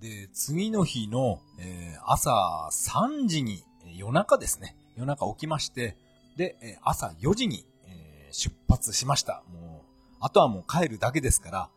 [0.00, 3.64] で、次の日の、えー、朝3時に、
[3.96, 4.76] 夜中ですね。
[4.96, 5.96] 夜中起きまして、
[6.36, 9.42] で、朝4時に、えー、出発しました。
[9.52, 11.70] もう、あとはもう帰るだけですから、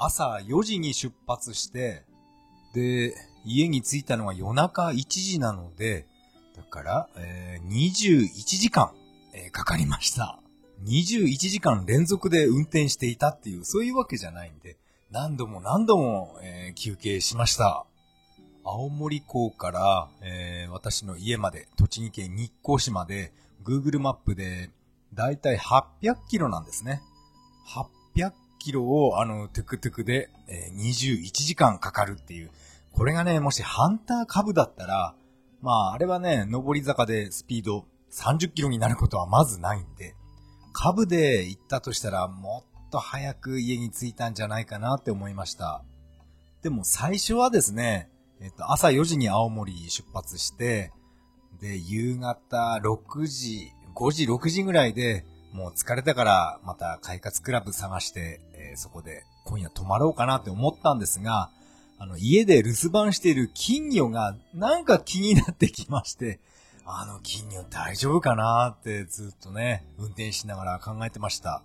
[0.00, 2.04] 朝4時に出発して、
[2.74, 6.06] で、家に着いたのは夜中1時なので、
[6.56, 8.28] だから、えー、21
[8.58, 8.92] 時間、
[9.34, 10.40] えー、かかりました。
[10.86, 14.78] 21時間連続で運転していたっていう、そういうわけじゃないんで、
[15.10, 17.84] 何度も何度も、えー、休憩しました。
[18.64, 23.32] 青森港から、えー、私の家まで、栃木県日光市まで、
[23.64, 24.70] Google マップで、
[25.12, 27.02] だいたい800キロなんですね。
[28.14, 32.50] 800キロを、あの、トゥクトゥクで、え、21時間かかるっていう。
[32.92, 35.14] これがね、もしハンター株だったら、
[35.62, 40.14] まあ、あれはね、上り坂でスピード30キロになることはまずないんで、
[40.72, 45.82] 株で行ったとしたら、もっと早く家に着いたんじゃないかなって思いました。
[46.62, 50.92] でも最初はですね、えっと、朝4時に青森出発して、
[51.60, 61.50] で、夕方6時、5時、6時ぐらいで、もう疲れたからまた快活クラブ探して、えー、そこで今夜泊まろうかなって思ったんですが、
[61.98, 66.40] あの、家で留守番している金魚がなんか気になってきまして、
[66.86, 71.62] あの金魚大丈夫かなってずっとね、運転しながら考えてました。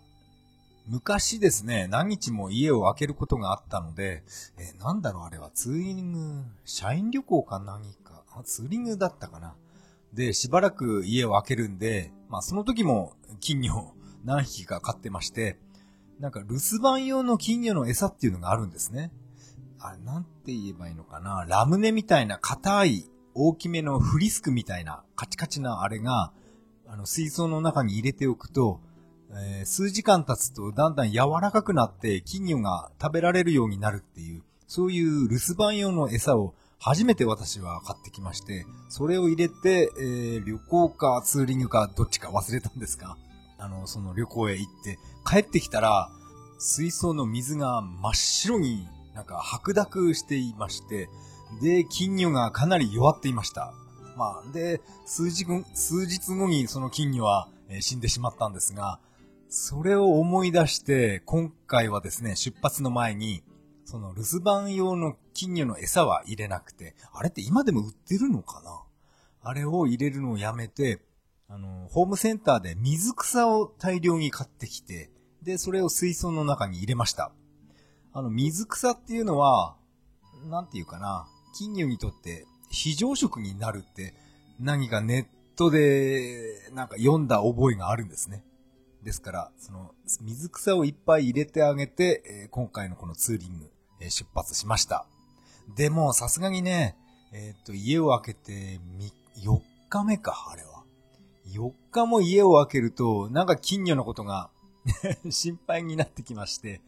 [0.88, 4.24] 昔ですね、何日も家を空けることがあったので、
[4.60, 9.56] えー、なんだろうあれはツーリング、社員旅行か何か、あツーリングだったかな。
[10.16, 13.94] で、しばらく家を空けるんで、まあその時も金魚
[14.24, 15.60] 何匹か飼ってまして、
[16.20, 19.12] なんか留守番用の金魚の餌っていうのがあるんですね。
[19.80, 21.46] あれ、なんて言えばいいのかな。
[21.48, 26.32] ラムネみたいな硬い大きめのフリスクみたいなカチカチなあれが、
[26.88, 28.80] あの水槽の中に入れておくと、
[29.32, 36.56] えー、数時間経つとだんだん柔らかくなって金魚が食べられるようになるっていう、そういう留守番用の餌を
[36.86, 43.18] 初めて私は買ってきまして、それを入れて、えー、旅行かツーリングかどっちか忘れたんですが、
[43.58, 46.12] あの、その旅行へ行って帰ってきたら、
[46.60, 51.10] 水槽の水が真っ白になんか白濁していまして、
[51.60, 53.74] で、金魚がかなり弱っていました。
[54.16, 59.00] まあ、で、数日後、数日後にその金魚は、えー、死んでしまったんですが、
[59.50, 63.42] それを思い出して、今回はですね、出発の前に、
[63.86, 68.82] その留守番用の金魚の餌は入れなくて、あれって今でも売ってるのかな？
[69.42, 71.02] あれを入れるのをやめて、
[71.48, 75.12] あの、ホームセンターで水草を大量に買ってきて、
[75.44, 77.32] で、それを水槽の中に入れました。
[78.12, 79.76] あの、水草っていうのは、
[80.50, 84.16] なんていうかな、金魚にとって非常食になるって
[84.60, 88.44] 何かネットでなんか読んだ覚えがあるんですね。
[89.04, 95.06] ですから、その水草をいっぱい入れてあげて、え、今回のこのツーリング、え、出発しました。
[95.76, 96.96] でも、さすがにね、
[97.32, 98.80] えー、っと、家を開けて
[99.44, 100.84] 4日目か、あれは。
[101.48, 104.50] 4日も家を開けると、なんか金魚のことが
[105.30, 106.82] 心配になってきまして、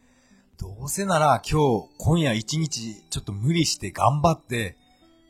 [0.58, 4.76] どうせなら今日、今夜一日ちょっと無理して頑張って、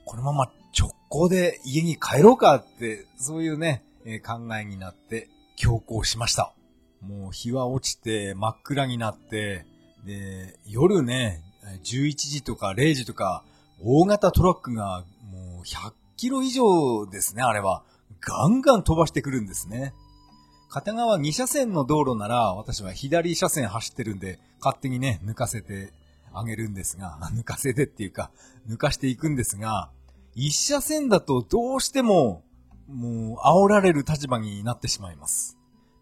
[0.07, 6.55] このまま直行で家に帰ろうかって、そういうね、え、考えになって強行しました。
[7.01, 9.67] もう日は落ちて真っ暗になって、
[10.05, 11.43] で、夜ね、
[11.83, 13.45] 11時とか0時とか、
[13.83, 17.83] 大型トラックがもう100キロ以上ですね、あれは。
[18.21, 19.95] ガンガン飛ばしてくるんですね。
[20.69, 25.93] 片側2車線の道路なら、私は左車線走ってるんで、勝手にね、抜かせて
[26.33, 28.31] あげるんですが、 抜かせてっていうか、
[28.69, 29.91] 抜かしていくんですが、
[30.37, 32.43] 1車線だとどうしても、
[32.87, 35.59] もう、煽られる立場になってしまいます。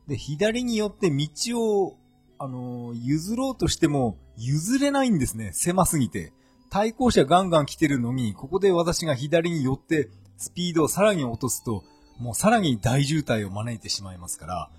[0.06, 1.96] で、左によって道を、
[2.38, 5.50] あの、譲ろうとしても、譲れないんですね。
[5.52, 6.32] 狭すぎて。
[6.70, 11.84] 対向車ガンガン来てるのに、ここで私が左に寄って、スピードをさらに落とすと、
[12.18, 14.70] もうさらに大渋滞を招いてしまいますから、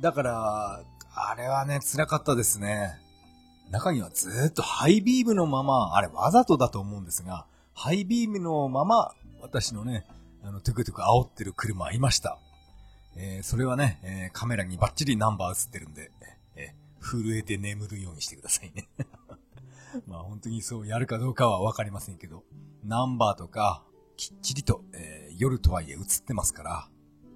[0.00, 0.84] だから、
[1.14, 2.98] あれはね、辛かったですね。
[3.70, 10.06] 中にはずっとハイビームのまま、あれわざとだと思うんですが、ハイビームのまま、私のね、
[10.42, 12.38] あの、トゥクトゥク煽ってる車いました。
[13.16, 16.10] えー、それはね、えー、カメラにバッチリナンバー映ってるんで、
[16.54, 18.88] えー、震えて眠るようにしてくださいね。
[20.06, 22.44] まあ本当にそうやるかどうかはわかりませんけど、
[22.84, 23.84] ナンバーとか、
[24.16, 26.88] きっちりと、えー、夜とはいえ映ってますから、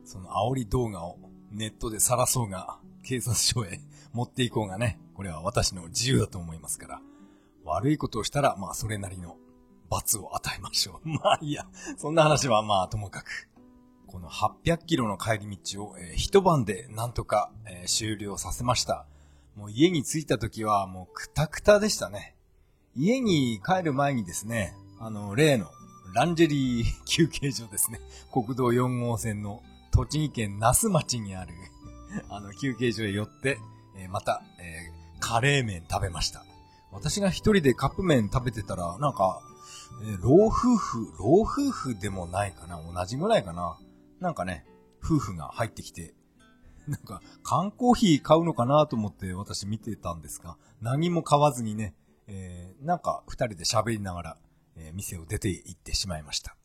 [0.04, 1.18] その煽り動画を
[1.50, 3.80] ネットで晒そうが、警察署へ
[4.12, 7.02] 持っていこうがね、これは私の自由だと思いますから、
[7.64, 9.36] 悪いことをしたら、まあそれなりの
[9.88, 11.08] 罰を与えましょう。
[11.08, 11.66] まあいいや、
[11.96, 13.48] そんな話はまあともかく。
[14.06, 19.06] この800キロの帰り道を、えー、一晩でなんとか、えー、終了させました。
[19.60, 22.34] もう家に着いた時はもうくたくたでしたね。
[22.96, 25.66] 家に帰る前にですね、あの、例の
[26.14, 28.00] ランジェリー休憩所ですね。
[28.32, 31.52] 国道4号線の栃木県那須町にある
[32.30, 33.58] あの、休憩所へ寄って、
[33.96, 36.42] えー、また、えー、カレー麺食べました。
[36.90, 39.42] 私が一人でカップ麺食べてたら、なんか、
[40.04, 43.78] えー、老夫婦、老夫婦でもないかな同じぐらいかな
[44.20, 44.64] なんかね、
[45.04, 46.14] 夫婦が入ってきて、
[46.88, 51.94] なんか、缶コーヒー買うのかなと思って私見てたんですが、何も買わずにね、
[52.26, 54.38] えー、なんか二人で喋りながら、
[54.76, 56.56] えー、店を出て行ってしまいました。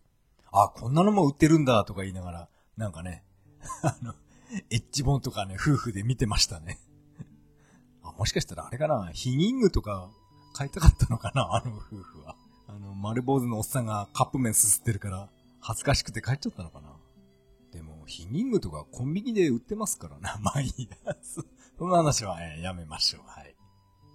[0.51, 3.23] あ、こんなのも売ってるんだとか言いながら、なんかね、
[3.83, 4.13] あの、
[4.69, 6.79] エッジ本とかね、夫婦で見てましたね。
[8.03, 10.09] あ、もしかしたらあれかな、ヒニングとか
[10.53, 12.35] 買いたかったのかな、あの夫婦は。
[12.67, 16.94] あの、丸坊主のおっさんがカップ麺すすってるから、恥ずかしくて帰っちゃったのかな。
[18.05, 20.37] ヒニングとかコンビニで売ってますからな。
[20.41, 21.15] まあいいや。
[21.77, 23.21] その話は、えー、やめましょう。
[23.27, 23.55] はい。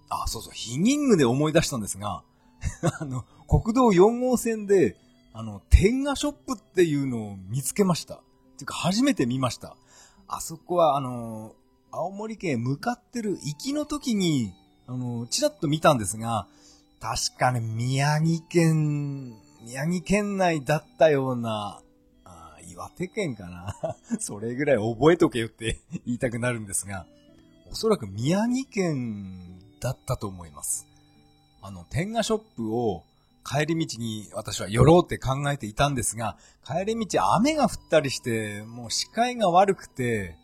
[0.09, 2.23] あ、そうそう、ヒニングで思い出したんですが、
[2.99, 4.97] あの、国道4号線で、
[5.33, 8.21] あの、天下ショップっていうのを見つけました。
[8.57, 9.75] ていうか、初めて見ました。
[10.27, 11.55] あそこは、あの、
[11.91, 14.53] 青森県向かってる行きの時に、
[14.87, 16.47] あの、ちらっと見たんですが、
[16.99, 19.33] 確かね、宮城県、
[19.63, 21.81] 宮城県内だったような、
[22.81, 23.75] 岩手県かな
[24.19, 27.05] それぐらい覚えとけよって 言いたくなるんですが、
[27.69, 30.87] おそらく宮城県だったと思います。
[31.61, 33.03] あの、天下ショップを
[33.45, 40.37] 帰り道に私は寄ろうって考えていたんですが、帰り道雨が降ったりして、もう視界が悪くて、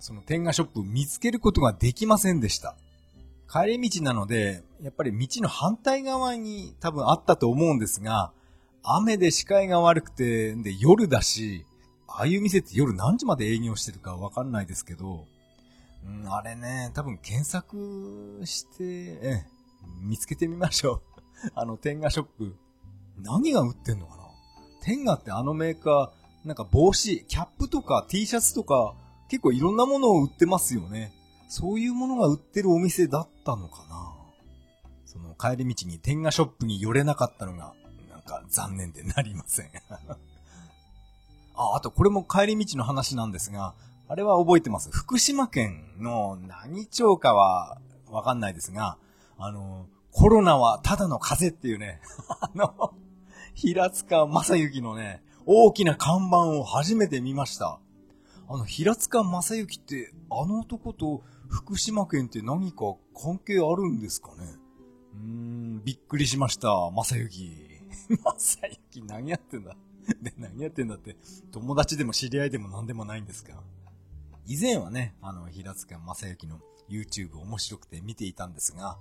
[0.00, 2.76] その天下ショップ見つけることができませんでした。
[3.50, 8.32] 帰り道なので、やっぱり道の反対側に多分あったと思うんですが、
[8.82, 11.64] 雨で視界が悪くて、で、夜だし、
[12.16, 15.26] ああいう店って夜何時まで営業してるかわかんないですけど、
[16.06, 18.84] うん、あれね、多分検索して、
[19.22, 19.46] え
[20.00, 21.50] 見つけてみましょう。
[21.54, 22.56] あの、天下ショップ。
[23.18, 24.22] 何が売ってんのかな？
[24.82, 28.94] 天下ってあのメーカー、なんか帽子、キャップとか T シャツとか、
[29.28, 31.12] 結構いろんなものを売ってますよね。
[31.48, 34.14] そういうものが売ってるお店だったのかな？
[35.06, 37.74] その帰り道に天下ショップに寄れなかったのが、
[38.10, 39.70] なんか残念でなりません。
[41.54, 43.74] あ、あとこれも帰り道の話なんですが、
[44.08, 44.90] あれは覚えてます？
[44.90, 47.78] 福島県の何町かは
[48.10, 48.98] わかんないですが、
[49.38, 52.00] あの、コロナはただの風邪っていうね、
[52.40, 52.94] あの、
[53.54, 57.78] 平塚正幸のね、大きな看板を初めて見ました。
[58.48, 64.44] あの、平塚正幸って、あの男と福島県って何か関係あるんですかね？
[65.14, 65.20] うー
[65.80, 67.50] ん、びっくりしました、正幸。
[68.36, 68.60] 正
[68.92, 69.74] 幸何やってんだ？
[70.22, 71.16] で、何やってんだって、
[71.52, 73.62] 友達でも知り合いでも何でもないんですか
[74.46, 78.98] 以前はね、あの、平塚正幸の YouTube 面白くて見ていたんですが、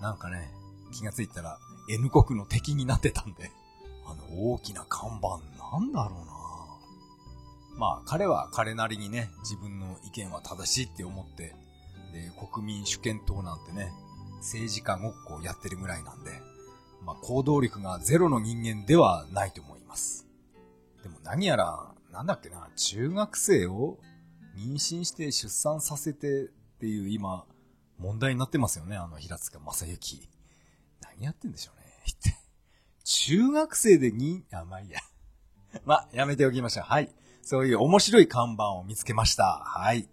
[0.00, 0.50] なんかね、
[0.92, 1.58] 気がついたら
[1.88, 3.50] N 国の敵になってたんで、
[4.06, 6.40] あの大きな看板なんだろうな
[7.78, 11.54] まあ彼は彼なりにね、自分の意見は正しいって思って、
[12.12, 13.92] で、国民主権党なんてね、
[14.38, 16.30] 政治家ごっこをやってるぐらいなんで、
[17.04, 20.29] まあ行動力がゼロの人間ではないと思います。
[21.02, 23.98] でも何やら、なんだっけな、中学生を
[24.56, 26.48] 妊娠して出産させてっ
[26.80, 27.44] ていう今、
[27.98, 30.28] 問題になってますよね、あの平塚正幸。
[31.02, 31.86] 何やってんでしょうね。
[32.10, 32.36] って。
[33.04, 35.00] 中学生でに、あ、まあいいや。
[35.84, 36.84] まあ、やめておきましょう。
[36.86, 37.12] はい。
[37.42, 39.62] そういう面白い看板を見つけました。
[39.64, 40.08] はい。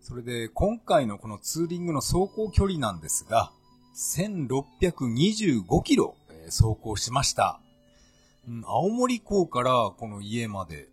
[0.00, 3.52] それで、今回のこのツーリングの走行距離なんですが、
[3.96, 6.16] 1625キロ、
[6.46, 7.60] 走行しました。
[8.48, 10.88] うん、青森港からこの家まで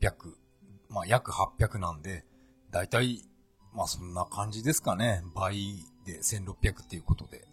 [0.00, 0.34] 800、
[0.88, 2.24] まあ約800なんで、
[2.70, 3.28] だいたい
[3.72, 5.22] まあそんな感じですかね。
[5.34, 7.46] 倍で1600っていうことで。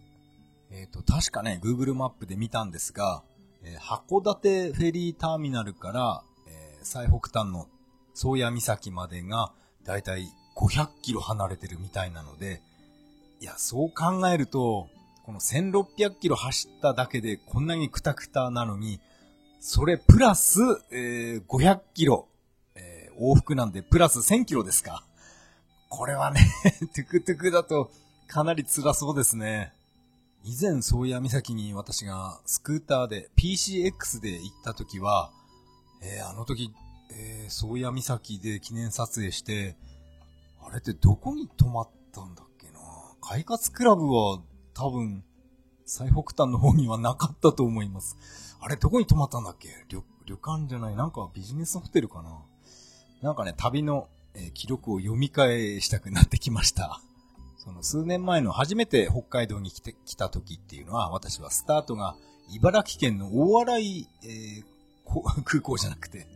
[0.70, 3.22] えっ、ー、と、確かね、Google マップで見たんですが、
[3.62, 7.68] えー、函館フェリーターミナルから、えー、最北端の
[8.14, 9.52] 宗谷岬までが、
[9.84, 12.60] だいたい500キロ離れてるみたいなので、
[13.40, 14.88] いや、そう考えると、
[15.24, 19.00] この1600キロ走っただけでこんなにクタクタなのに、
[19.60, 20.60] それプラス、
[20.90, 22.28] えー、500キロ、
[22.74, 25.04] えー、往復なんでプラス1000キロですか。
[25.88, 26.40] これはね
[26.94, 27.90] トゥクトゥクだと
[28.26, 29.72] かなり辛そうですね。
[30.48, 35.32] 以前、宗谷岬に私がスクーターで PCX で行った時は、
[36.02, 36.72] えー、あの時、
[37.10, 39.76] えー、宗谷岬で記念撮影して、
[40.64, 42.78] あれってどこに泊まったんだっけな
[43.20, 44.40] 快活クラブは
[44.72, 45.24] 多分、
[45.86, 48.16] 最北端の方にはなかったと思います。
[48.60, 49.68] あれ、どこに泊まったんだっけ？
[49.88, 52.42] 旅、旅館じゃないなんかビジネスホテルかな？
[53.22, 57.00] なんかね、旅の、え、記録を読み返したくなってきました。
[57.56, 62.16] その数年前の初めて北海道に来て、来た時っていうのは、私はスタートが
[62.52, 64.64] 茨城県の大洗、えー、
[65.44, 66.26] 空港じゃなくて、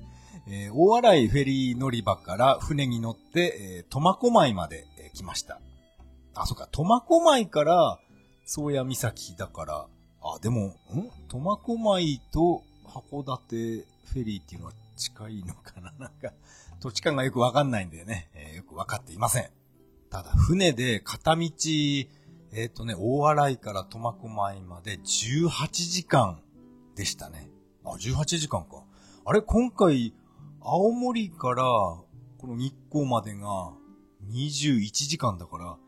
[0.47, 5.60] えー、大洗フェリー乗り場から船に乗って、え、苫小牧まで、え、来ました。
[6.35, 7.98] あ、そっか、苫小牧から
[8.51, 9.86] 宗谷岬だから、
[10.22, 10.74] あ、でも、ん？
[11.28, 15.94] 苫小牧と函館フェリーっていうのは近いのかな？
[16.05, 16.32] なんか、
[16.81, 19.51] 土地感がよくわかんないんでね、えー、よくわかっていません。
[20.10, 26.43] ただ、船で片道、えっ、ー、とね、大洗から苫小牧まで18時間
[26.97, 27.48] でしたね。
[27.85, 28.82] あ、18時間か。
[29.27, 30.12] あれ、今回、
[30.60, 32.05] 青森から、こ
[32.48, 33.72] の日光までが
[34.28, 35.78] 21時間だから、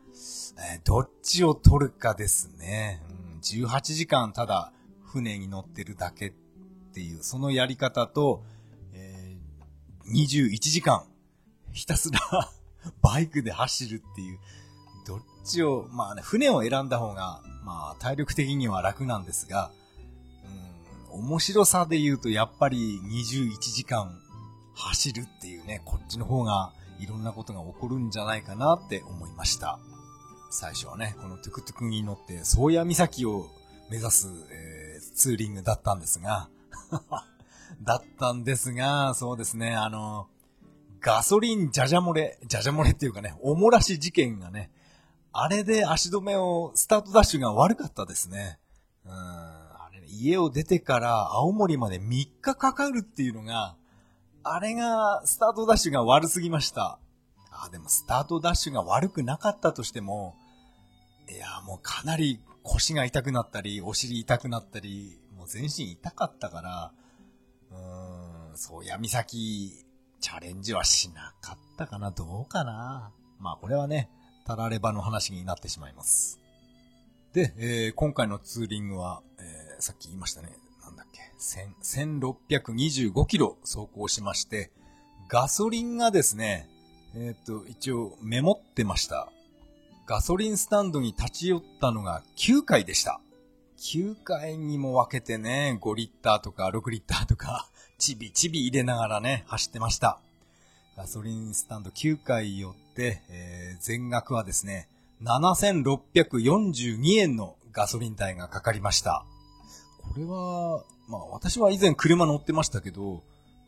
[0.57, 3.01] えー、どっちを取るかですね。
[3.33, 4.71] うん、18時間ただ
[5.05, 6.33] 船に乗ってるだけっ
[6.93, 8.43] ていう、そのやり方と、
[8.93, 11.05] えー、21時間
[11.71, 12.19] ひたすら
[13.01, 14.39] バイクで走るっていう、
[15.05, 19.71] どっちを、まあね、船を選んだ方が、まあ体力的には楽なんですが、
[21.11, 24.19] うん、面白さで言うとやっぱり21時間
[24.75, 29.79] 走るっていうね、こっちの方がいろんなことが起こるんじゃないかなって思いました。
[30.53, 33.49] 最初はね、このトゥクトゥクに乗って宗谷岬を
[33.89, 36.47] 目指す、えー、ツーリングだったんですが、
[37.81, 40.27] だったんですが、そうですね、あの、
[40.99, 44.69] ガソリンじゃじゃ漏れ、じゃじゃ漏れっていうかね、おもらし事件がね、
[45.31, 48.59] あれで足止めを、スタートダッシュが悪かったですね。
[49.05, 53.75] うん、あれ、家を出てから青森まで3日かかるっていうのが、
[54.43, 56.99] あれが、スタートダッシュが悪すぎました。
[57.49, 60.35] あ、でもスタートダッシュが悪くなかったとしても、
[61.29, 66.91] いや、もうかなり腰が痛くなったり、お尻痛くなったり、もう全身痛かったから、
[67.71, 69.85] うーん、そう闇先、
[70.19, 73.11] チャレンジはしなかったかな、どうかな。
[73.39, 74.09] まあこれはね、
[74.45, 76.39] たらればの話になってしまいます。
[77.33, 84.71] で、えー、今回のツーリングは、えー、さっき言いましたね、なんだっけ、1625キロ走行しまして、
[85.29, 86.69] ガソリンがですね、
[87.15, 89.31] えっ、と、一応メモってました。
[90.05, 93.21] ガソリンスタンドに立ち寄ったのが9回でした。
[93.77, 100.19] 9回にも分けてね、5リッターとか6リッターとか、ちびちび入れながらね、走ってました。
[100.97, 104.89] ガソリンスタンド9回寄って、えー、全額はですね、
[105.21, 109.25] 7642円のガソリン代がかかりました。
[110.01, 113.23] これは、まあ私は以前車乗ってましたけど、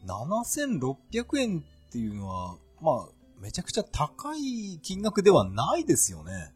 [0.06, 6.54] 7600円っていうのは、まあめちゃくちゃ高い金額ではないですよね。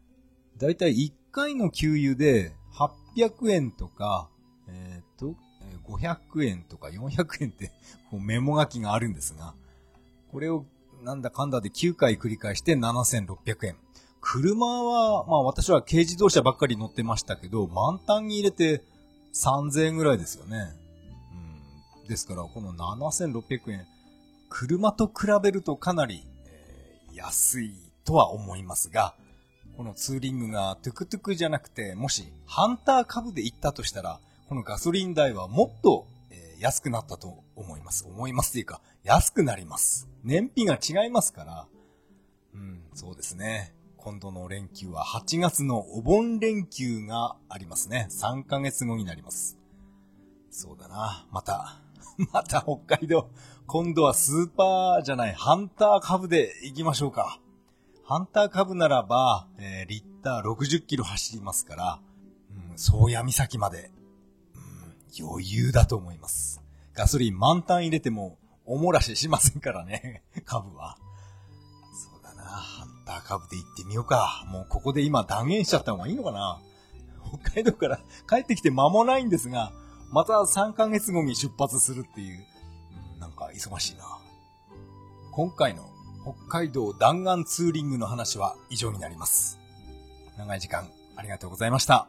[0.58, 2.52] だいたい1回の給油で
[3.16, 4.28] 800円とか、
[4.68, 5.34] えっ、と、
[5.86, 7.72] 500円とか400円って
[8.10, 9.54] こうメモ書きがあるんですが、
[10.30, 10.64] これを
[11.02, 13.76] なんだかんだで9回繰り返して7600円。
[14.20, 18.82] 車は、まあ私は軽自動車ばっかり乗ってましたけど、満タンに入れて
[19.34, 20.74] 3000円ぐらいですよね。
[22.02, 22.08] うん。
[22.08, 23.86] ですから、この7600円、
[24.48, 26.26] 車と比べるとかなり
[27.12, 27.74] 安い
[28.04, 29.14] とは思いますが、
[29.76, 38.04] このツーリングがトゥクトゥクじゃなくて、もしハンター株で行ったとしたら、このガソリン代はもっと、え、安くなったと思います。
[38.06, 40.08] 思いますというか、安くなります。
[40.22, 41.66] 燃費が違いますから、
[42.54, 43.74] うん、そうですね。
[43.96, 48.08] 今度の連休は8月のお盆連休がありますね。
[48.10, 49.58] 3ヶ月後になります。
[50.50, 51.26] そうだな。
[51.30, 51.80] また、
[52.32, 53.30] また北海道、
[53.72, 57.38] 今度はスーパーじゃない、ハンター株で行きましょうか。
[58.02, 62.00] ハンター株ならば、えー、リッター60キロ走りますから、
[62.72, 63.92] うん、宗谷岬まで、
[64.56, 66.60] うん、余裕だと思います。
[66.94, 70.98] ガソリン満タン入れても、おもらししませんからね、 株は。
[71.92, 74.44] そうだな、ハンター株で行ってみようか。
[74.48, 76.60] もうここで今断言しちゃった方がいいのかな。
[77.40, 79.70] 北海道から帰ってきて間もないんですが、
[80.10, 82.44] また3ヶ月後に出発するっていう、
[83.40, 84.04] か忙しいな。
[85.32, 85.88] 今回の
[86.22, 89.58] 北海道弾丸ツーリングの話は以上になります。
[90.36, 92.08] 長い時間ありがとうございました。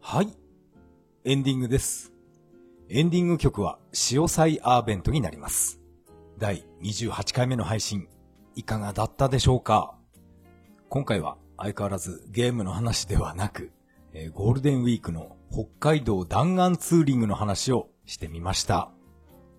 [0.00, 0.34] はい。
[1.24, 2.17] エンディングです。
[2.90, 5.78] エンディング曲は、潮祭アーベントになります。
[6.38, 8.08] 第28回目の配信、
[8.54, 9.94] いかがだったでしょうか？
[10.88, 13.72] 今回は相変わらずゲームの話ではなく、
[14.14, 18.90] えー、ゴールデンウィークの北海道弾丸ツーリングの話をしてみました。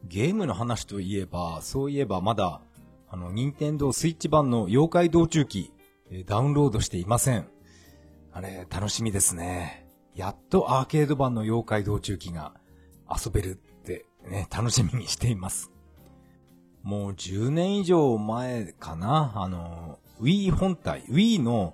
[0.06, 2.64] ゲームの話といえば、そういえばまだ、
[3.08, 5.72] あの、任天堂スイッチ版の妖怪道中記、
[6.10, 7.48] えー、ダウンロードしていません。
[8.32, 9.86] あれ、楽しみですね。
[10.16, 12.54] やっとアーケード版の妖怪道中記が
[13.10, 15.72] 遊べるってね、楽しみにしています。
[16.84, 21.74] もう10年以上前かな、あの、Wii 本体、Wii の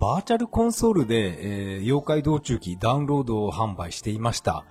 [0.00, 4.64] バーチャルコンソールで、えー、妖怪道中記ダウンロードを販売していました。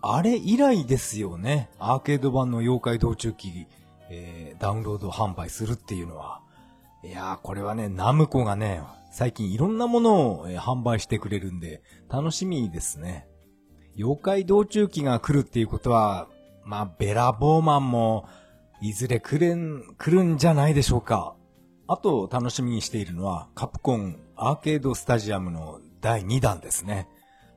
[0.00, 1.70] あれ以来ですよね。
[1.78, 3.66] アーケード版の妖怪道中記、
[4.10, 6.40] えー、ダウンロード販売するっていうのは。
[7.04, 8.82] いやー、これはね、ナムコがね、
[9.12, 13.26] 最近いろんなものを、え、販売してくれるんで、楽しみですね。
[13.96, 16.28] 妖怪道中記が来るっていうことは、
[16.64, 18.26] まあ、ベラボーマンも、
[18.80, 21.36] いずれ来るん、来るんじゃないでしょうか。
[21.86, 27.08] あと楽しみにしているのはカプコンアーケードスタジアムの第2弾ですね。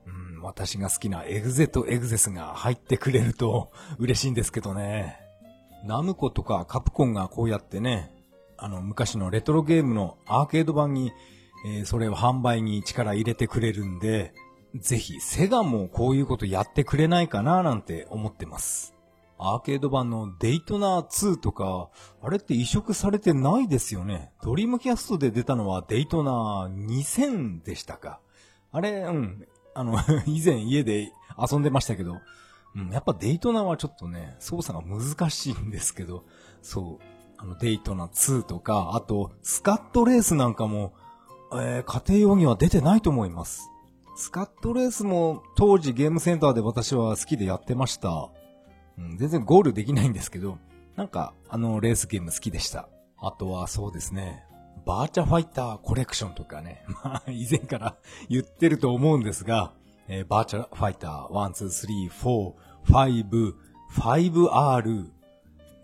[0.05, 5.17] うん、私が好きなエグゼとエグゼスが入ってくれると嬉しいんですけどね。
[5.85, 8.11] ナムコとかカプコンがこうやってね、
[8.57, 11.11] あの昔のレトロゲームのアーケード版に、
[11.65, 14.33] えー、それを販売に力入れてくれるんで、
[14.75, 18.93] ぜひセガもこういうことやってくれないかななんて思ってます。
[19.37, 21.89] アーケード版のデイトナー2とか、
[22.21, 24.31] あれって移植されてないですよね。
[24.41, 28.19] ドリームキャストで出たのはデイトナー2000でしたか。
[28.71, 29.47] あれ、うん。
[29.73, 32.19] あの 以前家で遊んでましたけど、
[32.75, 36.23] うん、やっぱデイトナーはちょっとね、操作が難しいんですけど、
[36.61, 37.03] そう、
[37.37, 40.93] あの、デイトナー2とか、あと、スカットレースなんかも、
[41.53, 43.69] えー、家庭用には出てないと思います。
[44.15, 48.29] スカットレースも当時ゲームセンターで私は好きでやってました。
[48.97, 50.57] うん、全然ゴールできないんですけど、
[50.95, 52.87] なんか、あの、レースゲーム好きでした。
[53.17, 54.45] あとはそうですね、
[54.85, 57.97] バーチャファイターコレクションとかね、 まあ、以前から
[58.29, 59.73] 言ってると思うんですが、
[60.07, 62.53] えー、バーチャファイター1、2、3、
[62.85, 63.53] 4、5、
[63.91, 65.09] 5R、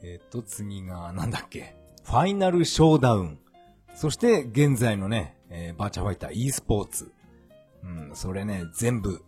[0.03, 3.39] えっ、と、次が、なんだっけ、ファイナルショーダウン。
[3.93, 7.11] そして、現在のね、えー、バーチャファイター e スポーツ。
[7.83, 9.23] うん、それね、全部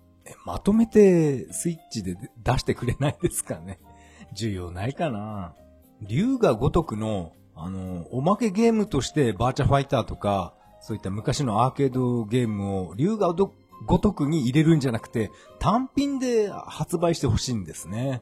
[0.46, 3.80] まとめてスイッチで出してくれないですかね。
[4.36, 5.56] 需要ないかな。
[6.02, 18.22] 竜が如くの、あの、おまけゲームとしてバーチャファイターとか、そういった昔のアーケードゲームを竜が如くに入れるんじゃなくて、単品で発売してほしいんですね。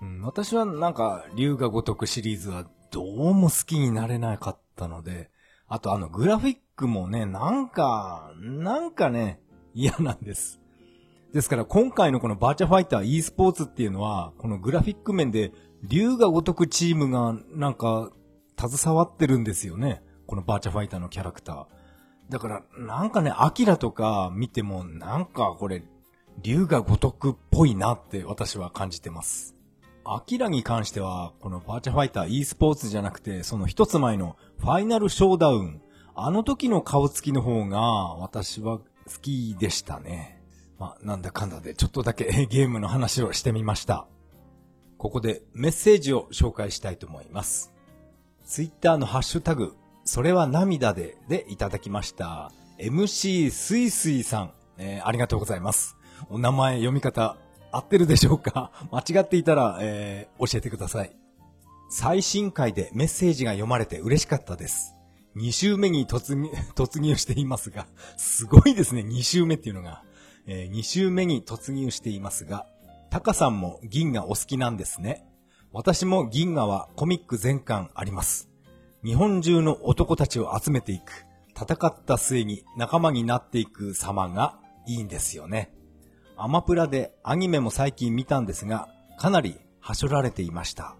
[0.00, 5.30] うん、私はなんか、竜が如くシリーズはどうも好きになれなかったので、
[5.68, 9.40] あとあのグラフィックもね、なんか、なんかね、
[9.74, 10.60] 嫌なんです。
[11.32, 18.10] ですから今回のこのバーチャファイター e スポーツっていうのは、このグラフィック面で、竜が如くチームがなんか、
[18.58, 20.02] 携わってるんですよね。
[20.26, 21.66] このバーチャファイターのキャラクター。
[22.28, 25.82] だから、なんかね、アキラとか見ても、なんかこれ、
[26.42, 29.54] 竜が如くっぽいなって私は感じてます。
[30.04, 35.80] アキラに関しては、このバーチャファイター e スポーツじゃなくて、その一つ前のファイナルショーダウン。
[36.14, 40.40] あの時の顔つきの方が私は好きでしたね。
[40.78, 44.06] まあ、なんだかんだでちょっとだけ ゲームの話をしてみました。
[44.98, 47.72] ここでメッセージを紹介したいと思います。
[48.44, 49.74] ツイッターのハッシュタグ、
[50.04, 52.52] それは涙ででいただきました。
[52.78, 55.96] MC すいすいさん、えー、ありがとうございます。
[56.30, 57.36] お名前読み方
[57.70, 58.70] 合ってるでしょうか？
[58.90, 61.16] 間違っていたら、えー、教えてください。
[61.90, 64.91] 最新回でメッセージが読まれて嬉しかったです。
[65.36, 67.86] 2週目に突入、 突入していますが、
[68.16, 70.02] すごいですね、2週目っていうのが。
[70.46, 72.66] えー、2週目に突入していますが、
[73.10, 75.24] タカさんも銀河お好きなんですね。
[75.72, 78.50] 私も銀河はコミック全巻あります。
[79.04, 81.24] 日本中の男たちを集めていく、
[81.56, 85.72] 戦った末に仲間になっていく様がいいんですよね。
[86.36, 88.88] アマプラでアニメも最近見たんですが、
[89.18, 90.96] かなりはしょられていました。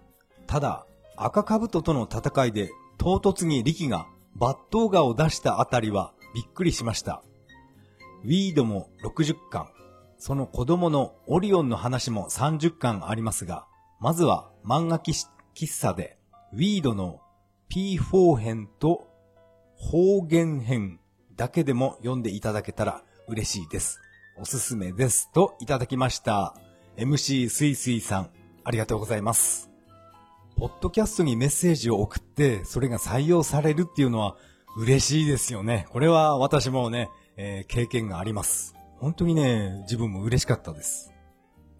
[0.46, 0.86] ただ、
[1.16, 4.06] 赤兜との戦いで唐突に力が
[4.38, 7.22] 抜刀画を出したあたりはびっくりしました。
[8.24, 9.68] ウィードも60巻、
[10.18, 13.66] その子供のオリオンの話も30巻ありますが、
[14.00, 15.26] まずは漫画喫
[15.80, 16.18] 茶で、
[16.52, 17.20] ウィードの
[17.70, 19.08] P4 編と
[19.76, 21.00] 方言編
[21.36, 24.00] だけでも読んでいただけたら嬉しいです。
[24.38, 25.30] おすすめです。
[25.32, 26.54] といただきました。
[26.96, 28.30] MC スイスイさん、
[28.64, 29.71] ありがとうございます。
[30.62, 34.36] ポッドキャストにメッセージを送って、それが採用されるっていうのは
[34.76, 35.88] 嬉しいですよね。
[35.90, 38.76] これは私もね、えー、経験があります。
[39.00, 41.12] 本当にね、自分も嬉しかったです。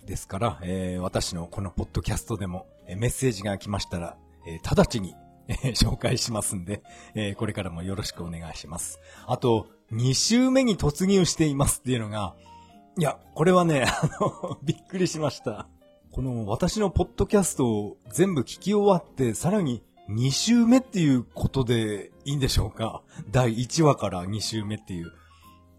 [0.05, 4.17] ですから、えー、私のこのポッドキャストでも、えー、メッセージが来ましたら、
[4.49, 5.15] えー、直ちに、
[5.47, 6.83] えー、紹介しますんで、
[7.15, 8.99] えー、これからもよろしくお願いします。
[9.29, 12.35] あと、2週目に突入していますっていうのが、
[12.99, 15.69] いや、これはね、あの、びっくりしました。
[16.13, 23.03] この私のポッドキャストを全部聞き終わって、さらに2週目っていうことでいいんでしょうか？
[23.33, 25.13] 第1話から2週目っていう。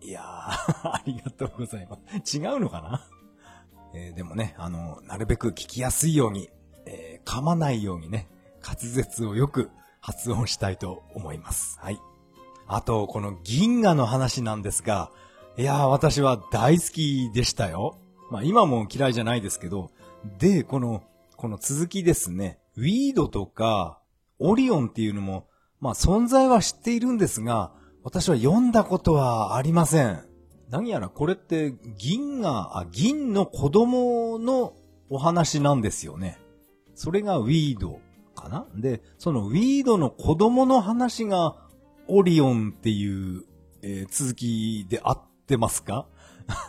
[0.01, 2.37] いやー、 ありがとうございます。
[2.37, 3.07] 違うのかな？
[3.93, 6.49] えー、でもね、あの、なるべく聞きやすいように、
[6.87, 8.27] えー、噛まないようにね、
[8.65, 9.69] 滑舌をよく
[10.01, 11.77] 発音したいと思います。
[11.79, 11.99] はい。
[12.65, 15.11] あと、この銀河の話なんですが、
[15.57, 17.99] いやー、私は大好きでしたよ。
[18.31, 19.91] まあ今も嫌いじゃないですけど、
[20.39, 21.03] で、この、
[21.37, 23.99] この続きですね、ウィードとか、
[24.39, 25.47] オリオンっていうのも、
[25.79, 27.73] まあ存在は知っているんですが、
[28.03, 30.25] 私は読んだことはありません。
[30.69, 34.73] 何やらこれって銀が、あ、銀の子供の
[35.09, 36.39] お話なんですよね。
[36.95, 37.99] それがウィード
[38.35, 38.65] かな？
[38.75, 41.55] で、そのウィードの子供の話が
[42.07, 43.43] オリオンっていう、
[43.81, 46.07] えー、続きで合ってますか？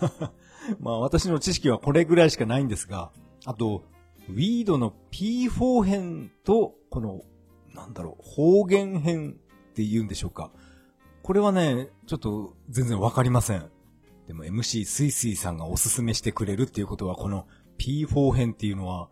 [0.80, 3.10] まあ私の知識はこれぐらいしかないんですが、
[3.44, 3.84] あと、
[4.28, 7.22] ウィードの P4 編と、この、
[7.74, 9.36] なんだろう、方言編
[9.70, 10.50] って言うんでしょうか。
[11.22, 13.70] これはね、ちょっと全然わかりません。
[14.26, 17.46] でも MC スイスイさんがおすすめしてくれるっていうことは、この
[17.78, 19.08] P4 編っていうのは、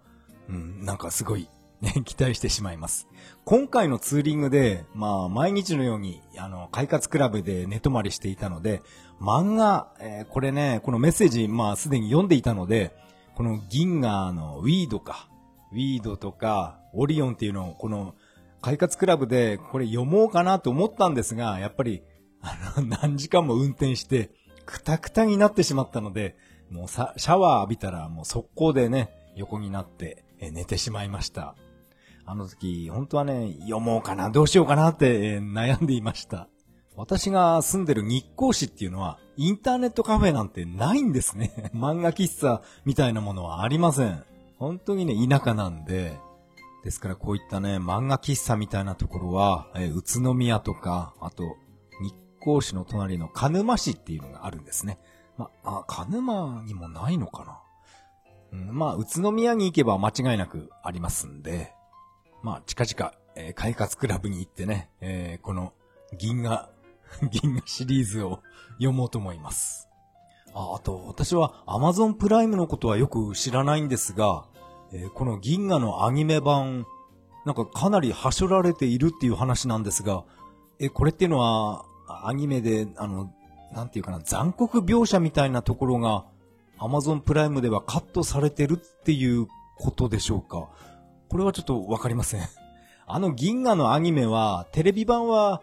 [0.48, 1.48] うん、なんかすごい、
[1.80, 3.08] ね、 期待してしまいます。
[3.44, 8.82] 今回のツーリングで、まあ、毎日のように、あの、快活クラブで寝泊まりしていたので、
[9.20, 12.94] 漫画、えー、これね、このメッセージ、まあ、すでに読んでいたので、
[13.34, 15.28] この銀河のウィードか、
[15.72, 18.14] ウィードとか、オリオンっていうのを、この、
[18.60, 22.02] 快活クラブでこれ読もうかなと思ったんですが、やっぱり、
[22.40, 24.30] あの、 何時間も運転して、
[24.66, 26.36] くたくたになってしまったので、
[26.70, 31.54] もうさ、シャワー浴びたらもう速攻でね、横になって、え寝てしまいました。
[32.24, 36.48] あの時、本当はね、読もうかな、どうしようかなって、え悩んでいました。
[36.96, 41.70] 私が住んでる日光市っていうのは、インターネットカフェなんてないんですね。
[41.74, 44.24] 漫画喫茶みたいなものはありません。
[44.58, 46.18] 本当にね、田舎なんで、
[46.84, 51.56] ですからこういったね、漫画喫茶みたいなところは、え宇都宮とか、あと、
[52.00, 54.98] 日光市の隣の鹿沼市っていうのがあるんですね。
[55.38, 57.58] ま、あ、鹿沼にもないのかな。
[58.52, 61.72] うん、まあ、宇都宮に行けば間違いなくありますんで、
[62.42, 65.72] まあ、近々、えー、快活クラブに行ってね、えー、この
[66.18, 66.68] 銀河
[67.30, 68.40] 銀河シリーズを
[68.74, 69.88] 読もうと思います。
[70.54, 74.44] あ、あと、私は Amazon プライムのことはよく知らないんですが、
[74.92, 76.86] えー、この銀河のアニメ版、
[77.44, 80.24] なんかかなりはしょられているっていう話なんですが、
[80.78, 81.84] え、これっていうのは、
[82.24, 83.32] アニメで、あの、
[83.72, 86.24] なんていうかな、残酷描写みたいなところが、
[86.78, 89.46] Amazon プライムではカットされてるっていう
[89.78, 90.68] ことでしょうか。
[91.28, 92.42] これはちょっとわかりません。
[93.06, 95.62] あの銀河のアニメは、テレビ版は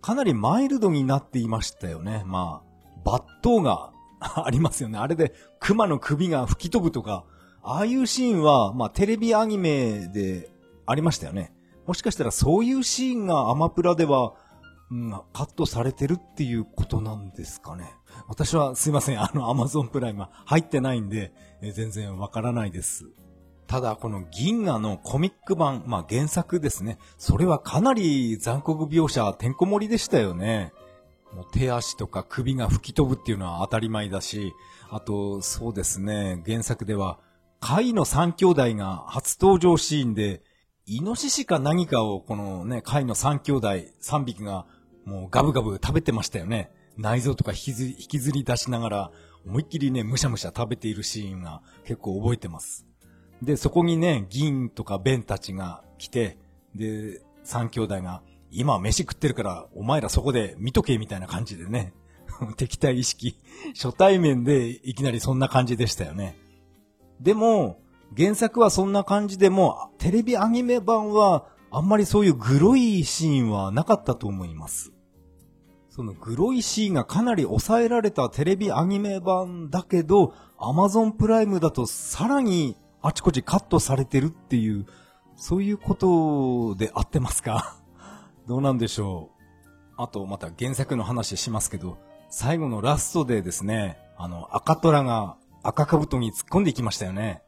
[0.00, 2.22] かなりマイルドになっていましたよね。
[2.26, 2.62] ま
[3.04, 4.98] あ、抜刀が ありますよね。
[4.98, 7.24] あれで熊の首が吹き飛ぶとか、
[7.62, 10.50] ああいうシーンは、まあテレビアニメで
[10.86, 11.52] ありましたよね。
[11.86, 14.34] もしかしたらそういうシーンがアマプラでは、
[14.90, 17.92] うん、カットされてるっていうことなんですかね。
[18.28, 21.32] 私はすいません、あのアマゾンプライム入ってないんで、
[21.62, 23.06] え全然わからないです。
[23.70, 26.98] ただ、この銀河のコミック版、まあ原作ですね。
[27.18, 30.72] それはかなり残酷描写、てんこ盛りでしたよね。
[31.32, 34.54] もう手足とか首が吹き飛ぶっていうのは当たり前だし、
[34.90, 37.20] あと、そうですね、原作では、
[37.60, 40.42] 貝の三兄弟が初登場シーンで、
[40.86, 43.68] イノシシか何かをこのね、貝の三兄弟、
[44.00, 44.66] 三匹が
[45.04, 46.72] もうガブガブ食べてましたよね。
[46.96, 49.10] 内臓とか引きず引きずり出しながら、
[49.46, 52.89] 思いっきりね、むしゃむしゃ食べているシーンが結構覚えてます。
[53.42, 56.38] で、そこにね、銀とかベンたちが来て、
[56.74, 61.94] で、三兄弟が、今飯食ってるから、お前らそこで見とけみたいな感じでね。
[62.56, 63.36] 敵対意識。
[63.74, 66.36] 初対面でいきなりそんな感じでしたよね。
[67.20, 67.80] でも、
[68.16, 74.92] 原作はそんな感じでも、テレビアニメ版は、あんまりそういうグロいシーンはなかったと思います。
[75.88, 84.86] そのグロいシーンがかなり抑えられたテレビアニメ版だけど、アマゾンプライムだとさらにあちこちカットされてるっていう、
[85.36, 87.76] そういうことで合ってますか？
[88.46, 89.40] どうなんでしょう？
[89.96, 91.98] あと、また原作の話しますけど、
[92.30, 97.42] 最後のラストでですね、あの、赤虎が赤兜に突っ込んでいきましたよね。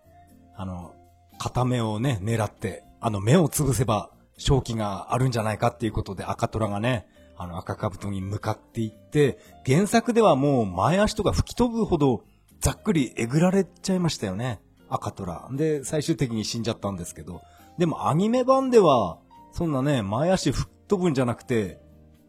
[0.57, 0.95] あの、
[1.39, 7.07] 片目をね、狙って、あの目を潰せば、正気があるんじゃないかっていうことで赤虎がね、
[7.37, 12.24] あの赤兜に向かっていって、原作ではもう前足とか吹き飛ぶほど
[12.61, 14.61] ざっくりえぐられちゃいましたよね。
[14.94, 15.48] 赤虎。
[15.52, 17.43] で、最終的に死んじゃったんですけど。
[17.78, 19.19] でもアニメ版では、
[19.52, 21.81] そんなね、前足吹っ飛ぶんじゃなくて、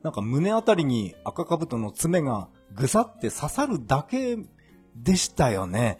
[0.04, 4.38] なんか胸あたりに赤兜の爪がぐさって刺さるだけ
[4.96, 6.00] でしたよね。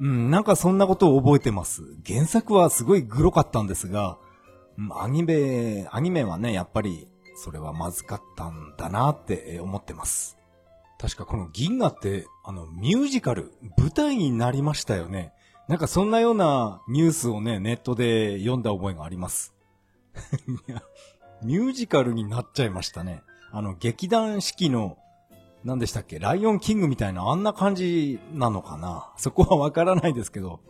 [0.00, 1.82] うん、なんかそんなことを覚えてます。
[2.06, 4.18] 原作はすごいグロかったんですが、
[4.90, 10.36] アニメ、アニメはね、やっぱり、それはまずかったんだなって思ってます。
[10.98, 15.32] 確かこの銀河って、あの、ミュージカル、舞台になりましたよね。
[15.68, 19.54] なんかそんなようなニュースをね、ネットで読んだ覚えがあります。
[21.42, 23.22] ミュージカルになっちゃいましたね。
[23.50, 24.98] あの、劇団四季の、
[25.64, 30.60] 何でしたっけライオンキングみたいなあんな感じなのかなそこはわからないですけど。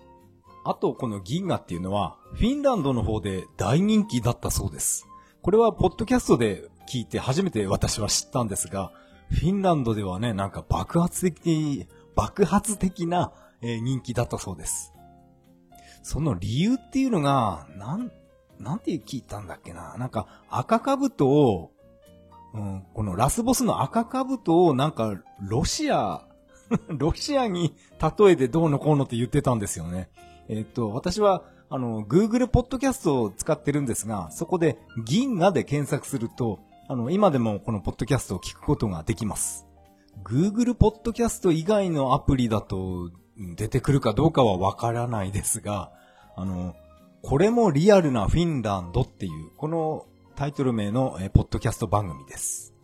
[0.65, 5.07] あと、この銀河っていうのは、フィンランドの方で大人気だったそうです。
[5.43, 8.93] これは、ポッドキャストで聞いて初めて私は知ったんですが、
[9.31, 13.33] フィンランドではね、なんか爆発的に、爆発的な、
[13.65, 14.93] えー、人気だったそうです。
[16.03, 18.13] その理由っていうのが、なん、
[18.61, 19.97] なんて聞いたんだっけな。
[19.97, 21.73] なんか赤兜を、
[22.53, 26.29] うん、このラスボスの赤兜をなんかロシア、
[26.89, 27.75] ロシアに
[28.19, 30.11] 例えてどうのこうのって言ってたんですよね。
[30.49, 39.67] えっ、と、私は、あの、Google ポッドキャストを使ってるんですが、そこで銀河で検索すると、あの、今でもこのポッドキャストを聞くことができます。
[40.23, 45.93] Google ポッドキャスト以外のアプリだと出てくるかどうかはわからないですが、
[46.37, 46.75] あの、
[47.23, 50.07] これもリアルなフィンランドっていう、この
[50.37, 52.75] タイトル名のえポッドキャスト番組です。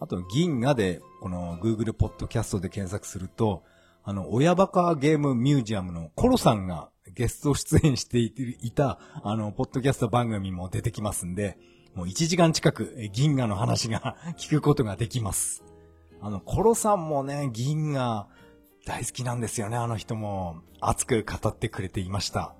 [0.00, 3.62] あと、銀河で、この Google ポッドキャストで検索すると、
[4.02, 11.56] あの、親バカゲームミュージアムのコロさんがゲスト出演していた、あの、ポッドキャスト番組も出てきますんで、
[11.94, 15.62] もう1時間近く銀河の話が 聞くことができます。
[16.20, 18.28] あの、コロさんもね、銀河
[18.84, 20.62] 大好きなんですよね、あの人も。
[20.80, 22.54] 熱く語ってくれていました。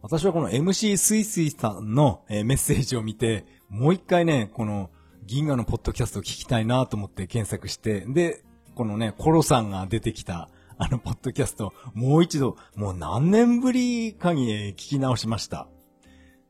[0.00, 4.90] 私はこの MC スイスイさんのメッセージを見て、もう一回ね、この
[5.24, 8.42] 銀河のポッドキャストを聞きたいなと思って検索して、で、
[8.74, 10.48] このね、コロさんが出てきた
[10.84, 15.68] あの、ポッドキャスト、もう一度、もう何年ぶりかに聞き直しました。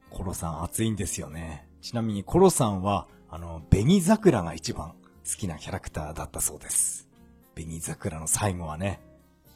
[0.09, 1.69] コロさん熱いんですよね。
[1.83, 4.95] ちなみにコロさんは、あの、紅桜が一番
[5.29, 7.09] 好きなキャラクターだったそうです。
[7.55, 9.01] 紅桜の最後はね、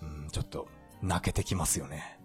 [0.02, 0.68] うん、ちょっと
[1.02, 2.18] 泣けてきますよね。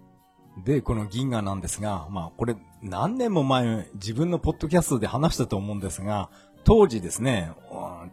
[0.66, 6.30] で、この銀河なんですが、まあこれ何年も前自分のポッドキャストで話したと思うんですが、
[6.64, 7.52] 当時ですね、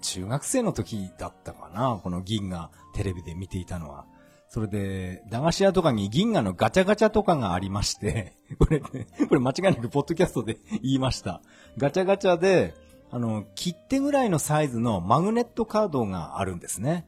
[0.00, 4.06] 中学生の時だったかな、この銀河テレビで見ていたのは。
[4.50, 8.88] それで、駄菓子屋とかに銀河のガチャガチャとかがありまして、 これ、こ
[9.34, 11.42] れ間違いなくポッドキャストで言いました。
[11.76, 12.74] ガチャガチャで、
[13.10, 17.06] あの、切手ぐらいのサイズのマグネットカードがあるんですね。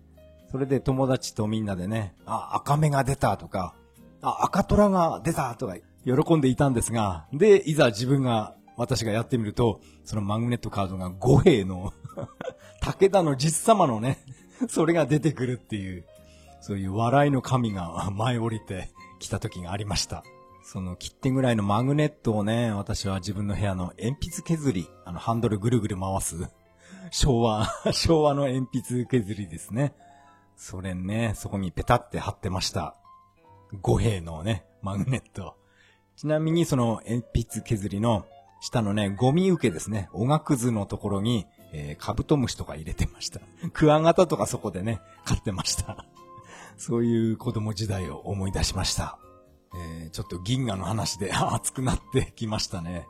[0.50, 3.74] それで友達とみんなでね、あ、赤目が出たとか、
[4.22, 11.92] あ、赤虎が出たとか喜んでいたんですが、で、いざ自分が、私がやってみると、そのマグネットカードが五兵の
[12.80, 14.18] 武田の実様のね、
[14.68, 16.04] それが出てくるっていう、
[16.60, 20.24] そういう笑いの神が前降りてきた時がありました。
[20.62, 26.48] その切手ぐらいのマグネットをね、私は自分の部屋の鉛筆削り、あのハンドルぐるぐる回す、
[27.10, 29.94] 昭和、 昭和の鉛筆削りですね。
[30.60, 32.94] それね、そこにペタって貼ってました。
[33.80, 35.56] 五兵のね、マグネット。
[36.16, 38.26] ちなみにその鉛筆削りの
[38.60, 43.40] 下のね、ゴミ受けですね、おがくずのところに、えー、カブトムシとか入れてました。
[43.72, 46.04] クワガタとかそこでね、飼ってました。
[46.76, 49.18] そういう子供時代を思い出しました。
[49.74, 53.08] えー、ちょっと銀河の話で 熱くなってきましたね。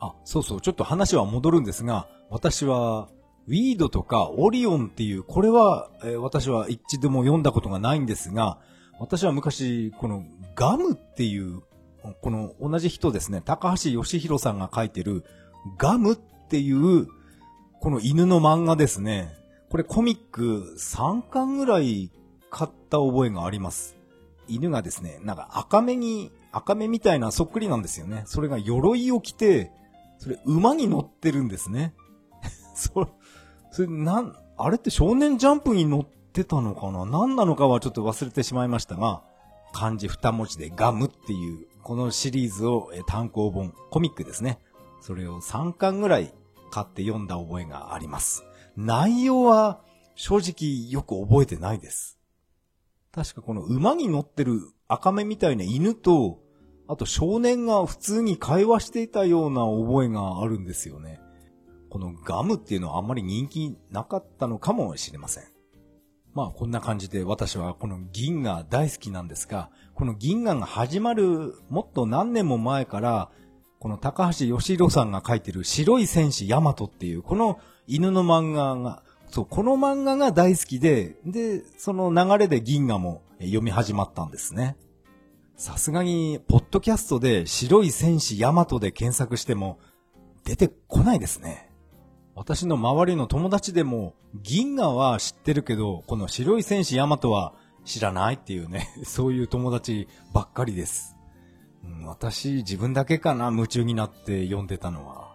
[0.00, 3.08] あ、そうそう、ちょっと話は戻るんですが、私は、
[3.46, 8.58] ウィードとかオリオンっていう、これは、えー、私は一度も読んだことがないんですが、
[8.98, 11.62] 私は昔、このガムっていう、
[12.20, 15.24] この同じ人ですね、高橋義弘さんが書いてる
[15.78, 16.16] ガムっ
[16.48, 17.08] ていう、
[17.80, 19.34] この犬の漫画ですね。
[19.68, 22.10] これコミック3巻ぐらい
[22.50, 23.96] 買った覚えがあります。
[24.46, 28.22] 犬がですね、なんか赤目に、赤目みたいなそっくりなんですよね。
[28.26, 29.72] それが鎧を着て、
[30.18, 31.94] それ馬に乗ってるんですね。
[32.74, 33.08] そ、
[33.74, 37.04] それなん、あれって少年ジャンプに乗ってたのかな？
[37.04, 39.24] 何なのかはちょっと忘れてしまいましたが、
[39.72, 44.60] 漢字二文字でガムっていう、このシリーズを単行本、コミックですね。
[45.00, 46.32] それを3巻ぐらい
[46.70, 48.44] 買って読んだ覚えがあります。
[48.76, 49.80] 内容は
[50.14, 52.20] 正直よく覚えてないです。
[53.10, 56.38] 確かこの馬に乗ってる赤目みたいな犬と、
[56.86, 61.18] あと少年が普通に会話していたような覚えがあるんですよね。
[61.94, 65.44] このガムっていうのはあんまり人気なかったのかもしれません。
[66.32, 73.30] まあこんな感じで私はこの銀河大好きなんですが、この銀河が始まるもっと何年も前から、
[73.78, 84.76] この高橋義弘さんが書いてる白い戦士ヤマトっていうこの犬の漫画が、そう、この漫画が大好きで、で、その流れで銀河も読み始まったんですね。
[85.56, 89.78] さすがに、ポッドキャストで白い戦士ヤマトで検索しても
[90.42, 91.70] 出てこないですね。
[92.34, 97.54] 私の周りの友達でも、銀河は知ってるけど、この白い戦士ヤマトは
[97.84, 101.16] 知らないっていうね、 そういう友達ばっかりです。
[101.84, 105.34] うん、私、自分だけかな、夢中になって読んでたのは。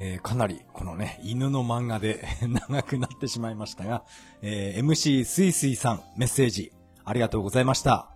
[0.00, 4.02] えー、かなり、このね、犬の漫画で 長くなってしまいましたが、
[4.40, 6.72] えー、MC スイスイさん、メッセージ、
[7.04, 8.08] ありがとうございました。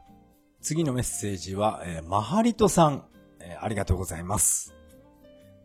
[0.60, 3.04] 次のメッセージは、えー、マハリトさん、
[3.38, 4.74] えー、ありがとうございます。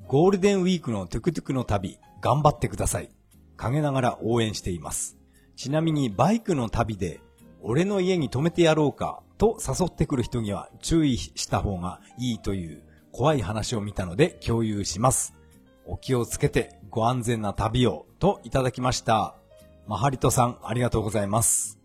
[0.08, 3.10] ゴールデンウィークのトゥクトゥクの旅、頑張ってください。
[3.58, 5.18] 陰ながら応援しています。
[5.56, 7.20] ちなみにバイクの旅で、
[7.62, 15.36] 俺の家に泊めてやろうか、と誘ってくる人には注意した方がいいという怖い話を見たので共有します。
[15.86, 19.36] お気をつけてご安全な旅を、といただきました。
[19.88, 21.80] マハリトさん、ありがとうございます。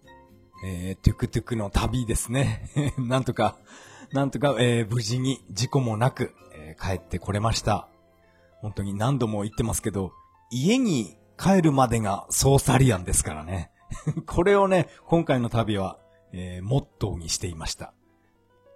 [0.65, 2.71] えー、トゥクトゥクの旅ですね。
[2.99, 3.57] なんとか、
[4.13, 7.89] なんとか、えー、無事に事故もなく、えー、帰ってこれました。
[8.61, 10.13] 本当に何度も言ってますけど、
[10.51, 13.71] 家に帰るまでがソーサリアンですからね。
[14.27, 15.99] これをね、今回の旅は、
[16.33, 17.93] えー、モットーにしていました。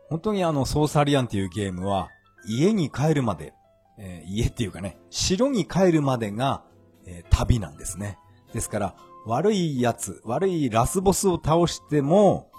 [0.08, 2.10] 本当にあの、ソーサリアンっていうゲームは、
[2.46, 3.54] 家に帰るまで、
[3.98, 6.64] えー、家っていうかね、城に帰るまでが、
[7.06, 8.18] えー、旅なんですね。
[8.52, 8.94] ですから、
[9.26, 12.50] 悪いやつ、悪いラスボスを倒しても、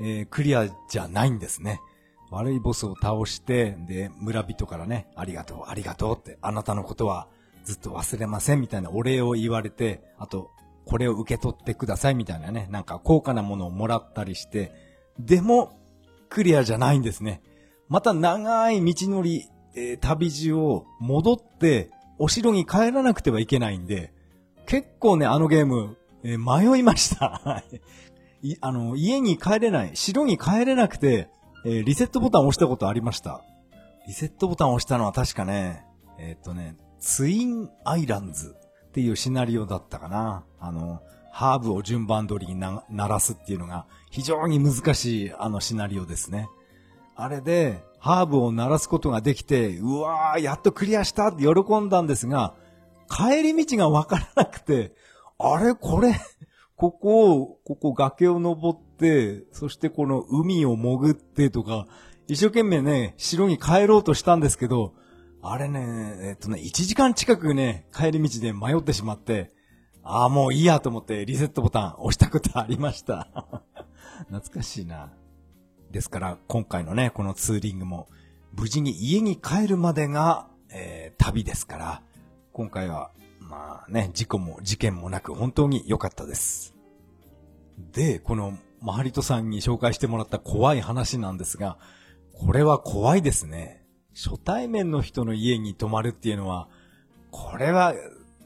[0.00, 1.80] えー、クリアじゃないんですね。
[2.30, 7.28] 悪いボスを倒して、で、村人からね、ありがとう、ありがとうって、あなたのことは
[7.66, 10.52] ずっと忘れませんみたいなお礼を言われて、あと、
[10.86, 14.72] これを受け取ってくださいみたいなね、なんか高価なものをもらったりして、
[15.18, 15.76] でも、
[16.28, 17.42] クリアじゃないんですね。
[17.88, 24.12] また長い道のり、えー、旅路を戻って、お城に帰らなくてはいけないんで、
[24.66, 27.64] 結構ね、あのゲーム、えー、迷いました。
[28.42, 31.30] いあの、家に帰れない、城に帰れなくて、
[31.64, 33.42] えー、リセットボタン押したことありました。
[34.06, 35.84] リセットボタン押したのは確かね、
[36.18, 36.76] えー、っとね、
[37.06, 38.56] ツインアイランズ
[38.88, 40.44] っていうシナリオだったかな。
[40.58, 41.00] あの、
[41.30, 46.48] ハーブを順番通りに鳴らすっていうのが非常に難しいあのシナリオですね。
[47.14, 52.54] あれで、ハーブを鳴らすことができて、うわー、やっとクリアしたって喜んだんですが、
[53.08, 54.92] 帰り道がわからなくて、
[55.38, 56.20] あれこれ、
[56.74, 61.86] ここを、ここ崖を登って、そしてこの海を潜ってとか、
[62.26, 64.92] 一生懸命ね、城に帰ろうとしたんですけど、
[65.42, 69.52] あれね、えっとね、1時間近くね、帰り道で迷ってしまって、
[70.02, 73.28] ああ、もういいやと思ってリセットボタン押したことありました。
[74.28, 75.12] 懐かしいな。
[75.90, 78.08] ですから、今回のね、このツーリングも、
[78.52, 82.02] 無事に家に帰るまでが、えー、旅ですから、
[82.52, 83.10] 今回は
[83.48, 86.74] まあね、事故も事件もなく本当に良かったです。
[87.92, 91.78] で、このマハリトさんに紹介してもらった怖い話なんですが、
[92.32, 93.84] これは怖いですね。
[94.16, 96.68] 初対面の人の家に泊まるっていうのは、
[97.30, 97.94] これは、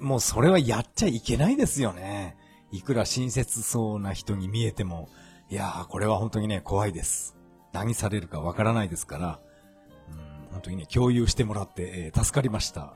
[0.00, 2.36] もうそれはやっちゃいけないですよね。
[2.72, 5.08] いくら親切そうな人に見えても、
[5.48, 7.36] いやー、これは本当にね、怖いです。
[7.72, 9.40] 何されるかわからないですから、
[10.08, 12.94] うん、本当にね、共有してもらって、えー、助かりました。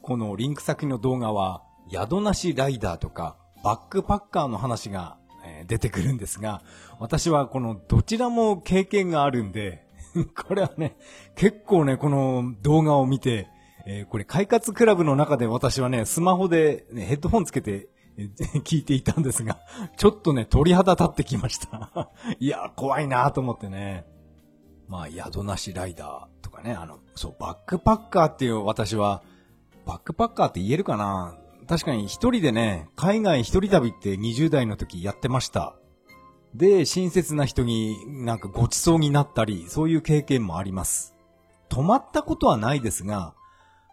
[0.00, 1.62] このリンク先の動画は、
[1.92, 6.62] 宿なしライダーとか、バックパッカーの話が、え出てくるんですが、
[6.98, 9.89] 私はこのどちらも経験があるんで、
[10.46, 10.96] これはね、
[11.34, 13.48] 結構ね、この動画を見て、
[13.86, 17.88] えー、これ、快活クラブの中で私はね、スマホで、ね、ヘッドホンつけて、
[18.64, 19.58] 聞いていたんですが、
[19.96, 22.10] ちょっとね、鳥肌立ってきました。
[22.38, 24.04] いや、怖いなと思ってね。
[24.88, 29.22] まあ、宿なしライダーとかね、あの、そう、バックパッカーっていう私は、
[29.86, 31.36] バックパッカーって言えるかな？
[31.68, 35.76] 確かに一人でね、海外一人旅って20代の時やってました。
[36.54, 41.14] で、親切な人になんかごちそうになったり、そういう経験もあります。
[41.68, 43.34] 泊まったことはないですが、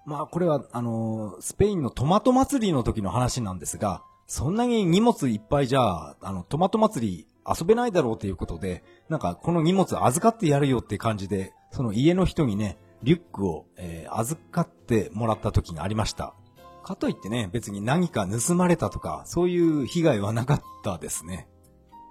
[0.05, 16.33] まあこれはあの、スペインのトマト祭りの時の話なんですが、そんなに荷物いっぱいじゃあ、あの、トマト祭り遊べないだろうということで、なんかこの荷物預かってやるよって感じで、その家の人にね、リュックを、えー、預かってもらった時がありました。
[16.83, 21.47] かといってね、別に何か盗まれたとか、そういう被害はなかったですね。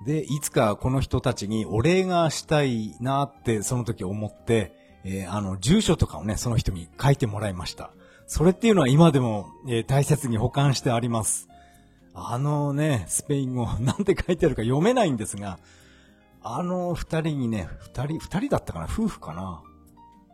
[0.04, 4.72] で、いつかこの人たちにお礼がしたいなってその時思って、
[5.04, 7.90] えー、あの、住所とかをね、その人に書いてもらいました。
[8.26, 11.48] それっていうのは今でも、えー、大切に保管してあります。
[12.12, 15.58] あのね、スペイン語、なんて書いてあるか読めないんですが、
[16.42, 19.62] あの二人にね、二人、二人だったかな夫婦かな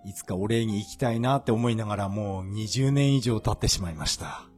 [0.05, 4.52] いつかお礼に行きたいなって思いながらもう20年以上経ってしまいました。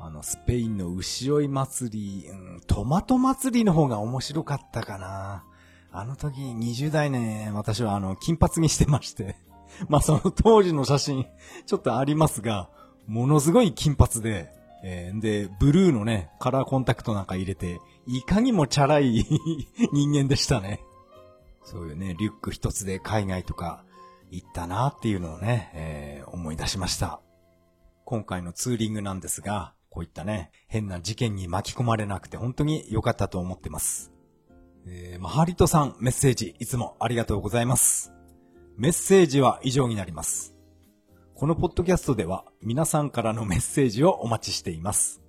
[0.00, 5.44] あの、スペインの牛追い祭り、うん、トマト祭りの方が面白かったかな。
[5.90, 9.36] あの時20代ね、私はあの、金髪にしてまして。
[9.88, 11.26] まあその当時の写真、
[11.66, 12.70] ちょっとありますが、
[13.06, 14.50] ものすごい金髪で、
[14.84, 19.26] えー、で、ブルーのね、カラーコンタクトなんか入れて、いかにもチャラい
[19.92, 20.80] 人間でしたね。
[21.64, 23.84] そういうね、リュック一つで海外とか
[24.30, 27.20] 行ったなっていうのをね、えー、思い出しました。
[28.04, 34.12] 今回のツーリングなんですが、こういったね、変な事件に巻き込まれなくて本当に良かったと思ってます。
[34.86, 38.12] えー、マハリトさんメッセージいつもありがとうございます。
[38.76, 40.54] メッセージは以上になります。
[41.34, 45.20] このポッドキャストでは皆さんからのメッセージをお待ちしています。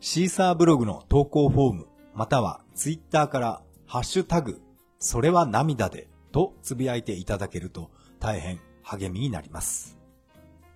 [0.00, 4.62] シーサーブログの投稿フォーム、またはツイッターからハッシュタグ、
[5.00, 7.90] それは涙でとつぶやいていただけると
[8.20, 9.98] 大変励みになります。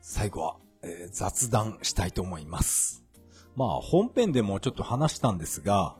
[0.02, 3.07] 最後は、えー、雑談したいと思います。
[3.58, 5.96] まあ本編でもちょっと話したんですが、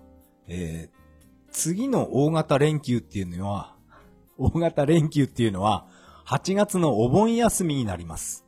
[0.47, 3.75] えー、次の大型連休っていうのは、
[4.39, 5.89] 大型連休っていうのは
[6.25, 8.47] 8月のお盆休みになります。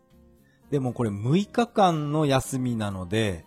[0.70, 3.45] でもこれ6日間の休みなので、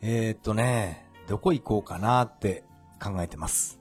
[0.00, 2.64] えー、っとね、どこ行こうかなって
[3.00, 3.80] 考えてます。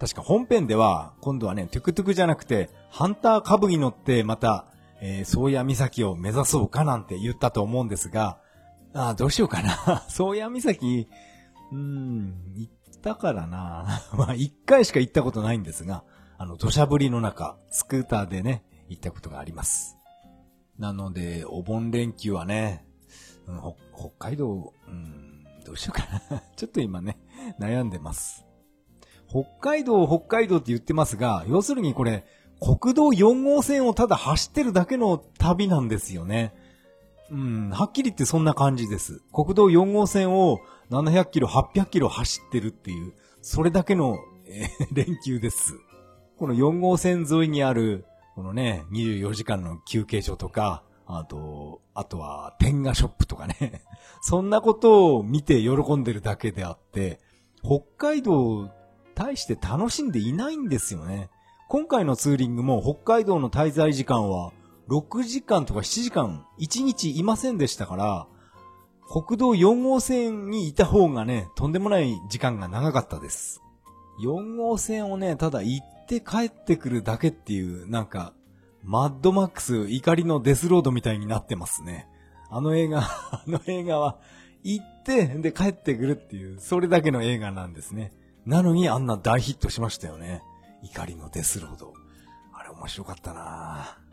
[0.00, 4.66] 確か本編では、今度はね、トゥクトゥクじゃなくて、ハンター株に乗ってまた、
[5.00, 8.38] えー、宗谷岬を目指そうかなんて言ったと思うんですが、
[8.94, 10.04] ああ、どうしようかな。
[10.08, 11.08] 宗谷岬、
[11.72, 12.72] うん、行っ
[13.02, 14.02] たからな。
[14.16, 16.04] まあ、一回しか行ったことないんですが、
[16.38, 19.98] あの、土砂降りの中、スクーターでね、行ったことがあります。
[20.78, 22.86] なので、お盆連休はね、
[23.48, 23.58] うん、
[23.96, 26.42] 北海道、うん、どうしようかな。
[26.54, 27.18] ちょっと今ね、
[27.58, 28.46] 悩んでます。
[29.28, 32.24] 北海道、北海道って言ってますが、要するにこれ、
[32.60, 36.54] 国道4号線をただ走ってるだけの旅なんですよね。
[37.34, 39.20] うん、はっきり言ってそんな感じです。
[39.32, 43.12] 国道4号線を700キロ、800キロ走ってるっていう、
[43.42, 45.74] それだけの、えー、 連休です。
[46.38, 48.04] この4号線沿いにある
[48.34, 53.82] このね、24時間の休憩所とか、あと、あとは、天下ショップとかね。
[54.22, 57.20] そんなことを見て喜んでるだけであって、
[57.62, 58.70] 北海道、
[59.14, 61.30] 大して楽しんでいないんですよね。
[61.68, 64.52] 今回のツーリングも北海道の滞在時間は、
[64.88, 68.26] 6時間とか7時間、1日いませんでしたから、
[69.08, 73.62] 国道4号線にいた方がね、とんでもない時間が長かったです。
[74.22, 78.32] 4号線をね、ただ行って帰ってくるだけっていう、なんか、
[78.82, 82.06] マッドマックス怒りのデスロードみたいになってますね。
[82.50, 83.00] あの映画、
[83.32, 84.18] あの映画は、
[84.62, 88.12] 行って、で帰ってくるっていう、それだけの映画なんですね。
[88.46, 90.42] なのにあんな大ヒットしましたよね。
[90.82, 91.94] 怒りのデスロード。
[92.52, 94.03] あれ面白かったなぁ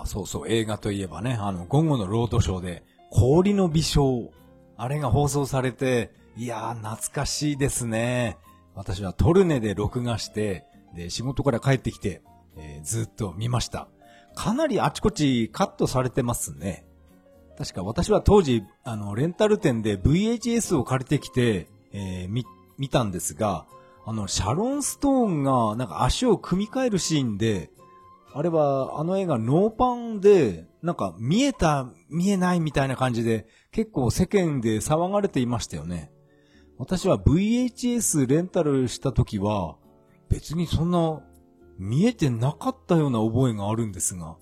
[0.00, 4.30] あ、そうそう、映画といえばね、あの、午後のロードショーで、氷の微笑。
[4.76, 8.38] あれが放送されて、いやー、懐かしいですね。
[8.74, 10.64] 私はトルネで録画して、
[10.94, 12.22] で、仕事から帰ってきて、
[12.56, 13.88] えー、ずっと見ました。
[14.34, 16.86] かなりあちこちカットされてますね。
[17.58, 22.44] 確か私は当時、あの、レンタル店で VHS を借りてきて、えー、見、
[22.78, 23.66] 見たんですが、
[24.04, 27.70] あの、シャロン・ストーンが、なんか足を組み替えるシーンで、
[28.34, 36.10] あれは、あの映画ノーパンで、なんか見えた、見えないみたいな感じで、結構世間で騒がれていましたよね。
[36.78, 39.76] 私は VHS レンタルした時は、
[40.28, 41.20] 別にそんな
[41.78, 44.36] 見えてなかったような覚えがあるんですが、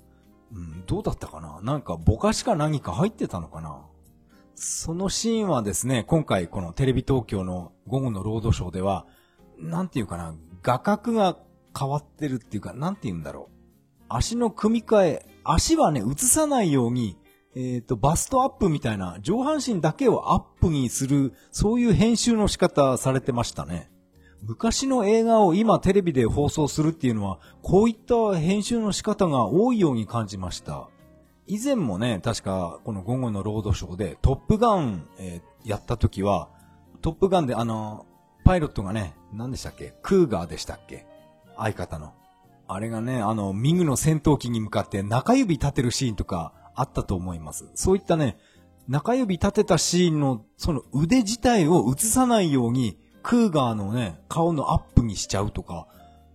[0.53, 1.61] うん、どうだったかな？
[1.63, 3.87] なんかぼかしか何か入ってたのかな？
[4.55, 9.07] そのシーンはですね、今回このテレビ東京の午後のロードショーでは、
[9.59, 11.37] なんていうかな、画角が
[11.79, 13.60] 変わってるっていうか、なんて言うんだろう。
[14.11, 17.17] 足の組み替え、足はね、映さないように、
[17.55, 23.91] えっ、ー、と、バストアップみたいな、上半身だけをアップにする、そういう編集の仕方されてましたね。
[24.43, 30.89] 昔の映画を今テレビで放送するっていうのは、こういった編集の仕方が多いように感じました。
[31.47, 36.49] 以前もね、確かこの午後のロードショーでトップガン、えー、やった時は、
[37.01, 38.07] トップガンであの、
[38.45, 39.95] パイロットがね、何でしたっけ？
[40.03, 41.07] クーガーでしたっけ？
[41.57, 42.15] 相方の。
[42.73, 47.69] あれがね、あの、ミグの戦闘機に向かって中指立てるシーンとかあったと思います。
[47.75, 48.39] そういったね、
[48.87, 55.89] 中指立てたシーンのその腕自体を映さないようにクーガーのね、顔のアップにしちゃうとか、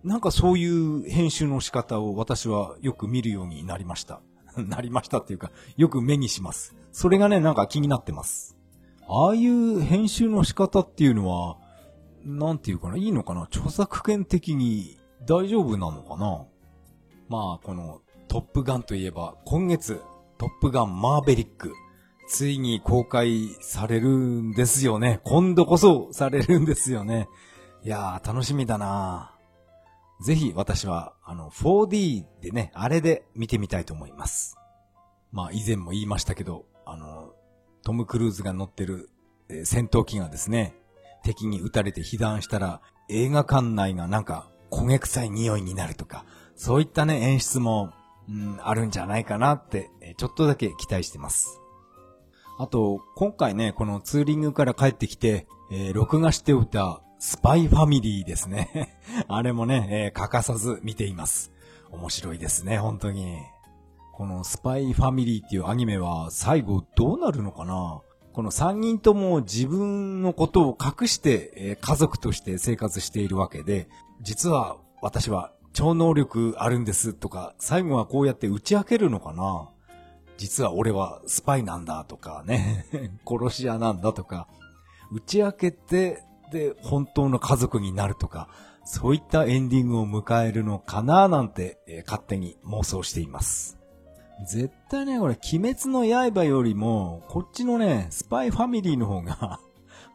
[0.04, 4.20] なんかそういう編集の仕方を私はよく見るようになりました。
[4.56, 6.76] なりましたっていうか、よく目にします。
[6.92, 8.56] それがね、なんか気になってます。
[9.08, 11.56] ああいう編集の仕方っていうのは、
[12.24, 13.44] なんていうかな、いいのかな？
[13.44, 16.46] 著作権的に大丈夫なのかな？
[17.28, 20.00] まあ、このトップガンといえば、今月、
[20.38, 21.72] トップガンマーベリック、
[22.28, 25.20] ついに公開されるんですよね。
[25.24, 27.28] 今度こそされるんですよね。
[27.82, 29.32] いやー、楽しみだな
[30.24, 34.56] ぜひ私は、あの、4D でね、あれで見てみたいと思います。
[35.32, 37.34] まあ、以前も言いましたけど、あの、
[37.82, 39.10] トム・クルーズが乗ってる、
[39.48, 40.74] えー、戦闘機がですね、
[41.22, 46.24] 敵に撃たれて被弾したら、映画館内がなんか焦げ臭い匂いになるとか、
[46.54, 47.92] そういったね、演出も、
[48.28, 51.60] うん、あるんじゃないかなって、ちょっとだけ期待してます。
[52.58, 58.98] あと、今回ね、このツーリングから帰ってきて、えー、録画しておいたスパイファミリーですね。
[59.28, 61.52] あれもね、えー、欠かさず見ています。
[61.90, 63.38] 面白いですね、本当に。
[64.12, 68.00] このスパイファミリーっていうアニメは最後どうなるのかな
[68.32, 73.88] この3人とも自分のことを隠して、え、家族として生活しているわけで、
[74.20, 79.68] 実は私は超能力あるんですとか、最後はこうやって打ち明けるのかな
[80.38, 82.86] 実は俺はスパイなんだとかね、
[83.26, 84.48] 殺し屋なんだとか、
[85.12, 88.48] 打ち明けて、で、本当の家族になるとか、
[88.84, 93.78] そういったエンディングを迎えるのかななんて、えー、勝手に妄想しています。
[94.46, 99.60] 絶対ね、これ、鬼滅の刃よりも、こっちのね、スパイファミリーの方が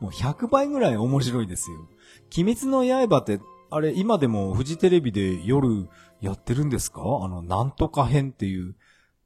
[0.01, 1.87] もう100倍ぐらい面白いですよ。
[2.35, 3.39] 鬼滅の刃って、
[3.71, 5.87] あれ、今でもフジテレビで夜
[6.19, 7.01] やってるんですか？
[7.23, 8.75] あの、なんとか編っていう、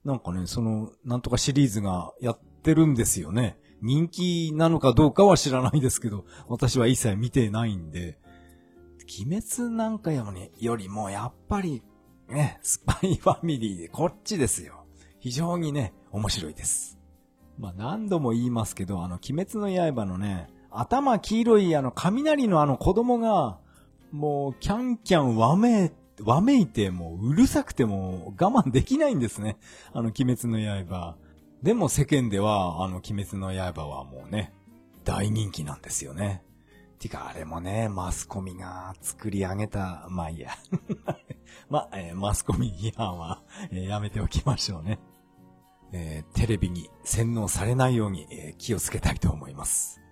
[0.03, 3.57] なんかね、その、なんとかシリーズがやってるんですよね。
[3.81, 8.19] 人気なのかどうかは知らないですけど、私は一切見てないんで、
[9.19, 11.81] 鬼滅なんかよりよりも、やっぱり、
[12.29, 14.85] ね、スパイファミリーでこっちですよ。
[15.19, 16.99] 非常にね、面白いです。
[17.57, 23.59] まあ、何度も言いますけど、あの、鬼滅の刃のね、頭黄色いあの、雷のあの子供が、
[24.15, 25.91] もう、キャンキャンわめ、
[26.23, 29.57] わめいて、もう、うるさくても我慢できないんですね。
[29.91, 31.17] あの、鬼滅の刃。
[31.61, 34.53] でも世間では、あの、鬼滅の刃はもうね、
[35.03, 36.43] 大人気なんですよね。
[36.99, 40.51] てか、あれもね、マスコミが作り上げた、まあいいや。
[41.69, 44.99] まあ、えー、マスコミ批判は、えー、やめておきましょうね。
[45.91, 50.04] えー、テレビに洗脳されないように、え、気をつけたいと思います。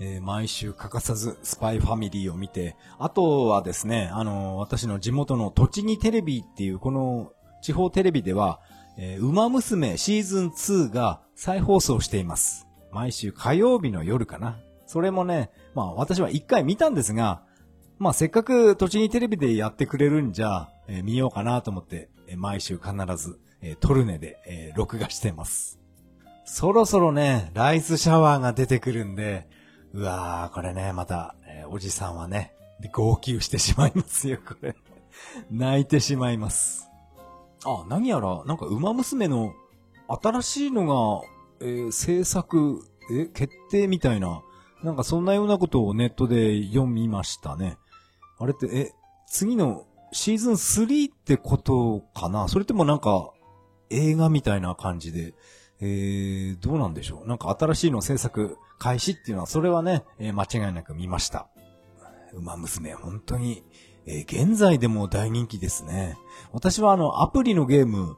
[0.00, 8.60] えー、毎週欠かさずスパイファミリーを見て、あとはですね、あの私の地元の栃木テレビっていうこの地方テレビでは、
[8.96, 12.66] えー、馬娘シーズン2が再放送しています。
[12.92, 14.58] 毎週火曜日の夜かな。
[14.86, 17.42] それもね、まあ私は一回見たんですが、
[17.98, 25.78] まあせっかく栃木テレビでやってくれるんじゃ、えー、見ようかなと思って、えー、毎週必ず、えー、トルネで、えー、録画してます。
[26.44, 29.46] そろそろね、ライスシャワーが出てくるんで、
[29.94, 32.54] うわー、これね、また、えー、おじさんはね、
[32.92, 34.76] 号泣してしまいますよ、これ。
[35.50, 36.88] 泣いてしまいます。
[37.64, 39.52] あ、何やら、なんか、馬娘の
[40.08, 41.26] 新しいのが、
[41.60, 44.42] えー、制作、え、決定みたいな、
[44.82, 47.78] なんかそんなようなことをネットで読みましたね。
[48.38, 48.92] あれって、え、
[49.26, 52.48] 次のシーズン3ってことかな？
[52.48, 53.32] それともなんか、
[53.90, 55.34] 映画みたいな感じで、
[55.80, 61.48] えー、どうなんでしょうなんか新しいの制作開始っていうのは、それはね、えー、間違いなく見ました。
[62.34, 63.64] 馬娘、本当に、
[64.06, 66.16] えー、現在でも大人気ですね。
[66.52, 68.16] 私はあの、アプリのゲーム、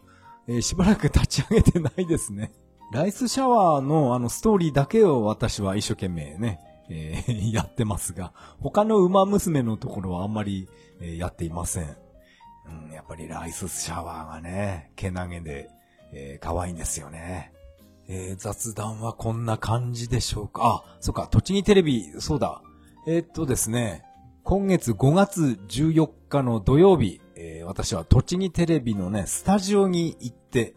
[0.48, 2.52] えー、しばらく立ち上げてないですね。
[2.92, 10.68] ライスシャワーのあの、ストーリーだけを私は一生懸命ね、えー、 やってますが、他の馬娘のところはあんまり、
[11.02, 11.96] えやっていません。
[12.66, 15.70] うん、やっぱりライスシャワーがね、毛投げで、
[16.12, 17.52] えー、可愛いんですよね。
[18.08, 20.84] えー、雑談はこんな感じでしょうか？
[20.84, 22.62] あ、そっか、栃木テレビ、そうだ。
[23.06, 24.04] えー、っとですね、
[24.42, 30.74] 今月5月14日の土曜日、えー、私は栃木テレビのね、スタジオに行って、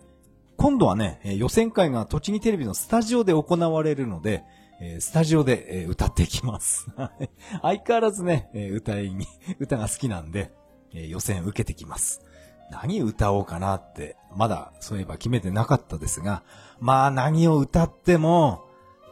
[0.58, 4.44] 今度はね、予選会が栃木テレビのスタジオで行われるので、
[4.80, 6.88] えスタジオで、え歌っていきます。
[7.62, 9.28] 相変わらずね、え歌いに、
[9.60, 10.52] 歌が好きなんで、
[10.94, 12.23] え予選受けてきます。
[12.74, 16.44] 何歌おうかなって、まだそういえば決めてなかったですが、
[16.80, 18.66] まあ何を歌っても、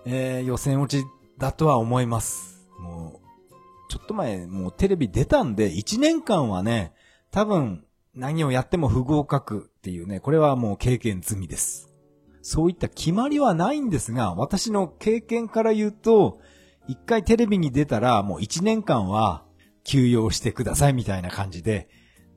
[0.05, 1.05] えー、予選落ち
[1.37, 2.67] だとは思います。
[2.79, 6.93] もう、ちょっと前、もうテレビ出たんで、1年間はね、
[7.29, 11.93] 多分、何をやっても不合格っていうね、これはもう経験済みです。
[12.41, 16.39] そういった決まりはないんですが、私の経験から言うと、
[16.87, 19.45] 一回テレビに出たらもう1年間は
[19.83, 21.87] 休養してくださいみたいな感じで、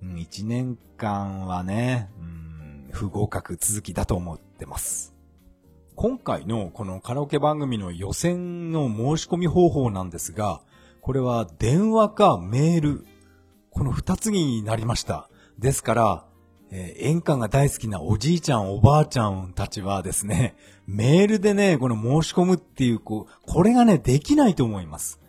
[0.04, 5.14] うん、1年間はね、うん、不合格続きだと思ってます。
[5.96, 10.60] 今回のこのカラオケ番組の予選の申し込み方法なんですが、
[11.00, 13.06] これは電話かメール、
[13.70, 15.28] この二つになりました。
[15.58, 16.24] ですから、
[16.70, 20.56] えー、演歌が大好きなおじいちゃんおばあちゃんたちはですね、
[20.86, 25.20] メールでね、この申し込むっていう、こう、これがね、できないと思います。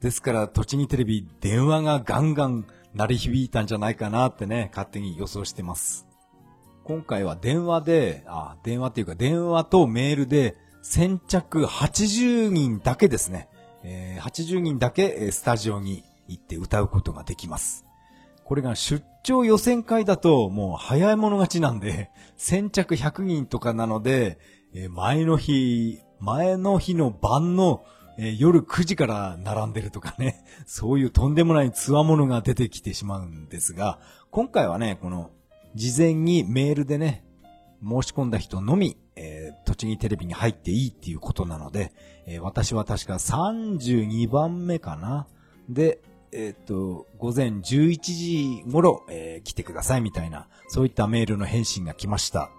[0.00, 6.06] ですから、栃木テレビ電話がガンガン鳴り響いたんじゃないかなってね、勝手に予想してます。
[6.84, 13.48] 今回は電話で、あ、電話っていうか電話とメールで先着80人だけですね。
[13.82, 17.84] えー、80人だけスタジオに行って歌うことができます。
[18.44, 24.38] これが出張予選会だともう早い者勝ちなんで、先着100人とかなので、
[24.74, 27.84] え、前の日、前の日の晩の、
[28.18, 33.98] えー、夜9時から並んでるとかね、 そういうとんでもないツアもが出てきてしまうんですが、
[34.30, 35.30] 今回はね、この
[35.74, 37.24] 事前にメールでね、
[37.82, 41.92] 申し込んだ人のみ、えー、栃木テレビに入っていいっていうことなので、
[42.26, 45.26] えー、私は確か32番目かな。
[45.68, 46.00] で、
[46.32, 52.50] えっ、と、午前11時頃、えー、来てくださいみたいな、そういったメールの返信が来ました。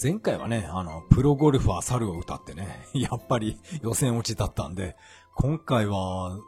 [0.00, 4.96] 前回はね、あの、プロゴルファー猿を歌ってね、 やっぱり予選落ちだったんで、
[5.34, 6.38] 今回は、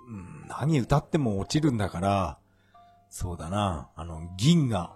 [0.49, 2.39] 何歌っても落ちるんだから、
[3.09, 4.95] そうだな、あの、銀が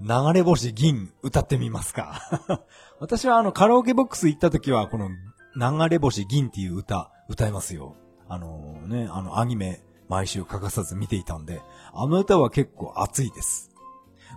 [0.00, 2.20] 流れ星銀歌ってみますか
[2.98, 7.94] 私はあのカラオケボックス行った時はこの流れ星銀っていう歌歌いますよ。
[8.28, 13.71] あのね、あのアニメ毎週欠かさず見ていたんで、あの歌は結構熱いです。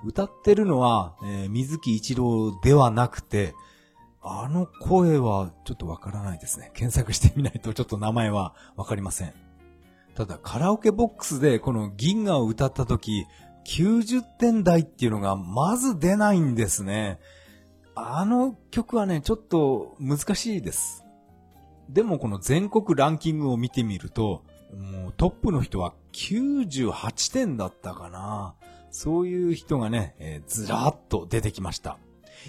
[0.06, 3.56] 歌ってるのは、えー、水木一郎ではなくて、
[4.22, 6.72] あの声はちょっとわからないですね。
[6.74, 9.34] 検索してみないとちょっと名前はわかりません。
[10.16, 13.26] ただカラオケボックスでこの銀河を歌った時、
[13.68, 17.20] 90点台っていうのがまず出ないんですね。
[17.96, 21.04] あの曲はね、ちょっと難しいです。
[21.90, 24.44] でもこの全国ランキングを見てみると、
[24.76, 28.56] もうトップの人は98点だったかな。
[28.96, 31.98] そういう人がね、えー、ずらっと出てきました。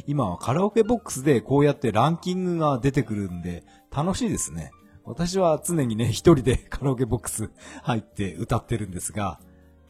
[0.06, 4.70] 今はカラオケボックスでこうやってランキングが出てくるんで、楽しいですね。
[5.04, 7.50] 私は常にね、一人で カラオケボックス
[7.82, 9.40] 入って歌ってるんですが、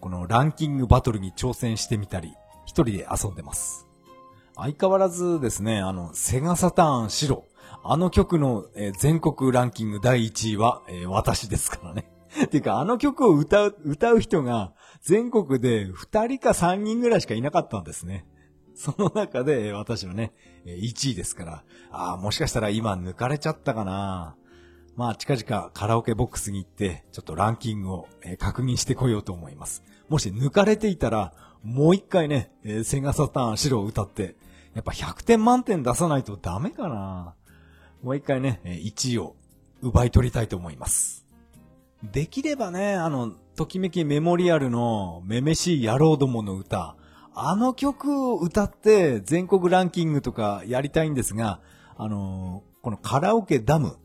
[0.00, 2.32] このランキングバトルに挑戦してみたり、
[2.64, 3.86] 一人で遊んでます。
[4.54, 7.44] 相変わらずですね、あの、セガサターン白。
[7.84, 8.64] あの曲の、
[8.98, 12.10] 全国ランキング第1位は、私ですからね。
[12.50, 18.26] ていうか、あの曲を歌う、歌う人が全国で2人か3人ぐらいしかいなかったんですね。
[18.74, 20.32] その中で私はね、
[20.66, 24.36] 1位ですから、ああ、もしかしたら今抜かれちゃったかな。
[24.96, 28.08] まあ、近々カラオケボックスに行って、ちょっとランキングを、
[28.38, 29.82] 確認してこようと思います。
[30.08, 31.32] もし抜かれていたら、
[31.62, 32.50] もう一回ね、
[32.84, 34.36] セガサターン白を歌って、
[34.74, 37.34] やっぱ100点満点出さないとダメかな
[38.02, 39.36] もう一回ね、1位を
[39.82, 41.26] 奪い取りたいと思います。
[42.02, 46.94] できればね、あの、ときめきメモリアルのめめしい野郎どもの歌、
[47.34, 51.60] あの曲を歌って全国ランキングとかやりたいんですが、
[51.96, 53.96] あのー、このカラオケダム、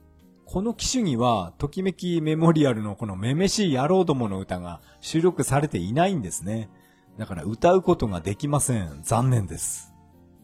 [0.46, 6.70] この機種には、ときめきメモリアルのこのめめしい野郎どもの歌が収録されていないんですね。
[7.18, 9.02] だから歌うことができません。
[9.04, 9.94] 残念です。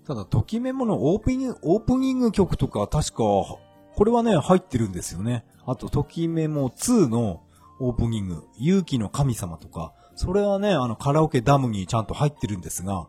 [0.06, 3.60] ただ、ときメモのオープニング、オープニング曲とか確か、こ
[4.04, 5.46] れはね、入ってるんですよね。
[5.66, 7.42] あと、ときメモ2の
[7.80, 13.08] オープニング、勇気の神様とか、それはね、あの、カラオケダムにちゃんと入ってるんですが、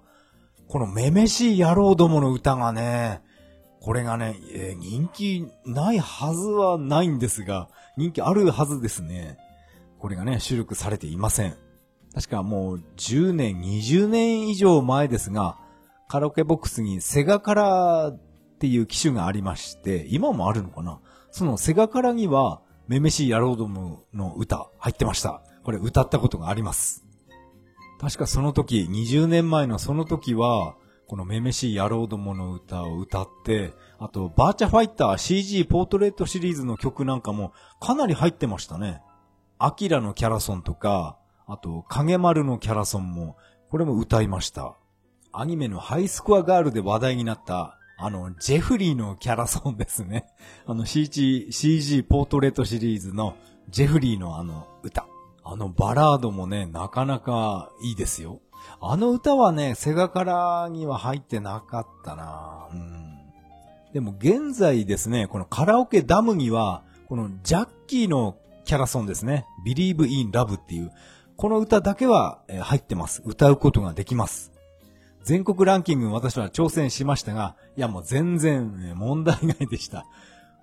[0.69, 3.23] このめめしい野郎どもの歌がね、
[3.81, 9.39] これがね、えー、人気ないはずはないんですが、人気あるはずですね。
[9.99, 11.57] これがね、収録されていません。
[12.15, 15.57] 確かもう10年、20年以上前ですが、
[16.09, 18.20] カラオケボックスにセガカラっ
[18.59, 21.01] ていう機種がありまして、今もあるのかな？
[21.31, 25.43] そのセガカラには、めめしい野郎どもの歌入ってました。
[25.62, 27.05] これ歌ったことがあります。
[28.01, 30.74] 確かその時、20年前のその時は、
[31.06, 39.02] このめめしい野郎どもの歌を歌って、あと、バーチャファイター CG ポートレートシリーズの曲なんかもかなり入ってましたね。
[39.59, 43.36] アキラのキャラソンとか、あと、影丸のキャラソンも、
[43.70, 44.77] これも歌いました。
[45.32, 50.29] アニメのハイスコアガールで話題になった、あの、ジェフリーのキャラソンですね。
[50.66, 53.35] あの CG、CG ポートレートシリーズの
[53.69, 55.07] ジェフリーのあの歌。
[55.43, 58.41] あのバラードもね、なかなかいいですよ。
[58.81, 63.19] あの歌はね、セガカラには入ってなかったなうん。
[63.93, 69.47] でも現在ですね、このカラオケダムには、このジャッキーのキャラソンですね。
[69.66, 70.93] Believe in Love っていう、
[71.37, 73.23] この歌だけは入ってます。
[73.25, 74.53] 歌うことができます。
[75.24, 80.07] 全国ランキング私は挑戦しましたが、いやもう全然問題外でした。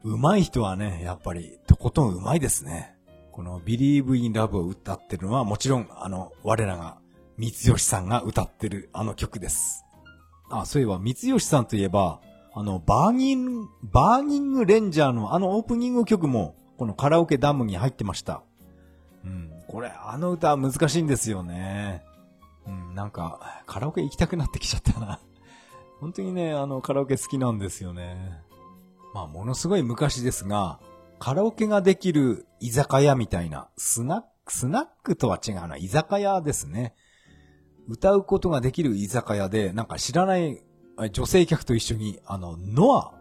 [0.03, 2.95] 上手い人はね、やっぱりとことん上手いですね。
[3.31, 6.97] この Believe in Love を歌ってるのはもちろんあの、我らが
[7.37, 9.85] 光吉さんが歌ってるあの曲です。
[10.49, 12.21] あ、そういえば光吉さんといえば、
[12.53, 18.43] あの、バーニング、バーニングレンジャーのあのオープニング曲も、このカラオケダムに入ってました。
[19.25, 22.03] うん、これ、あの歌難しいんですよね。
[22.67, 25.19] うん、なんか、カラオケ行きたくなってきちゃったな。
[25.99, 28.41] 本当にね、あの、カラオケ好きなんですよね。
[29.13, 30.79] まあ、ものすごい昔ですが、
[31.19, 36.93] カラオケができる居酒屋みたいな、スナック、スナックとは違うな、居酒屋ですね。
[37.87, 40.61] 歌うことができる居酒屋で、なんか知らない
[41.11, 43.13] 女性客と一緒に、あの、ノア、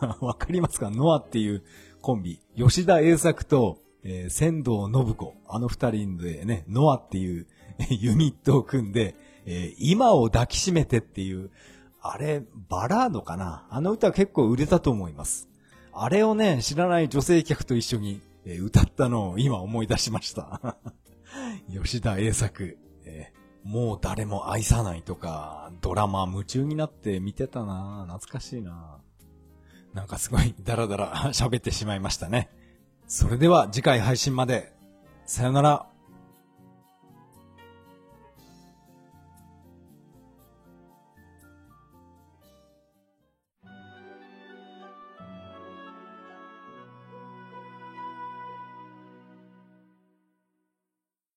[0.20, 0.90] わかりますか？
[0.90, 1.64] ノアっていう
[2.00, 7.46] コンビ、吉田栄作と、えー、仙道信子、あの二人でね、ノアっていう
[7.90, 9.14] ユニットを組んで、
[9.46, 11.50] えー、今を抱きしめてっていう、
[12.02, 13.66] あれ、バラードかな？
[13.70, 15.48] あの歌結構売れたと思います。
[15.92, 20.76] あれをね、知らない女性客と一緒に、えー、歌ったのを今思い出しました。
[21.70, 28.98] 吉田栄作、えー、もう誰も愛さないとか、ドラマ夢中になって見てたな懐かしいな
[29.92, 32.50] なんかすごいダラダラ 喋ってしまいましたね。
[33.06, 34.72] それでは次回配信まで。
[35.26, 35.89] さよなら。